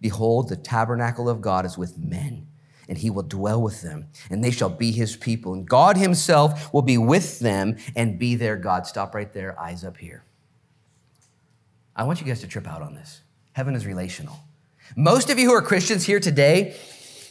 Behold, 0.00 0.48
the 0.48 0.56
tabernacle 0.56 1.28
of 1.28 1.40
God 1.40 1.66
is 1.66 1.76
with 1.76 1.98
men, 1.98 2.46
and 2.88 2.98
he 2.98 3.10
will 3.10 3.22
dwell 3.22 3.60
with 3.60 3.82
them, 3.82 4.08
and 4.30 4.42
they 4.42 4.50
shall 4.50 4.70
be 4.70 4.92
his 4.92 5.16
people. 5.16 5.52
And 5.52 5.68
God 5.68 5.96
himself 5.96 6.72
will 6.72 6.82
be 6.82 6.98
with 6.98 7.38
them 7.38 7.76
and 7.94 8.18
be 8.18 8.34
their 8.34 8.56
God. 8.56 8.86
Stop 8.86 9.14
right 9.14 9.32
there, 9.32 9.58
eyes 9.60 9.84
up 9.84 9.96
here. 9.98 10.24
I 11.94 12.04
want 12.04 12.20
you 12.20 12.26
guys 12.26 12.40
to 12.40 12.46
trip 12.46 12.66
out 12.66 12.82
on 12.82 12.94
this. 12.94 13.20
Heaven 13.52 13.74
is 13.74 13.86
relational. 13.86 14.40
Most 14.96 15.28
of 15.28 15.38
you 15.38 15.48
who 15.48 15.54
are 15.54 15.62
Christians 15.62 16.04
here 16.04 16.18
today, 16.18 16.74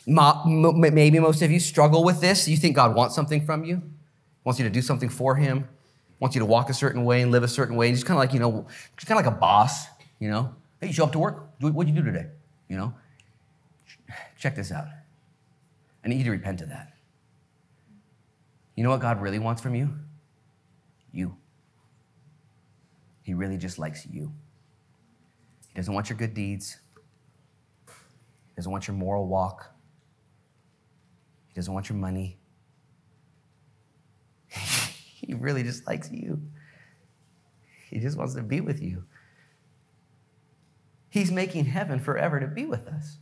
maybe 0.06 1.20
most 1.20 1.42
of 1.42 1.52
you 1.52 1.60
struggle 1.60 2.04
with 2.04 2.22
this. 2.22 2.48
You 2.48 2.58
think 2.58 2.76
God 2.76 2.96
wants 2.96 3.15
something 3.15 3.46
from 3.46 3.63
you, 3.63 3.82
wants 4.44 4.60
you 4.60 4.65
to 4.65 4.72
do 4.72 4.82
something 4.82 5.10
for 5.10 5.36
him, 5.36 5.68
wants 6.19 6.36
you 6.36 6.39
to 6.39 6.45
walk 6.45 6.69
a 6.69 6.73
certain 6.73 7.05
way 7.05 7.21
and 7.21 7.32
live 7.32 7.43
a 7.43 7.47
certain 7.47 7.75
way. 7.75 7.88
And 7.88 7.95
he's 7.95 8.03
kind 8.03 8.17
of 8.17 8.19
like, 8.19 8.34
you 8.34 8.39
know, 8.39 8.67
just 8.97 9.08
kind 9.08 9.19
of 9.19 9.25
like 9.25 9.34
a 9.34 9.38
boss, 9.38 9.86
you 10.19 10.29
know. 10.29 10.53
Hey, 10.82 10.88
you 10.88 10.93
show 10.93 11.05
up 11.05 11.12
to 11.13 11.19
work. 11.19 11.49
What'd 11.60 11.93
you 11.93 11.99
do 11.99 12.05
today? 12.05 12.27
You 12.67 12.77
know. 12.77 12.93
Check 14.38 14.55
this 14.55 14.71
out. 14.71 14.88
I 16.03 16.08
need 16.08 16.17
you 16.17 16.23
to 16.25 16.32
repent 16.32 16.62
of 16.62 16.69
that. 16.69 16.93
You 18.75 18.84
know 18.84 18.89
what 18.89 19.01
God 19.01 19.21
really 19.21 19.39
wants 19.39 19.62
from 19.62 19.75
you? 19.75 19.89
You. 21.12 21.36
He 23.23 23.34
really 23.34 23.58
just 23.58 23.77
likes 23.77 24.05
you. 24.05 24.32
He 25.67 25.75
doesn't 25.75 25.93
want 25.93 26.10
your 26.10 26.17
good 26.17 26.34
deeds. 26.34 26.79
He 27.86 28.55
doesn't 28.55 28.71
want 28.71 28.88
your 28.88 28.95
moral 28.95 29.27
walk. 29.27 29.73
He 31.49 31.53
doesn't 31.55 31.73
want 31.73 31.89
your 31.89 31.97
money. 31.97 32.38
He 35.30 35.36
really 35.36 35.62
just 35.62 35.86
likes 35.86 36.12
you. 36.12 36.42
He 37.92 38.00
just 38.00 38.18
wants 38.18 38.34
to 38.34 38.42
be 38.42 38.62
with 38.62 38.82
you. 38.82 39.04
He's 41.12 41.32
making 41.32 41.65
heaven 41.65 42.00
forever 42.00 42.39
to 42.39 42.48
be 42.48 42.65
with 42.65 42.88
us. 42.88 43.20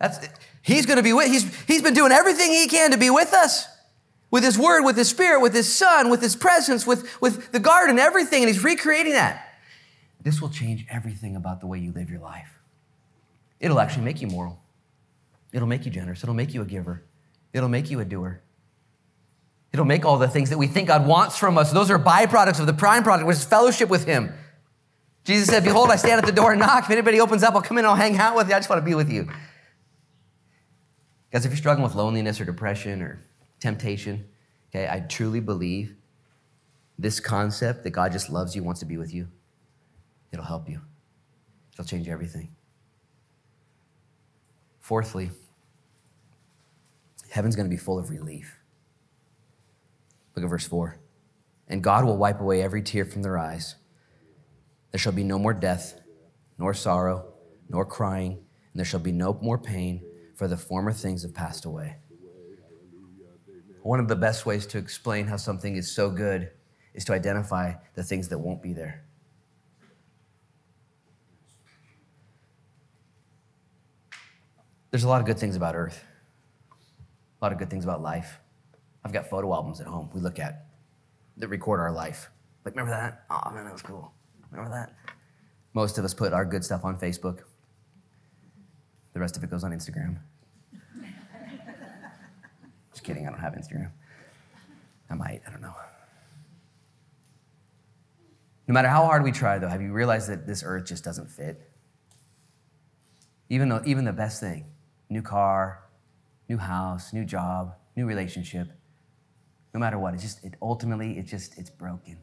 That's 0.00 0.18
he's 0.60 0.86
going 0.86 0.96
to 0.96 1.04
be 1.04 1.12
with 1.12 1.28
he's 1.28 1.64
he's 1.66 1.82
been 1.82 1.94
doing 1.94 2.10
everything 2.10 2.50
he 2.50 2.66
can 2.66 2.90
to 2.90 2.98
be 2.98 3.10
with 3.10 3.32
us. 3.32 3.68
With 4.32 4.42
his 4.42 4.58
word, 4.58 4.82
with 4.82 4.96
his 4.96 5.08
spirit, 5.08 5.40
with 5.40 5.54
his 5.54 5.72
son, 5.72 6.10
with 6.10 6.20
his 6.20 6.34
presence, 6.34 6.84
with, 6.84 7.20
with 7.22 7.52
the 7.52 7.60
garden, 7.60 8.00
everything, 8.00 8.42
and 8.42 8.52
he's 8.52 8.64
recreating 8.64 9.12
that. 9.12 9.60
This 10.20 10.42
will 10.42 10.50
change 10.50 10.84
everything 10.90 11.36
about 11.36 11.60
the 11.60 11.68
way 11.68 11.78
you 11.78 11.92
live 11.92 12.10
your 12.10 12.18
life. 12.18 12.58
It'll 13.60 13.78
actually 13.78 14.02
make 14.02 14.20
you 14.20 14.26
moral. 14.26 14.60
It'll 15.52 15.68
make 15.68 15.84
you 15.84 15.92
generous. 15.92 16.24
It'll 16.24 16.34
make 16.34 16.54
you 16.54 16.62
a 16.62 16.64
giver. 16.64 17.04
It'll 17.52 17.68
make 17.68 17.88
you 17.88 18.00
a 18.00 18.04
doer. 18.04 18.42
It'll 19.72 19.84
make 19.84 20.04
all 20.04 20.16
the 20.16 20.28
things 20.28 20.50
that 20.50 20.58
we 20.58 20.66
think 20.66 20.88
God 20.88 21.06
wants 21.06 21.36
from 21.36 21.58
us. 21.58 21.72
Those 21.72 21.90
are 21.90 21.98
byproducts 21.98 22.60
of 22.60 22.66
the 22.66 22.72
prime 22.72 23.02
product, 23.02 23.26
which 23.26 23.36
is 23.36 23.44
fellowship 23.44 23.88
with 23.88 24.06
Him. 24.06 24.32
Jesus 25.24 25.48
said, 25.48 25.64
Behold, 25.64 25.90
I 25.90 25.96
stand 25.96 26.18
at 26.18 26.24
the 26.24 26.32
door 26.32 26.52
and 26.52 26.60
knock. 26.60 26.84
If 26.84 26.90
anybody 26.90 27.20
opens 27.20 27.42
up, 27.42 27.54
I'll 27.54 27.62
come 27.62 27.78
in 27.78 27.84
and 27.84 27.90
I'll 27.90 27.96
hang 27.96 28.16
out 28.16 28.36
with 28.36 28.48
you. 28.48 28.54
I 28.54 28.58
just 28.58 28.70
want 28.70 28.80
to 28.80 28.86
be 28.86 28.94
with 28.94 29.10
you. 29.10 29.28
Guys, 31.32 31.44
if 31.44 31.50
you're 31.50 31.58
struggling 31.58 31.82
with 31.82 31.96
loneliness 31.96 32.40
or 32.40 32.44
depression 32.44 33.02
or 33.02 33.20
temptation, 33.60 34.24
okay, 34.70 34.88
I 34.88 35.00
truly 35.00 35.40
believe 35.40 35.96
this 36.98 37.20
concept 37.20 37.82
that 37.84 37.90
God 37.90 38.12
just 38.12 38.30
loves 38.30 38.54
you, 38.54 38.62
wants 38.62 38.80
to 38.80 38.86
be 38.86 38.96
with 38.96 39.12
you, 39.12 39.28
it'll 40.32 40.44
help 40.44 40.68
you. 40.68 40.80
It'll 41.72 41.84
change 41.84 42.08
everything. 42.08 42.54
Fourthly, 44.80 45.30
heaven's 47.30 47.56
going 47.56 47.66
to 47.66 47.70
be 47.70 47.76
full 47.76 47.98
of 47.98 48.08
relief. 48.08 48.56
Look 50.36 50.44
at 50.44 50.50
verse 50.50 50.66
4. 50.66 51.00
And 51.68 51.82
God 51.82 52.04
will 52.04 52.18
wipe 52.18 52.40
away 52.40 52.62
every 52.62 52.82
tear 52.82 53.04
from 53.04 53.22
their 53.22 53.38
eyes. 53.38 53.76
There 54.92 54.98
shall 54.98 55.12
be 55.12 55.24
no 55.24 55.38
more 55.38 55.54
death, 55.54 55.98
nor 56.58 56.74
sorrow, 56.74 57.32
nor 57.68 57.84
crying, 57.84 58.32
and 58.32 58.78
there 58.78 58.84
shall 58.84 59.00
be 59.00 59.12
no 59.12 59.38
more 59.42 59.58
pain, 59.58 60.02
for 60.36 60.46
the 60.46 60.56
former 60.56 60.92
things 60.92 61.22
have 61.22 61.34
passed 61.34 61.64
away. 61.64 61.96
One 63.82 64.00
of 64.00 64.08
the 64.08 64.16
best 64.16 64.46
ways 64.46 64.66
to 64.66 64.78
explain 64.78 65.26
how 65.26 65.36
something 65.36 65.76
is 65.76 65.90
so 65.90 66.10
good 66.10 66.50
is 66.92 67.04
to 67.06 67.12
identify 67.12 67.74
the 67.94 68.02
things 68.02 68.28
that 68.28 68.38
won't 68.38 68.62
be 68.62 68.72
there. 68.72 69.04
There's 74.90 75.04
a 75.04 75.08
lot 75.08 75.20
of 75.20 75.26
good 75.26 75.38
things 75.38 75.56
about 75.56 75.74
earth, 75.74 76.02
a 76.70 77.44
lot 77.44 77.52
of 77.52 77.58
good 77.58 77.70
things 77.70 77.84
about 77.84 78.02
life. 78.02 78.40
I've 79.06 79.12
got 79.12 79.30
photo 79.30 79.54
albums 79.54 79.80
at 79.80 79.86
home 79.86 80.10
we 80.12 80.20
look 80.20 80.40
at 80.40 80.66
that 81.36 81.46
record 81.46 81.78
our 81.78 81.92
life. 81.92 82.28
Like, 82.64 82.74
remember 82.74 82.90
that? 82.90 83.22
Oh, 83.30 83.52
man, 83.52 83.62
that 83.62 83.72
was 83.72 83.80
cool. 83.80 84.10
Remember 84.50 84.68
that? 84.74 84.96
Most 85.74 85.96
of 85.96 86.04
us 86.04 86.12
put 86.12 86.32
our 86.32 86.44
good 86.44 86.64
stuff 86.64 86.84
on 86.84 86.98
Facebook. 86.98 87.42
The 89.12 89.20
rest 89.20 89.36
of 89.36 89.44
it 89.44 89.50
goes 89.50 89.62
on 89.62 89.70
Instagram. 89.70 90.16
Just 92.92 93.04
kidding, 93.04 93.28
I 93.28 93.30
don't 93.30 93.38
have 93.38 93.52
Instagram. 93.52 93.92
I 95.08 95.14
might, 95.14 95.40
I 95.46 95.52
don't 95.52 95.62
know. 95.62 95.76
No 98.66 98.72
matter 98.72 98.88
how 98.88 99.04
hard 99.04 99.22
we 99.22 99.30
try, 99.30 99.60
though, 99.60 99.68
have 99.68 99.82
you 99.82 99.92
realized 99.92 100.28
that 100.30 100.48
this 100.48 100.64
earth 100.66 100.86
just 100.86 101.04
doesn't 101.04 101.30
fit? 101.30 101.70
Even, 103.50 103.68
though, 103.68 103.82
even 103.86 104.04
the 104.04 104.12
best 104.12 104.40
thing 104.40 104.64
new 105.08 105.22
car, 105.22 105.84
new 106.48 106.58
house, 106.58 107.12
new 107.12 107.24
job, 107.24 107.76
new 107.94 108.04
relationship 108.04 108.72
no 109.76 109.80
matter 109.80 109.98
what. 109.98 110.14
It's 110.14 110.22
just, 110.22 110.42
it 110.42 110.54
ultimately, 110.62 111.18
it's 111.18 111.30
just, 111.30 111.58
it's 111.58 111.68
broken. 111.68 112.16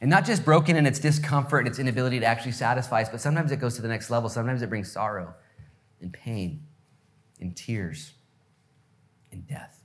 And 0.00 0.10
not 0.10 0.24
just 0.24 0.44
broken 0.44 0.74
in 0.74 0.84
its 0.84 0.98
discomfort 0.98 1.60
and 1.60 1.68
its 1.68 1.78
inability 1.78 2.18
to 2.18 2.26
actually 2.26 2.52
satisfy 2.52 3.02
us, 3.02 3.08
but 3.08 3.20
sometimes 3.20 3.52
it 3.52 3.60
goes 3.60 3.76
to 3.76 3.82
the 3.82 3.86
next 3.86 4.10
level. 4.10 4.28
Sometimes 4.28 4.62
it 4.62 4.68
brings 4.68 4.90
sorrow 4.90 5.32
and 6.00 6.12
pain 6.12 6.64
and 7.40 7.56
tears, 7.56 8.14
and 9.30 9.46
death. 9.46 9.80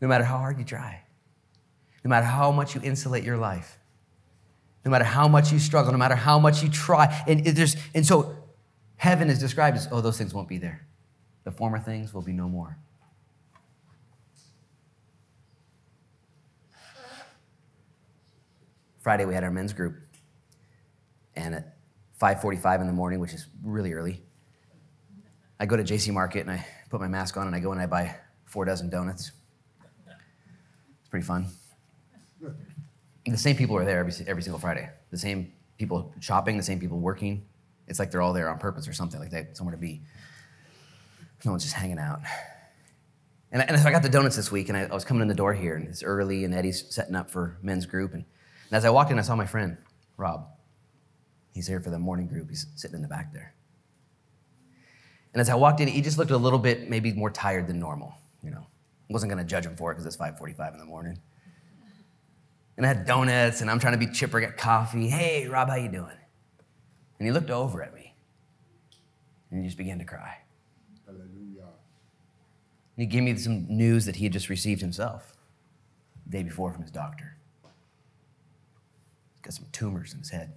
No 0.00 0.08
matter 0.08 0.24
how 0.24 0.38
hard 0.38 0.58
you 0.58 0.64
try, 0.64 1.02
no 2.04 2.08
matter 2.08 2.26
how 2.26 2.50
much 2.50 2.74
you 2.74 2.80
insulate 2.82 3.22
your 3.22 3.36
life, 3.36 3.78
no 4.84 4.90
matter 4.90 5.04
how 5.04 5.28
much 5.28 5.52
you 5.52 5.60
struggle, 5.60 5.92
no 5.92 5.98
matter 5.98 6.16
how 6.16 6.40
much 6.40 6.64
you 6.64 6.68
try. 6.68 7.22
And, 7.28 7.46
there's, 7.46 7.76
and 7.94 8.04
so 8.04 8.34
heaven 8.96 9.30
is 9.30 9.38
described 9.38 9.76
as, 9.76 9.86
oh, 9.92 10.00
those 10.00 10.18
things 10.18 10.34
won't 10.34 10.48
be 10.48 10.58
there. 10.58 10.84
The 11.46 11.52
former 11.52 11.78
things 11.78 12.12
will 12.12 12.22
be 12.22 12.32
no 12.32 12.48
more. 12.48 12.76
Friday 18.98 19.26
we 19.26 19.32
had 19.32 19.44
our 19.44 19.52
men's 19.52 19.72
group, 19.72 19.94
and 21.36 21.54
at 21.54 21.76
5:45 22.20 22.80
in 22.80 22.88
the 22.88 22.92
morning, 22.92 23.20
which 23.20 23.32
is 23.32 23.46
really 23.62 23.92
early, 23.92 24.24
I 25.60 25.66
go 25.66 25.76
to 25.76 25.84
JC 25.84 26.12
Market 26.12 26.40
and 26.40 26.50
I 26.50 26.66
put 26.90 27.00
my 27.00 27.06
mask 27.06 27.36
on 27.36 27.46
and 27.46 27.54
I 27.54 27.60
go 27.60 27.70
and 27.70 27.80
I 27.80 27.86
buy 27.86 28.16
four 28.46 28.64
dozen 28.64 28.90
donuts. 28.90 29.30
It's 30.08 31.08
pretty 31.08 31.24
fun. 31.24 31.46
The 33.24 33.36
same 33.36 33.54
people 33.54 33.76
are 33.76 33.84
there 33.84 34.00
every, 34.00 34.12
every 34.26 34.42
single 34.42 34.58
Friday. 34.58 34.90
The 35.12 35.18
same 35.18 35.52
people 35.78 36.12
shopping, 36.18 36.56
the 36.56 36.64
same 36.64 36.80
people 36.80 36.98
working. 36.98 37.46
It's 37.86 38.00
like 38.00 38.10
they're 38.10 38.20
all 38.20 38.32
there 38.32 38.48
on 38.48 38.58
purpose 38.58 38.88
or 38.88 38.92
something, 38.92 39.20
like 39.20 39.30
they 39.30 39.44
have 39.44 39.56
somewhere 39.56 39.76
to 39.76 39.80
be. 39.80 40.02
No 41.44 41.52
one's 41.52 41.64
just 41.64 41.74
hanging 41.74 41.98
out. 41.98 42.20
And, 43.52 43.62
and 43.70 43.78
so 43.80 43.88
I 43.88 43.92
got 43.92 44.02
the 44.02 44.08
donuts 44.08 44.36
this 44.36 44.50
week, 44.50 44.68
and 44.68 44.76
I, 44.76 44.82
I 44.82 44.94
was 44.94 45.04
coming 45.04 45.22
in 45.22 45.28
the 45.28 45.34
door 45.34 45.54
here, 45.54 45.76
and 45.76 45.86
it's 45.88 46.02
early, 46.02 46.44
and 46.44 46.54
Eddie's 46.54 46.84
setting 46.94 47.14
up 47.14 47.30
for 47.30 47.58
men's 47.62 47.86
group. 47.86 48.12
And, 48.12 48.24
and 48.68 48.76
as 48.76 48.84
I 48.84 48.90
walked 48.90 49.10
in, 49.10 49.18
I 49.18 49.22
saw 49.22 49.36
my 49.36 49.46
friend, 49.46 49.76
Rob. 50.16 50.48
He's 51.54 51.66
here 51.66 51.80
for 51.80 51.90
the 51.90 51.98
morning 51.98 52.26
group. 52.26 52.50
He's 52.50 52.66
sitting 52.74 52.96
in 52.96 53.02
the 53.02 53.08
back 53.08 53.32
there. 53.32 53.54
And 55.32 55.40
as 55.40 55.48
I 55.48 55.54
walked 55.54 55.80
in, 55.80 55.88
he 55.88 56.02
just 56.02 56.18
looked 56.18 56.30
a 56.30 56.36
little 56.36 56.58
bit 56.58 56.90
maybe 56.90 57.12
more 57.12 57.30
tired 57.30 57.66
than 57.66 57.78
normal, 57.78 58.14
you 58.42 58.50
know. 58.50 58.66
I 59.08 59.12
wasn't 59.12 59.32
going 59.32 59.42
to 59.42 59.48
judge 59.48 59.64
him 59.64 59.76
for 59.76 59.92
it 59.92 59.94
because 59.94 60.06
it's 60.06 60.16
5:45 60.16 60.72
in 60.72 60.78
the 60.78 60.84
morning. 60.84 61.18
And 62.76 62.84
I 62.84 62.88
had 62.88 63.06
donuts, 63.06 63.60
and 63.60 63.70
I'm 63.70 63.78
trying 63.78 63.98
to 63.98 63.98
be 63.98 64.12
chipper, 64.12 64.40
get 64.40 64.56
coffee. 64.56 65.08
Hey, 65.08 65.46
Rob, 65.48 65.68
how 65.68 65.76
you 65.76 65.88
doing? 65.88 66.16
And 67.18 67.26
he 67.26 67.32
looked 67.32 67.50
over 67.50 67.82
at 67.82 67.94
me, 67.94 68.14
and 69.50 69.60
he 69.60 69.66
just 69.66 69.78
began 69.78 69.98
to 69.98 70.04
cry. 70.04 70.38
And 72.96 73.02
he 73.02 73.06
gave 73.06 73.22
me 73.22 73.36
some 73.36 73.66
news 73.68 74.06
that 74.06 74.16
he 74.16 74.24
had 74.24 74.32
just 74.32 74.48
received 74.48 74.80
himself 74.80 75.36
the 76.24 76.30
day 76.30 76.42
before 76.42 76.72
from 76.72 76.82
his 76.82 76.90
doctor. 76.90 77.36
He's 79.34 79.42
got 79.42 79.52
some 79.54 79.66
tumors 79.72 80.12
in 80.12 80.20
his 80.20 80.30
head. 80.30 80.52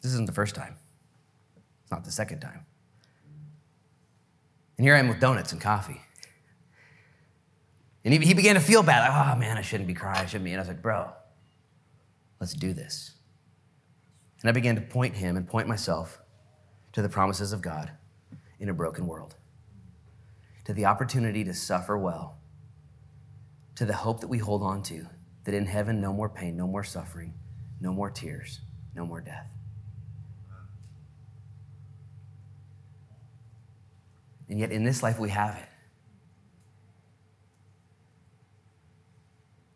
This 0.00 0.12
isn't 0.12 0.26
the 0.26 0.32
first 0.32 0.54
time. 0.54 0.76
It's 1.82 1.90
not 1.90 2.04
the 2.04 2.10
second 2.10 2.40
time. 2.40 2.64
And 4.76 4.86
here 4.86 4.96
I 4.96 4.98
am 4.98 5.08
with 5.08 5.20
donuts 5.20 5.52
and 5.52 5.60
coffee. 5.60 6.00
And 8.04 8.12
he, 8.12 8.20
he 8.20 8.34
began 8.34 8.54
to 8.54 8.60
feel 8.60 8.82
bad. 8.82 9.08
Like, 9.08 9.36
oh 9.36 9.38
man, 9.38 9.56
I 9.56 9.60
shouldn't 9.60 9.86
be 9.86 9.94
crying. 9.94 10.22
I 10.22 10.26
shouldn't 10.26 10.44
be. 10.44 10.50
And 10.50 10.58
I 10.58 10.62
was 10.62 10.68
like, 10.68 10.82
bro, 10.82 11.10
let's 12.40 12.54
do 12.54 12.72
this. 12.72 13.12
And 14.40 14.48
I 14.48 14.52
began 14.52 14.74
to 14.74 14.80
point 14.80 15.14
him 15.14 15.36
and 15.36 15.46
point 15.46 15.68
myself 15.68 16.20
to 16.94 17.02
the 17.02 17.08
promises 17.08 17.52
of 17.52 17.62
God 17.62 17.92
in 18.58 18.68
a 18.68 18.74
broken 18.74 19.06
world, 19.06 19.36
to 20.64 20.72
the 20.72 20.86
opportunity 20.86 21.44
to 21.44 21.54
suffer 21.54 21.98
well, 21.98 22.38
to 23.74 23.84
the 23.84 23.94
hope 23.94 24.20
that 24.20 24.28
we 24.28 24.38
hold 24.38 24.62
on 24.62 24.82
to 24.84 25.06
that 25.44 25.54
in 25.54 25.66
heaven, 25.66 26.00
no 26.00 26.12
more 26.12 26.28
pain, 26.28 26.56
no 26.56 26.66
more 26.66 26.84
suffering, 26.84 27.34
no 27.80 27.92
more 27.92 28.10
tears, 28.10 28.60
no 28.94 29.04
more 29.04 29.20
death. 29.20 29.46
And 34.48 34.60
yet, 34.60 34.70
in 34.70 34.84
this 34.84 35.02
life, 35.02 35.18
we 35.18 35.30
have 35.30 35.56
it. 35.56 35.68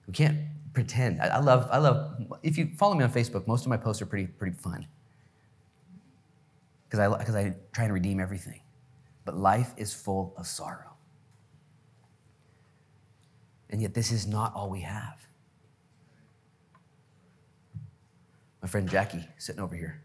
We 0.06 0.12
can't 0.12 0.38
pretend. 0.74 1.20
I, 1.20 1.28
I, 1.28 1.40
love, 1.40 1.66
I 1.72 1.78
love, 1.78 2.26
if 2.42 2.58
you 2.58 2.70
follow 2.76 2.94
me 2.94 3.02
on 3.02 3.10
Facebook, 3.10 3.46
most 3.46 3.64
of 3.64 3.70
my 3.70 3.78
posts 3.78 4.02
are 4.02 4.06
pretty, 4.06 4.26
pretty 4.26 4.56
fun. 4.56 4.86
Because 6.84 7.00
I, 7.00 7.18
because 7.18 7.34
I 7.34 7.56
try 7.72 7.84
and 7.84 7.94
redeem 7.94 8.20
everything. 8.20 8.60
But 9.26 9.36
life 9.36 9.74
is 9.76 9.92
full 9.92 10.32
of 10.38 10.46
sorrow. 10.46 10.94
And 13.68 13.82
yet, 13.82 13.92
this 13.92 14.12
is 14.12 14.26
not 14.26 14.54
all 14.54 14.70
we 14.70 14.80
have. 14.80 15.26
My 18.62 18.68
friend 18.68 18.88
Jackie, 18.88 19.26
sitting 19.36 19.60
over 19.60 19.74
here, 19.74 20.00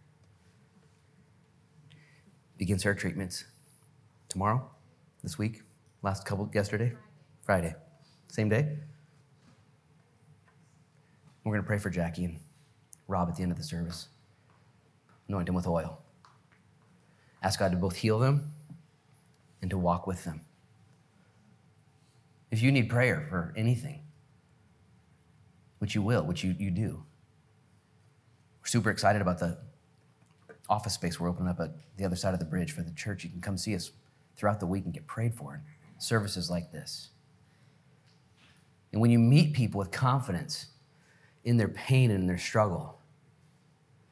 begins 2.57 2.82
her 2.84 2.95
treatments 2.95 3.45
tomorrow, 4.28 4.67
this 5.22 5.38
week, 5.38 5.61
last 6.01 6.26
couple, 6.26 6.49
yesterday, 6.53 6.91
Friday. 7.43 7.76
Same 8.28 8.49
day. 8.49 8.76
We're 11.43 11.53
going 11.53 11.63
to 11.63 11.67
pray 11.67 11.78
for 11.78 11.91
Jackie 11.91 12.26
and 12.26 12.39
Rob 13.07 13.30
at 13.30 13.36
the 13.36 13.43
end 13.43 13.51
of 13.51 13.57
the 13.57 13.63
service. 13.63 14.07
Anoint 15.28 15.45
them 15.45 15.55
with 15.55 15.67
oil. 15.67 16.01
Ask 17.43 17.59
God 17.59 17.72
to 17.72 17.78
both 17.78 17.95
heal 17.95 18.17
them 18.17 18.51
and 19.62 19.70
to 19.70 19.78
walk 19.78 20.07
with 20.07 20.24
them. 20.24 20.41
If 22.49 22.62
you 22.62 22.72
need 22.72 22.89
prayer 22.89 23.26
for 23.30 23.53
anything, 23.55 24.01
which 25.80 25.95
you 25.95 26.01
will, 26.01 26.24
which 26.24 26.43
you, 26.43 26.55
you 26.59 26.72
do, 26.72 27.03
we're 28.62 28.68
super 28.68 28.89
excited 28.89 29.22
about 29.22 29.39
the 29.39 29.57
office 30.70 30.93
space 30.93 31.20
we're 31.20 31.30
opening 31.30 31.49
up 31.49 31.59
at 31.59 31.72
the 31.97 32.05
other 32.05 32.16
side 32.16 32.34
of 32.34 32.39
the 32.39 32.45
bridge 32.45 32.72
for 32.72 32.82
the 32.82 32.91
church. 32.91 33.24
You 33.24 33.30
can 33.30 33.41
come 33.41 33.57
see 33.57 33.76
us 33.76 33.91
throughout 34.36 34.59
the 34.59 34.66
week 34.66 34.86
and 34.86 34.93
get 34.93 35.07
prayed 35.07 35.34
for 35.34 35.55
in 35.55 35.62
services 35.97 36.49
like 36.49 36.72
this. 36.72 37.09
And 38.91 39.01
when 39.01 39.12
you 39.12 39.20
meet 39.20 39.53
people 39.53 39.80
with 39.80 39.91
confidence, 39.91 40.68
in 41.43 41.57
their 41.57 41.70
pain 41.70 42.12
and 42.12 42.22
in 42.22 42.28
their 42.28 42.38
struggle, 42.38 42.99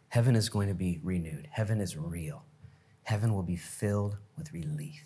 heaven 0.10 0.36
is 0.36 0.50
going 0.50 0.68
to 0.68 0.74
be 0.74 1.00
renewed. 1.04 1.48
Heaven 1.52 1.80
is 1.80 1.96
real. 1.96 2.44
Heaven 3.04 3.34
will 3.34 3.44
be 3.44 3.56
filled 3.56 4.18
with 4.38 4.52
relief. 4.54 5.04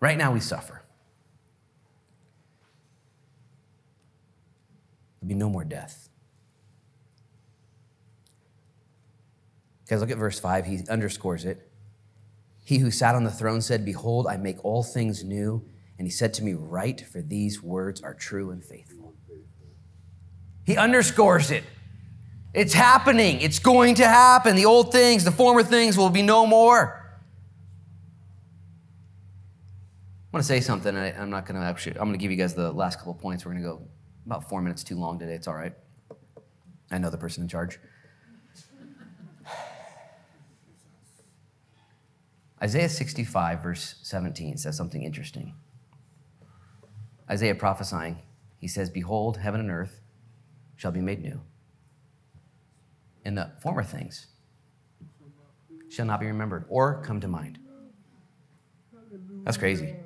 Right 0.00 0.16
now, 0.16 0.32
we 0.32 0.40
suffer. 0.40 0.82
There'll 5.20 5.28
be 5.28 5.34
no 5.34 5.50
more 5.50 5.64
death. 5.64 6.08
Guys, 9.88 10.00
look 10.00 10.10
at 10.10 10.16
verse 10.16 10.38
5. 10.38 10.66
He 10.66 10.80
underscores 10.88 11.44
it. 11.44 11.70
He 12.64 12.78
who 12.78 12.90
sat 12.90 13.14
on 13.14 13.24
the 13.24 13.30
throne 13.30 13.60
said, 13.60 13.84
Behold, 13.84 14.26
I 14.26 14.36
make 14.36 14.64
all 14.64 14.82
things 14.82 15.24
new. 15.24 15.64
And 15.98 16.06
he 16.06 16.10
said 16.10 16.32
to 16.34 16.44
me, 16.44 16.54
Write, 16.54 17.00
for 17.00 17.20
these 17.20 17.62
words 17.62 18.00
are 18.00 18.14
true 18.14 18.50
and 18.50 18.64
faithful. 18.64 19.14
He 20.64 20.76
underscores 20.76 21.50
it. 21.50 21.64
It's 22.54 22.72
happening. 22.72 23.40
It's 23.40 23.58
going 23.58 23.96
to 23.96 24.06
happen. 24.06 24.56
The 24.56 24.66
old 24.66 24.92
things, 24.92 25.24
the 25.24 25.32
former 25.32 25.62
things 25.62 25.98
will 25.98 26.10
be 26.10 26.22
no 26.22 26.46
more. 26.46 26.99
I 30.32 30.36
want 30.36 30.44
to 30.44 30.46
say 30.46 30.60
something. 30.60 30.96
I, 30.96 31.10
am 31.20 31.28
not 31.28 31.44
going 31.44 31.60
to 31.60 31.66
actually, 31.66 31.96
I'm 31.98 32.04
going 32.04 32.12
to 32.12 32.18
give 32.18 32.30
you 32.30 32.36
guys 32.36 32.54
the 32.54 32.70
last 32.70 32.98
couple 32.98 33.14
points. 33.14 33.44
We're 33.44 33.50
going 33.50 33.64
to 33.64 33.68
go 33.68 33.82
about 34.26 34.48
four 34.48 34.62
minutes 34.62 34.84
too 34.84 34.94
long 34.94 35.18
today. 35.18 35.32
It's 35.32 35.48
all 35.48 35.56
right. 35.56 35.72
I 36.88 36.98
know 36.98 37.10
the 37.10 37.18
person 37.18 37.42
in 37.42 37.48
charge. 37.48 37.80
Isaiah 42.62 42.88
65, 42.88 43.60
verse 43.60 43.96
17, 44.02 44.56
says 44.56 44.76
something 44.76 45.02
interesting. 45.02 45.54
Isaiah 47.28 47.56
prophesying, 47.56 48.20
he 48.58 48.68
says, 48.68 48.88
Behold, 48.88 49.38
heaven 49.38 49.58
and 49.58 49.70
earth 49.70 50.00
shall 50.76 50.92
be 50.92 51.00
made 51.00 51.22
new. 51.22 51.40
And 53.24 53.36
the 53.36 53.50
former 53.60 53.82
things 53.82 54.28
shall 55.88 56.06
not 56.06 56.20
be 56.20 56.26
remembered 56.26 56.66
or 56.68 57.02
come 57.02 57.18
to 57.20 57.26
mind. 57.26 57.58
That's 59.44 59.56
crazy. 59.56 59.96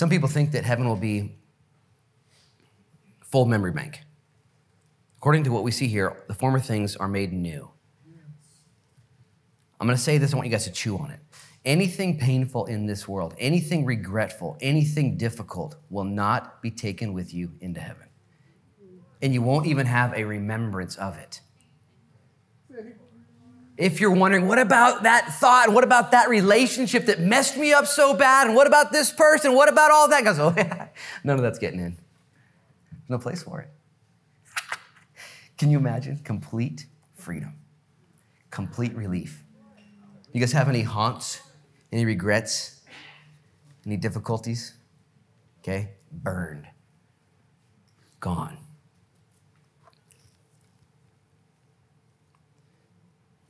Some 0.00 0.08
people 0.08 0.30
think 0.30 0.52
that 0.52 0.64
heaven 0.64 0.88
will 0.88 0.96
be 0.96 1.36
full 3.22 3.44
memory 3.44 3.72
bank. 3.72 4.00
According 5.18 5.44
to 5.44 5.52
what 5.52 5.62
we 5.62 5.70
see 5.70 5.88
here, 5.88 6.24
the 6.26 6.32
former 6.32 6.58
things 6.58 6.96
are 6.96 7.06
made 7.06 7.34
new. 7.34 7.70
I'm 9.78 9.86
going 9.86 9.94
to 9.94 10.02
say 10.02 10.16
this, 10.16 10.32
I 10.32 10.36
want 10.36 10.46
you 10.46 10.52
guys 10.52 10.64
to 10.64 10.72
chew 10.72 10.96
on 10.96 11.10
it. 11.10 11.20
Anything 11.66 12.18
painful 12.18 12.64
in 12.64 12.86
this 12.86 13.06
world, 13.06 13.34
anything 13.38 13.84
regretful, 13.84 14.56
anything 14.62 15.18
difficult 15.18 15.76
will 15.90 16.04
not 16.04 16.62
be 16.62 16.70
taken 16.70 17.12
with 17.12 17.34
you 17.34 17.52
into 17.60 17.80
heaven 17.80 18.08
and 19.20 19.34
you 19.34 19.42
won't 19.42 19.66
even 19.66 19.84
have 19.84 20.14
a 20.14 20.24
remembrance 20.24 20.96
of 20.96 21.18
it. 21.18 21.42
If 23.80 24.00
you're 24.00 24.12
wondering, 24.12 24.46
what 24.46 24.58
about 24.58 25.04
that 25.04 25.32
thought? 25.40 25.72
What 25.72 25.84
about 25.84 26.12
that 26.12 26.28
relationship 26.28 27.06
that 27.06 27.18
messed 27.20 27.56
me 27.56 27.72
up 27.72 27.86
so 27.86 28.14
bad? 28.14 28.46
And 28.46 28.54
what 28.54 28.66
about 28.66 28.92
this 28.92 29.10
person? 29.10 29.54
What 29.54 29.68
about 29.68 29.90
all 29.90 30.08
that? 30.08 30.22
Goes, 30.22 30.38
oh, 30.38 30.54
yeah. 30.56 30.88
none 31.24 31.36
of 31.36 31.42
that's 31.42 31.58
getting 31.58 31.80
in. 31.80 31.96
There's 32.92 33.08
No 33.08 33.18
place 33.18 33.42
for 33.42 33.60
it. 33.60 33.68
Can 35.56 35.70
you 35.70 35.78
imagine 35.78 36.20
complete 36.22 36.86
freedom? 37.16 37.54
complete 38.50 38.94
relief. 38.94 39.42
You 40.32 40.40
guys 40.40 40.52
have 40.52 40.68
any 40.68 40.82
haunts? 40.82 41.40
Any 41.92 42.04
regrets? 42.04 42.82
Any 43.86 43.96
difficulties? 43.96 44.74
Okay, 45.60 45.90
burned, 46.12 46.66
gone. 48.20 48.56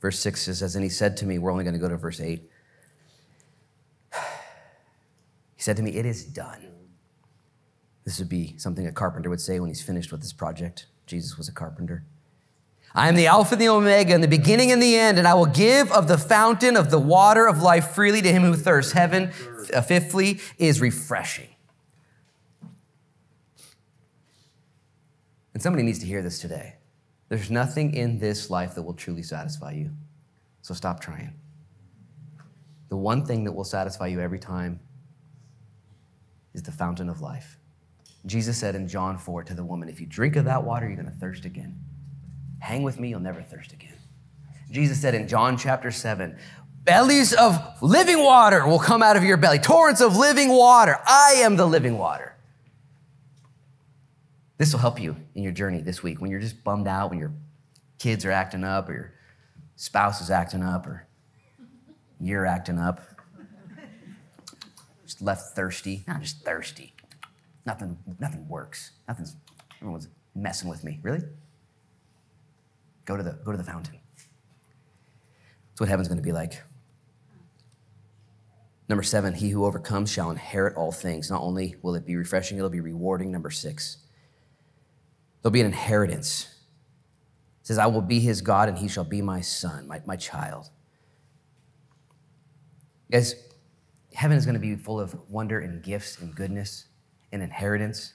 Verse 0.01 0.19
6 0.19 0.41
says, 0.41 0.75
And 0.75 0.83
he 0.83 0.89
said 0.89 1.15
to 1.17 1.25
me, 1.25 1.37
we're 1.37 1.51
only 1.51 1.63
going 1.63 1.75
to 1.75 1.79
go 1.79 1.87
to 1.87 1.97
verse 1.97 2.19
8. 2.19 2.41
He 5.55 5.63
said 5.63 5.77
to 5.77 5.83
me, 5.83 5.91
It 5.91 6.07
is 6.07 6.25
done. 6.25 6.67
This 8.03 8.17
would 8.17 8.29
be 8.29 8.55
something 8.57 8.87
a 8.87 8.91
carpenter 8.91 9.29
would 9.29 9.39
say 9.39 9.59
when 9.59 9.69
he's 9.69 9.83
finished 9.83 10.11
with 10.11 10.23
his 10.23 10.33
project. 10.33 10.87
Jesus 11.05 11.37
was 11.37 11.47
a 11.47 11.51
carpenter. 11.51 12.03
I 12.95 13.07
am 13.07 13.15
the 13.15 13.27
Alpha 13.27 13.53
and 13.53 13.61
the 13.61 13.69
Omega, 13.69 14.13
and 14.13 14.23
the 14.23 14.27
beginning 14.27 14.71
and 14.71 14.81
the 14.81 14.97
end, 14.97 15.19
and 15.19 15.27
I 15.27 15.35
will 15.35 15.45
give 15.45 15.91
of 15.91 16.07
the 16.07 16.17
fountain 16.17 16.75
of 16.75 16.89
the 16.89 16.99
water 16.99 17.47
of 17.47 17.61
life 17.61 17.91
freely 17.91 18.21
to 18.23 18.31
him 18.31 18.41
who 18.41 18.55
thirsts. 18.55 18.91
Heaven, 18.91 19.31
uh, 19.73 19.81
fifthly, 19.81 20.39
is 20.57 20.81
refreshing. 20.81 21.49
And 25.53 25.61
somebody 25.61 25.83
needs 25.83 25.99
to 25.99 26.05
hear 26.05 26.21
this 26.21 26.39
today. 26.39 26.75
There's 27.31 27.49
nothing 27.49 27.93
in 27.93 28.19
this 28.19 28.49
life 28.49 28.75
that 28.75 28.81
will 28.81 28.93
truly 28.93 29.23
satisfy 29.23 29.71
you. 29.71 29.91
So 30.63 30.73
stop 30.73 30.99
trying. 30.99 31.33
The 32.89 32.97
one 32.97 33.25
thing 33.25 33.45
that 33.45 33.53
will 33.53 33.63
satisfy 33.63 34.07
you 34.07 34.19
every 34.19 34.37
time 34.37 34.81
is 36.53 36.61
the 36.61 36.73
fountain 36.73 37.07
of 37.07 37.21
life. 37.21 37.57
Jesus 38.25 38.57
said 38.57 38.75
in 38.75 38.85
John 38.85 39.17
4 39.17 39.45
to 39.45 39.53
the 39.53 39.63
woman, 39.63 39.87
If 39.87 40.01
you 40.01 40.07
drink 40.07 40.35
of 40.35 40.43
that 40.43 40.65
water, 40.65 40.87
you're 40.87 41.01
going 41.01 41.09
to 41.09 41.19
thirst 41.19 41.45
again. 41.45 41.79
Hang 42.59 42.83
with 42.83 42.99
me, 42.99 43.07
you'll 43.07 43.21
never 43.21 43.41
thirst 43.41 43.71
again. 43.71 43.97
Jesus 44.69 44.99
said 44.99 45.15
in 45.15 45.29
John 45.29 45.57
chapter 45.57 45.89
7, 45.89 46.37
Bellies 46.83 47.31
of 47.31 47.81
living 47.81 48.21
water 48.21 48.67
will 48.67 48.77
come 48.77 49.01
out 49.01 49.15
of 49.15 49.23
your 49.23 49.37
belly, 49.37 49.59
torrents 49.59 50.01
of 50.01 50.17
living 50.17 50.49
water. 50.49 50.99
I 51.07 51.35
am 51.37 51.55
the 51.55 51.65
living 51.65 51.97
water. 51.97 52.30
This 54.61 54.73
will 54.73 54.79
help 54.79 55.01
you 55.01 55.15
in 55.33 55.41
your 55.41 55.51
journey 55.51 55.81
this 55.81 56.03
week 56.03 56.21
when 56.21 56.29
you're 56.29 56.39
just 56.39 56.63
bummed 56.63 56.87
out, 56.87 57.09
when 57.09 57.17
your 57.17 57.33
kids 57.97 58.25
are 58.25 58.31
acting 58.31 58.63
up, 58.63 58.87
or 58.89 58.93
your 58.93 59.13
spouse 59.75 60.21
is 60.21 60.29
acting 60.29 60.61
up, 60.61 60.85
or 60.85 61.07
you're 62.19 62.45
acting 62.45 62.77
up. 62.77 63.01
Just 65.03 65.19
left 65.19 65.55
thirsty. 65.55 66.03
Not 66.07 66.21
just 66.21 66.45
thirsty. 66.45 66.93
Nothing, 67.65 67.97
nothing 68.19 68.47
works. 68.47 68.91
Nothing's, 69.07 69.35
everyone's 69.81 70.09
messing 70.35 70.69
with 70.69 70.83
me. 70.83 70.99
Really? 71.01 71.23
Go 73.05 73.17
to 73.17 73.23
the, 73.23 73.39
go 73.43 73.51
to 73.51 73.57
the 73.57 73.63
fountain. 73.63 73.97
That's 75.69 75.79
what 75.79 75.89
heaven's 75.89 76.07
going 76.07 76.19
to 76.19 76.23
be 76.23 76.33
like. 76.33 76.61
Number 78.87 79.01
seven, 79.01 79.33
he 79.33 79.49
who 79.49 79.65
overcomes 79.65 80.11
shall 80.11 80.29
inherit 80.29 80.75
all 80.75 80.91
things. 80.91 81.31
Not 81.31 81.41
only 81.41 81.77
will 81.81 81.95
it 81.95 82.05
be 82.05 82.15
refreshing, 82.15 82.59
it'll 82.59 82.69
be 82.69 82.79
rewarding. 82.79 83.31
Number 83.31 83.49
six, 83.49 83.97
There'll 85.41 85.53
be 85.53 85.61
an 85.61 85.67
inheritance. 85.67 86.47
It 87.61 87.67
says, 87.67 87.77
I 87.77 87.87
will 87.87 88.01
be 88.01 88.19
his 88.19 88.41
God 88.41 88.69
and 88.69 88.77
he 88.77 88.87
shall 88.87 89.03
be 89.03 89.21
my 89.21 89.41
son, 89.41 89.87
my, 89.87 90.01
my 90.05 90.15
child. 90.15 90.69
Guys, 93.11 93.35
heaven 94.13 94.37
is 94.37 94.45
going 94.45 94.53
to 94.53 94.59
be 94.59 94.75
full 94.75 94.99
of 94.99 95.15
wonder 95.29 95.59
and 95.59 95.83
gifts 95.83 96.19
and 96.19 96.33
goodness 96.35 96.85
and 97.31 97.41
inheritance. 97.41 98.13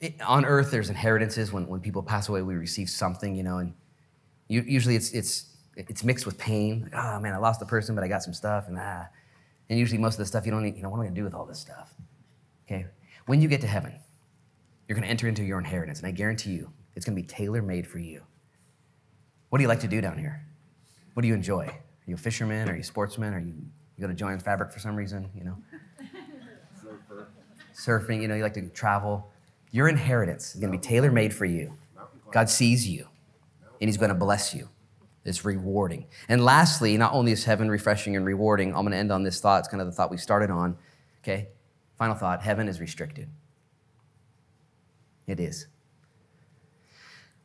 It, 0.00 0.20
on 0.22 0.44
earth, 0.44 0.70
there's 0.70 0.90
inheritances. 0.90 1.52
When, 1.52 1.66
when 1.66 1.80
people 1.80 2.02
pass 2.02 2.28
away, 2.28 2.42
we 2.42 2.54
receive 2.54 2.90
something, 2.90 3.34
you 3.34 3.42
know, 3.42 3.58
and 3.58 3.74
you, 4.48 4.62
usually 4.66 4.96
it's, 4.96 5.12
it's, 5.12 5.54
it's 5.76 6.04
mixed 6.04 6.26
with 6.26 6.38
pain. 6.38 6.82
Like, 6.82 6.94
oh 6.94 7.20
man, 7.20 7.32
I 7.32 7.38
lost 7.38 7.60
the 7.60 7.66
person, 7.66 7.94
but 7.94 8.04
I 8.04 8.08
got 8.08 8.22
some 8.22 8.34
stuff, 8.34 8.68
and 8.68 8.76
ah. 8.78 9.06
And 9.70 9.78
usually, 9.78 9.98
most 9.98 10.14
of 10.14 10.18
the 10.18 10.26
stuff 10.26 10.44
you 10.44 10.52
don't 10.52 10.62
need, 10.62 10.76
you 10.76 10.82
know, 10.82 10.90
what 10.90 10.98
am 10.98 11.02
I 11.02 11.04
going 11.04 11.14
to 11.14 11.20
do 11.20 11.24
with 11.24 11.34
all 11.34 11.46
this 11.46 11.58
stuff? 11.58 11.94
Okay? 12.66 12.86
When 13.26 13.40
you 13.40 13.48
get 13.48 13.62
to 13.62 13.66
heaven, 13.66 13.94
you're 14.88 14.94
going 14.96 15.04
to 15.04 15.10
enter 15.10 15.28
into 15.28 15.42
your 15.42 15.58
inheritance, 15.58 15.98
and 15.98 16.06
I 16.06 16.10
guarantee 16.10 16.50
you, 16.50 16.70
it's 16.94 17.04
going 17.04 17.16
to 17.16 17.22
be 17.22 17.26
tailor 17.26 17.62
made 17.62 17.86
for 17.86 17.98
you. 17.98 18.22
What 19.48 19.58
do 19.58 19.62
you 19.62 19.68
like 19.68 19.80
to 19.80 19.88
do 19.88 20.00
down 20.00 20.18
here? 20.18 20.44
What 21.14 21.22
do 21.22 21.28
you 21.28 21.34
enjoy? 21.34 21.66
Are 21.66 22.10
you 22.10 22.14
a 22.14 22.18
fisherman? 22.18 22.68
Are 22.68 22.74
you 22.74 22.80
a 22.80 22.84
sportsman? 22.84 23.32
Are 23.34 23.38
you, 23.38 23.54
you 23.96 24.00
go 24.00 24.08
to 24.08 24.14
Joanne's 24.14 24.42
Fabric 24.42 24.72
for 24.72 24.80
some 24.80 24.96
reason? 24.96 25.30
You 25.34 25.44
know, 25.44 25.56
Surfer. 26.82 27.28
surfing. 27.74 28.20
You 28.20 28.28
know, 28.28 28.34
you 28.34 28.42
like 28.42 28.54
to 28.54 28.68
travel. 28.68 29.30
Your 29.70 29.88
inheritance 29.88 30.54
is 30.54 30.60
going 30.60 30.72
to 30.72 30.78
be 30.78 30.82
tailor 30.82 31.10
made 31.10 31.32
for 31.32 31.44
you. 31.44 31.76
God 32.30 32.50
sees 32.50 32.86
you, 32.86 33.06
and 33.80 33.88
He's 33.88 33.96
going 33.96 34.08
to 34.08 34.14
bless 34.14 34.54
you. 34.54 34.68
It's 35.24 35.44
rewarding. 35.44 36.06
And 36.28 36.44
lastly, 36.44 36.98
not 36.98 37.14
only 37.14 37.32
is 37.32 37.44
heaven 37.44 37.70
refreshing 37.70 38.16
and 38.16 38.26
rewarding, 38.26 38.68
I'm 38.74 38.82
going 38.82 38.90
to 38.90 38.98
end 38.98 39.10
on 39.10 39.22
this 39.22 39.40
thought. 39.40 39.60
It's 39.60 39.68
kind 39.68 39.80
of 39.80 39.86
the 39.86 39.92
thought 39.92 40.10
we 40.10 40.18
started 40.18 40.50
on. 40.50 40.76
Okay, 41.22 41.48
final 41.96 42.14
thought: 42.14 42.42
heaven 42.42 42.68
is 42.68 42.80
restricted. 42.80 43.28
It 45.26 45.40
is. 45.40 45.66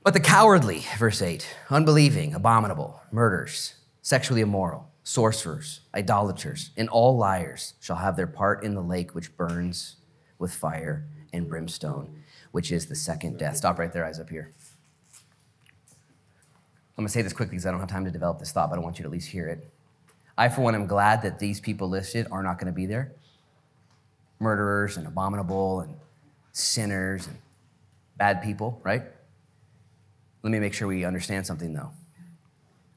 But 0.03 0.13
the 0.13 0.19
cowardly, 0.19 0.85
verse 0.97 1.21
8, 1.21 1.47
unbelieving, 1.69 2.33
abominable, 2.33 3.01
murderers, 3.11 3.75
sexually 4.01 4.41
immoral, 4.41 4.89
sorcerers, 5.03 5.81
idolaters, 5.93 6.71
and 6.77 6.89
all 6.89 7.17
liars 7.17 7.73
shall 7.79 7.97
have 7.97 8.15
their 8.15 8.27
part 8.27 8.63
in 8.63 8.75
the 8.75 8.81
lake 8.81 9.13
which 9.13 9.35
burns 9.35 9.97
with 10.37 10.53
fire 10.53 11.05
and 11.33 11.47
brimstone, 11.47 12.23
which 12.51 12.71
is 12.71 12.85
the 12.85 12.95
second 12.95 13.37
death. 13.37 13.57
Stop 13.57 13.77
right 13.77 13.91
there, 13.91 14.05
eyes 14.05 14.19
up 14.19 14.29
here. 14.29 14.53
I'm 16.97 17.03
gonna 17.03 17.09
say 17.09 17.21
this 17.21 17.33
quickly 17.33 17.51
because 17.51 17.65
I 17.65 17.71
don't 17.71 17.79
have 17.79 17.89
time 17.89 18.05
to 18.05 18.11
develop 18.11 18.39
this 18.39 18.51
thought, 18.51 18.69
but 18.69 18.79
I 18.79 18.81
want 18.81 18.99
you 18.99 19.03
to 19.03 19.07
at 19.07 19.11
least 19.11 19.29
hear 19.29 19.47
it. 19.47 19.69
I, 20.37 20.49
for 20.49 20.61
one, 20.61 20.75
am 20.75 20.85
glad 20.85 21.21
that 21.21 21.39
these 21.39 21.59
people 21.59 21.89
listed 21.89 22.27
are 22.31 22.43
not 22.43 22.57
gonna 22.57 22.71
be 22.71 22.85
there 22.85 23.13
murderers 24.39 24.97
and 24.97 25.05
abominable 25.05 25.81
and 25.81 25.95
sinners 26.53 27.27
and 27.27 27.37
bad 28.19 28.43
people, 28.43 28.79
right? 28.83 29.01
Let 30.43 30.51
me 30.51 30.59
make 30.59 30.73
sure 30.73 30.87
we 30.87 31.05
understand 31.05 31.47
something 31.47 31.73
though. 31.73 31.91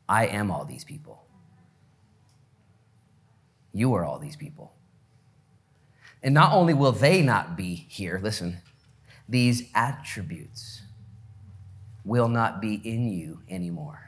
I 0.08 0.26
am 0.26 0.50
all 0.50 0.66
these 0.66 0.84
people. 0.84 1.24
You 3.72 3.94
are 3.94 4.04
all 4.04 4.18
these 4.18 4.36
people. 4.36 4.74
And 6.22 6.34
not 6.34 6.52
only 6.52 6.74
will 6.74 6.92
they 6.92 7.22
not 7.22 7.56
be 7.56 7.86
here, 7.88 8.20
listen, 8.22 8.58
these 9.28 9.70
attributes 9.74 10.82
will 12.04 12.28
not 12.28 12.60
be 12.60 12.74
in 12.74 13.08
you 13.08 13.40
anymore. 13.48 14.00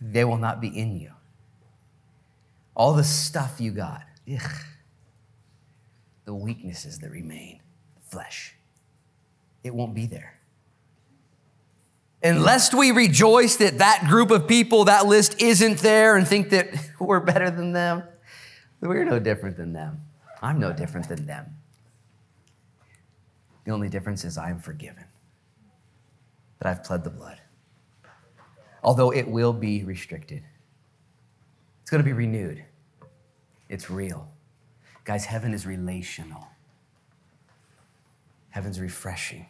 They 0.00 0.24
will 0.24 0.36
not 0.36 0.60
be 0.60 0.68
in 0.68 1.00
you. 1.00 1.10
All 2.74 2.92
the 2.94 3.04
stuff 3.04 3.60
you 3.60 3.72
got, 3.72 4.02
ugh, 4.32 4.52
the 6.24 6.34
weaknesses 6.34 6.98
that 6.98 7.10
remain, 7.10 7.60
flesh 8.08 8.53
it 9.64 9.74
won't 9.74 9.94
be 9.94 10.06
there. 10.06 10.38
And 12.22 12.42
lest 12.42 12.72
we 12.72 12.90
rejoice 12.90 13.56
that 13.56 13.78
that 13.78 14.06
group 14.08 14.30
of 14.30 14.46
people, 14.46 14.84
that 14.84 15.06
list 15.06 15.42
isn't 15.42 15.78
there 15.80 16.16
and 16.16 16.26
think 16.26 16.50
that 16.50 16.68
we're 17.00 17.20
better 17.20 17.50
than 17.50 17.72
them, 17.72 18.04
we're 18.80 19.04
no 19.04 19.18
different 19.18 19.56
than 19.56 19.72
them. 19.72 20.02
I'm 20.40 20.58
no 20.58 20.72
different 20.72 21.08
than 21.08 21.26
them. 21.26 21.56
The 23.64 23.72
only 23.72 23.88
difference 23.88 24.24
is 24.24 24.36
I'm 24.36 24.58
forgiven, 24.58 25.04
that 26.58 26.68
I've 26.68 26.84
pled 26.84 27.02
the 27.02 27.10
blood. 27.10 27.40
Although 28.82 29.10
it 29.10 29.26
will 29.26 29.54
be 29.54 29.84
restricted, 29.84 30.42
it's 31.80 31.90
going 31.90 32.02
to 32.02 32.04
be 32.04 32.12
renewed. 32.12 32.62
It's 33.70 33.90
real. 33.90 34.30
Guys, 35.04 35.24
heaven 35.24 35.52
is 35.54 35.66
relational, 35.66 36.46
heaven's 38.50 38.80
refreshing. 38.80 39.46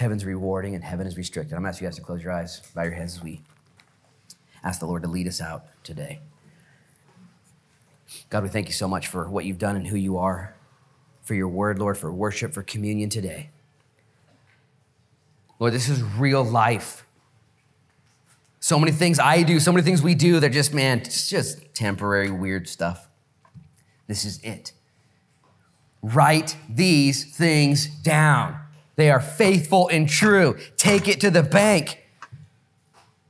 Heaven's 0.00 0.24
rewarding 0.24 0.74
and 0.74 0.82
heaven 0.82 1.06
is 1.06 1.18
restricted. 1.18 1.58
I'm 1.58 1.66
asking 1.66 1.84
you 1.84 1.90
guys 1.90 1.96
to 1.96 2.02
close 2.02 2.22
your 2.22 2.32
eyes, 2.32 2.62
bow 2.74 2.84
your 2.84 2.92
heads 2.92 3.18
as 3.18 3.22
we 3.22 3.42
ask 4.64 4.80
the 4.80 4.86
Lord 4.86 5.02
to 5.02 5.08
lead 5.08 5.28
us 5.28 5.42
out 5.42 5.66
today. 5.84 6.20
God, 8.30 8.42
we 8.42 8.48
thank 8.48 8.66
you 8.66 8.72
so 8.72 8.88
much 8.88 9.08
for 9.08 9.28
what 9.28 9.44
you've 9.44 9.58
done 9.58 9.76
and 9.76 9.86
who 9.86 9.96
you 9.96 10.16
are, 10.16 10.56
for 11.20 11.34
your 11.34 11.48
word, 11.48 11.78
Lord, 11.78 11.98
for 11.98 12.10
worship, 12.10 12.54
for 12.54 12.62
communion 12.62 13.10
today. 13.10 13.50
Lord, 15.58 15.74
this 15.74 15.90
is 15.90 16.02
real 16.02 16.42
life. 16.42 17.04
So 18.58 18.78
many 18.78 18.92
things 18.92 19.18
I 19.18 19.42
do, 19.42 19.60
so 19.60 19.70
many 19.70 19.84
things 19.84 20.00
we 20.00 20.14
do, 20.14 20.40
they're 20.40 20.48
just, 20.48 20.72
man, 20.72 21.00
it's 21.00 21.28
just 21.28 21.74
temporary, 21.74 22.30
weird 22.30 22.70
stuff. 22.70 23.06
This 24.06 24.24
is 24.24 24.40
it. 24.42 24.72
Write 26.00 26.56
these 26.70 27.36
things 27.36 27.84
down. 27.84 28.60
They 28.96 29.10
are 29.10 29.20
faithful 29.20 29.88
and 29.88 30.08
true. 30.08 30.58
Take 30.76 31.08
it 31.08 31.20
to 31.20 31.30
the 31.30 31.42
bank. 31.42 32.02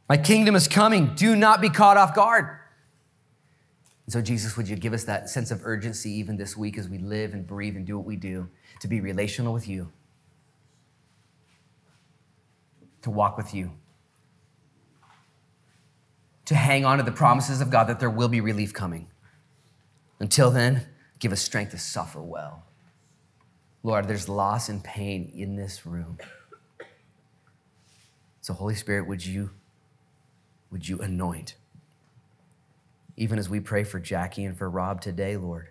My 0.08 0.16
kingdom 0.16 0.56
is 0.56 0.66
coming. 0.66 1.14
Do 1.14 1.36
not 1.36 1.60
be 1.60 1.68
caught 1.68 1.96
off 1.96 2.14
guard. 2.14 2.58
And 4.06 4.12
so, 4.12 4.20
Jesus, 4.20 4.56
would 4.56 4.68
you 4.68 4.74
give 4.74 4.92
us 4.92 5.04
that 5.04 5.28
sense 5.28 5.52
of 5.52 5.60
urgency 5.64 6.10
even 6.10 6.36
this 6.36 6.56
week 6.56 6.76
as 6.78 6.88
we 6.88 6.98
live 6.98 7.32
and 7.32 7.46
breathe 7.46 7.76
and 7.76 7.86
do 7.86 7.96
what 7.96 8.06
we 8.06 8.16
do 8.16 8.48
to 8.80 8.88
be 8.88 9.00
relational 9.00 9.52
with 9.52 9.68
you, 9.68 9.92
to 13.02 13.10
walk 13.10 13.36
with 13.36 13.54
you, 13.54 13.70
to 16.46 16.56
hang 16.56 16.84
on 16.84 16.98
to 16.98 17.04
the 17.04 17.12
promises 17.12 17.60
of 17.60 17.70
God 17.70 17.84
that 17.84 18.00
there 18.00 18.10
will 18.10 18.26
be 18.26 18.40
relief 18.40 18.74
coming. 18.74 19.06
Until 20.18 20.50
then, 20.50 20.88
give 21.20 21.30
us 21.30 21.40
strength 21.40 21.70
to 21.70 21.78
suffer 21.78 22.20
well. 22.20 22.64
Lord, 23.82 24.08
there's 24.08 24.28
loss 24.28 24.68
and 24.68 24.82
pain 24.84 25.32
in 25.34 25.56
this 25.56 25.86
room. 25.86 26.18
So, 28.42 28.52
Holy 28.52 28.74
Spirit, 28.74 29.06
would 29.08 29.24
you, 29.24 29.50
would 30.70 30.86
you 30.88 30.98
anoint? 31.00 31.54
Even 33.16 33.38
as 33.38 33.48
we 33.48 33.60
pray 33.60 33.84
for 33.84 33.98
Jackie 33.98 34.44
and 34.44 34.56
for 34.56 34.68
Rob 34.68 35.00
today, 35.00 35.36
Lord, 35.36 35.68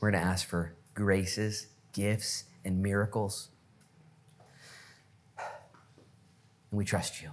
we're 0.00 0.10
going 0.10 0.20
to 0.20 0.28
ask 0.28 0.46
for 0.46 0.74
graces, 0.94 1.68
gifts, 1.92 2.44
and 2.64 2.82
miracles. 2.82 3.48
And 5.38 6.78
we 6.78 6.84
trust 6.84 7.22
you. 7.22 7.30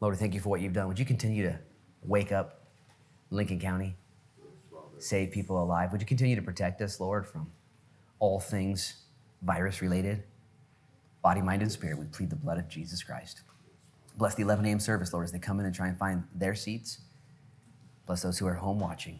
Lord, 0.00 0.14
we 0.14 0.18
thank 0.18 0.34
you 0.34 0.40
for 0.40 0.50
what 0.50 0.60
you've 0.60 0.74
done. 0.74 0.88
Would 0.88 0.98
you 0.98 1.06
continue 1.06 1.44
to 1.44 1.58
wake 2.02 2.32
up 2.32 2.66
Lincoln 3.30 3.58
County, 3.58 3.96
save 4.98 5.30
people 5.30 5.62
alive? 5.62 5.92
Would 5.92 6.00
you 6.00 6.06
continue 6.06 6.36
to 6.36 6.42
protect 6.42 6.80
us, 6.80 7.00
Lord, 7.00 7.26
from 7.26 7.50
all 8.18 8.40
things 8.40 8.96
virus 9.42 9.82
related? 9.82 10.22
Body, 11.22 11.42
mind, 11.42 11.62
and 11.62 11.72
spirit, 11.72 11.98
we 11.98 12.06
plead 12.06 12.30
the 12.30 12.36
blood 12.36 12.58
of 12.58 12.68
Jesus 12.68 13.02
Christ. 13.02 13.42
Bless 14.16 14.34
the 14.34 14.42
11 14.42 14.64
a.m. 14.64 14.80
service, 14.80 15.12
Lord, 15.12 15.24
as 15.24 15.32
they 15.32 15.38
come 15.38 15.60
in 15.60 15.66
and 15.66 15.74
try 15.74 15.88
and 15.88 15.98
find 15.98 16.24
their 16.34 16.54
seats. 16.54 16.98
Bless 18.06 18.22
those 18.22 18.38
who 18.38 18.46
are 18.46 18.54
home 18.54 18.78
watching. 18.78 19.18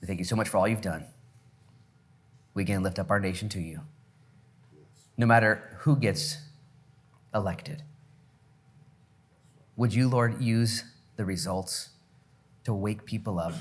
We 0.00 0.06
thank 0.06 0.18
you 0.18 0.24
so 0.24 0.36
much 0.36 0.48
for 0.48 0.56
all 0.56 0.66
you've 0.66 0.80
done. 0.80 1.04
We 2.54 2.62
again 2.62 2.82
lift 2.82 2.98
up 2.98 3.10
our 3.10 3.20
nation 3.20 3.48
to 3.50 3.60
you. 3.60 3.80
No 5.16 5.26
matter 5.26 5.76
who 5.80 5.96
gets 5.96 6.38
elected, 7.34 7.82
would 9.76 9.92
you, 9.92 10.08
Lord, 10.08 10.40
use 10.40 10.84
the 11.16 11.24
results 11.24 11.90
to 12.64 12.72
wake 12.72 13.04
people 13.04 13.38
up? 13.38 13.54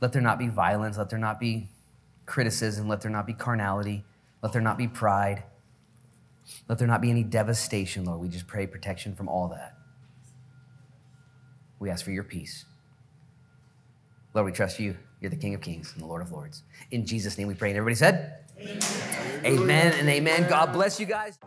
Let 0.00 0.12
there 0.12 0.22
not 0.22 0.38
be 0.38 0.48
violence. 0.48 0.98
Let 0.98 1.10
there 1.10 1.18
not 1.18 1.40
be 1.40 1.68
criticism. 2.26 2.88
Let 2.88 3.00
there 3.00 3.10
not 3.10 3.26
be 3.26 3.32
carnality. 3.32 4.04
Let 4.42 4.52
there 4.52 4.62
not 4.62 4.78
be 4.78 4.88
pride. 4.88 5.44
Let 6.68 6.78
there 6.78 6.88
not 6.88 7.00
be 7.00 7.10
any 7.10 7.24
devastation, 7.24 8.04
Lord. 8.04 8.20
We 8.20 8.28
just 8.28 8.46
pray 8.46 8.66
protection 8.66 9.14
from 9.14 9.28
all 9.28 9.48
that. 9.48 9.74
We 11.78 11.90
ask 11.90 12.04
for 12.04 12.10
your 12.12 12.24
peace. 12.24 12.64
Lord, 14.34 14.46
we 14.46 14.52
trust 14.52 14.78
you. 14.78 14.96
You're 15.20 15.30
the 15.30 15.36
King 15.36 15.54
of 15.54 15.60
Kings 15.60 15.92
and 15.94 16.02
the 16.02 16.06
Lord 16.06 16.22
of 16.22 16.30
Lords. 16.30 16.62
In 16.90 17.06
Jesus' 17.06 17.38
name 17.38 17.48
we 17.48 17.54
pray. 17.54 17.70
And 17.70 17.78
everybody 17.78 17.96
said, 17.96 18.44
Amen, 18.58 19.44
amen 19.44 19.92
and 19.98 20.08
amen. 20.08 20.48
God 20.48 20.72
bless 20.72 21.00
you 21.00 21.06
guys. 21.06 21.38